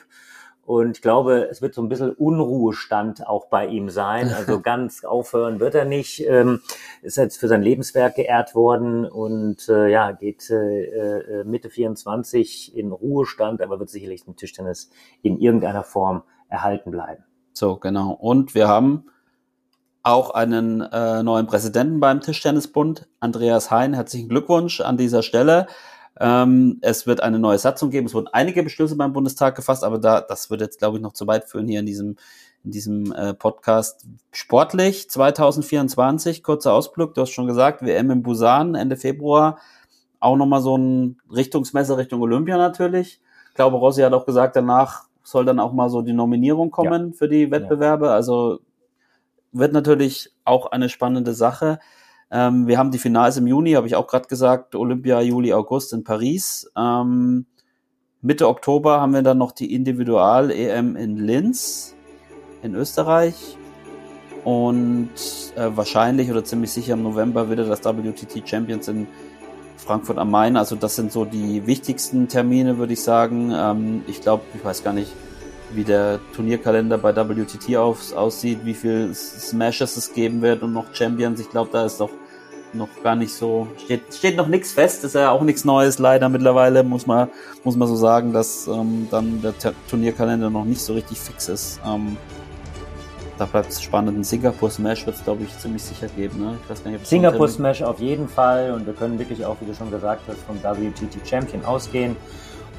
[0.70, 4.32] Und ich glaube, es wird so ein bisschen Unruhestand auch bei ihm sein.
[4.40, 6.24] Also ganz aufhören wird er nicht.
[6.28, 6.62] Ähm,
[7.02, 12.78] ist jetzt für sein Lebenswerk geehrt worden und äh, ja, geht äh, äh Mitte 24
[12.78, 14.92] in Ruhestand, aber wird sicherlich im Tischtennis
[15.24, 17.24] in irgendeiner Form erhalten bleiben.
[17.54, 18.12] So, genau.
[18.12, 19.06] Und wir haben
[20.04, 23.96] auch einen äh, neuen Präsidenten beim Tischtennisbund, Andreas Hein.
[23.96, 25.66] Herzlichen Glückwunsch an dieser Stelle.
[26.20, 28.08] Ähm, es wird eine neue Satzung geben.
[28.08, 31.14] Es wurden einige Beschlüsse beim Bundestag gefasst, aber da, das wird jetzt, glaube ich, noch
[31.14, 32.18] zu weit führen hier in diesem,
[32.64, 34.06] in diesem äh, Podcast.
[34.32, 39.60] Sportlich 2024, kurzer Ausblick, du hast schon gesagt, WM in Busan Ende Februar.
[40.20, 43.22] Auch nochmal so ein Richtungsmesser Richtung Olympia natürlich.
[43.48, 47.12] Ich glaube, Rossi hat auch gesagt, danach soll dann auch mal so die Nominierung kommen
[47.12, 47.18] ja.
[47.18, 48.08] für die Wettbewerbe.
[48.08, 48.14] Ja.
[48.14, 48.60] Also
[49.54, 51.80] wird natürlich auch eine spannende Sache.
[52.32, 55.94] Ähm, wir haben die Finals im Juni, habe ich auch gerade gesagt, Olympia, Juli, August
[55.94, 56.72] in Paris.
[56.78, 57.46] Ähm,
[58.22, 61.96] Mitte Oktober haben wir dann noch die Individual-EM in Linz
[62.62, 63.58] in Österreich.
[64.44, 65.10] Und
[65.56, 69.08] äh, wahrscheinlich oder ziemlich sicher im November wieder das WTT Champions in
[69.78, 70.56] Frankfurt am Main.
[70.56, 73.52] Also das sind so die wichtigsten Termine, würde ich sagen.
[73.54, 75.12] Ähm, ich glaube, ich weiß gar nicht,
[75.74, 80.94] wie der Turnierkalender bei WTT aus, aussieht, wie viel Smashes es geben wird und noch
[80.94, 81.40] Champions.
[81.40, 82.10] Ich glaube, da ist doch
[82.74, 86.30] noch gar nicht so, steht, steht noch nichts fest, ist ja auch nichts Neues leider
[86.30, 87.30] mittlerweile, muss man,
[87.64, 89.54] muss man so sagen, dass ähm, dann der
[89.90, 91.80] Turnierkalender noch nicht so richtig fix ist.
[91.86, 92.18] Ähm,
[93.40, 94.18] da bleibt es spannend.
[94.18, 96.40] Ein Singapur Smash wird es, glaube ich, ziemlich sicher geben.
[96.42, 96.58] Ne?
[96.62, 99.66] Ich weiß gar nicht, Singapur Smash auf jeden Fall und wir können wirklich auch, wie
[99.66, 102.18] du schon gesagt hast, vom WTT Champion ausgehen.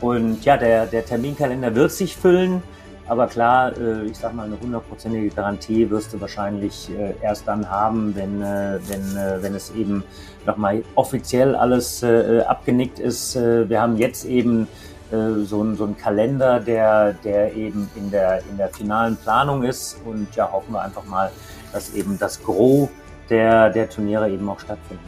[0.01, 2.63] Und ja, der, der Terminkalender wird sich füllen.
[3.07, 7.69] Aber klar, äh, ich sag mal, eine hundertprozentige Garantie wirst du wahrscheinlich äh, erst dann
[7.69, 10.05] haben, wenn, äh, wenn, wenn es eben
[10.47, 13.35] nochmal offiziell alles abgenickt ist.
[13.35, 14.67] Wir haben jetzt eben
[15.11, 19.99] so einen, so einen Kalender, der, der eben in der, in der finalen Planung ist.
[20.07, 21.31] Und ja, hoffen wir einfach mal,
[21.73, 22.89] dass eben das Gros
[23.29, 25.05] der, der Turniere eben auch stattfinden.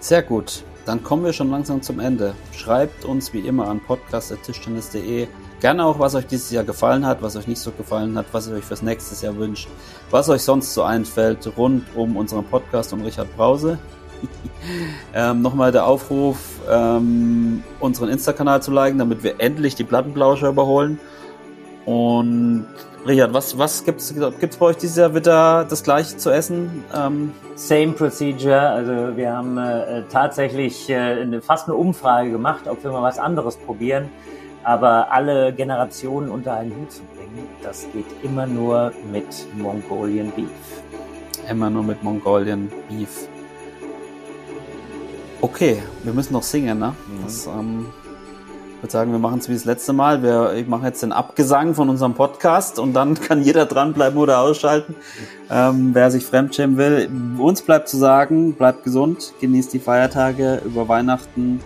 [0.00, 0.64] Sehr gut.
[0.84, 2.34] Dann kommen wir schon langsam zum Ende.
[2.52, 5.28] Schreibt uns wie immer an podcast.tischtennis.de
[5.60, 8.48] Gerne auch, was euch dieses Jahr gefallen hat, was euch nicht so gefallen hat, was
[8.48, 9.68] ihr euch fürs nächste Jahr wünscht,
[10.10, 13.78] was euch sonst so einfällt rund um unseren Podcast und Richard Brause.
[15.14, 16.38] ähm, Nochmal der Aufruf,
[16.70, 21.00] ähm, unseren Insta-Kanal zu liken, damit wir endlich die Plattenblauscher überholen.
[21.84, 22.66] Und
[23.04, 26.84] Richard, was, was gibt's, gibt's bei euch dieses Jahr wieder das gleiche zu essen?
[26.94, 28.60] Ähm, Same procedure.
[28.60, 33.56] Also wir haben äh, tatsächlich äh, fast eine Umfrage gemacht, ob wir mal was anderes
[33.56, 34.08] probieren.
[34.68, 39.24] Aber alle Generationen unter einen Hut zu bringen, das geht immer nur mit
[39.56, 40.50] Mongolian Beef.
[41.48, 43.28] immer nur mit Mongolian Beef.
[45.40, 46.92] Okay, wir müssen noch singen, ne?
[47.24, 47.86] Das, ähm,
[48.76, 50.22] ich würde sagen, wir machen es wie das letzte Mal.
[50.22, 54.40] Wir, ich mache jetzt den Abgesang von unserem Podcast und dann kann jeder dranbleiben oder
[54.40, 54.94] ausschalten,
[55.50, 57.08] ähm, wer sich fremdschämen will.
[57.38, 61.62] Uns bleibt zu sagen, bleibt gesund, genießt die Feiertage über Weihnachten.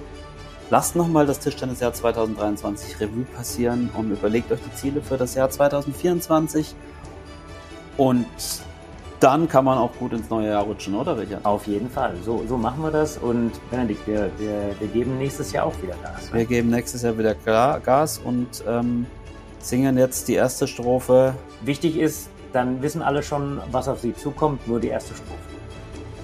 [0.73, 5.51] Lasst nochmal das Tischtennisjahr 2023 Revue passieren und überlegt euch die Ziele für das Jahr
[5.51, 6.75] 2024.
[7.99, 8.25] Und
[9.21, 11.45] dann kann man auch gut ins neue Jahr rutschen, oder Richard?
[11.45, 12.15] Auf jeden Fall.
[12.25, 13.19] So, so machen wir das.
[13.19, 16.33] Und Benedikt, wir, wir, wir geben nächstes Jahr auch wieder Gas.
[16.33, 19.05] Wir geben nächstes Jahr wieder Gas und ähm,
[19.59, 24.67] singen jetzt die erste Strophe Wichtig ist, dann wissen alle schon, was auf sie zukommt,
[24.67, 25.37] nur die erste Strophe.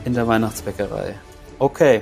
[0.07, 1.16] in der Weihnachtsbäckerei.
[1.59, 2.01] Okay.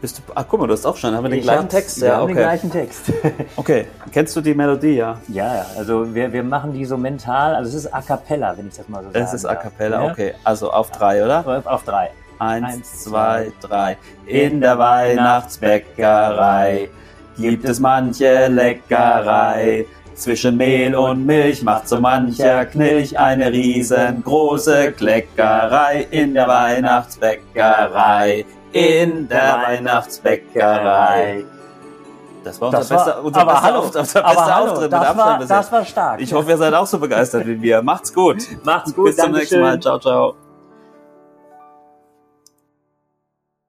[0.00, 2.00] Bist du, ach guck mal, du hast auch schon, haben wir den Ich gleichen Text?
[2.00, 2.44] Wir Ja, haben den okay.
[2.44, 3.12] gleichen Text.
[3.56, 5.18] Okay, kennst du die Melodie, ja?
[5.28, 8.68] ja, ja, also wir, wir machen die so mental, also es ist a cappella, wenn
[8.68, 10.10] ich das mal so sagen Es ist a cappella, Ja?
[10.12, 10.34] okay.
[10.44, 11.62] Also auf drei, oder?
[11.64, 12.10] Auf, drei.
[12.38, 13.96] Eins, Eins, zwei, zwei, drei.
[14.26, 16.90] In der Weihnachtsbäckerei
[17.38, 19.86] gibt es manche Leckerei.
[20.14, 28.44] Zwischen Mehl und Milch macht so mancher Knilch eine riesengroße Kleckerei in der Weihnachtsbäckerei.
[28.76, 31.44] In der Weihnachtsbäckerei.
[32.44, 35.00] Das war unser Das war- bester, unser aber bester, hallo, unser bester hallo, Auftritt das
[35.00, 36.20] mit Abstand war- das war stark.
[36.20, 37.82] Ich hoffe, ihr seid auch so begeistert wie wir.
[37.82, 38.36] Macht's gut.
[38.64, 39.60] Macht's gut, Bis zum nächsten.
[39.60, 39.80] Mal.
[39.80, 40.34] Ciao, ciao.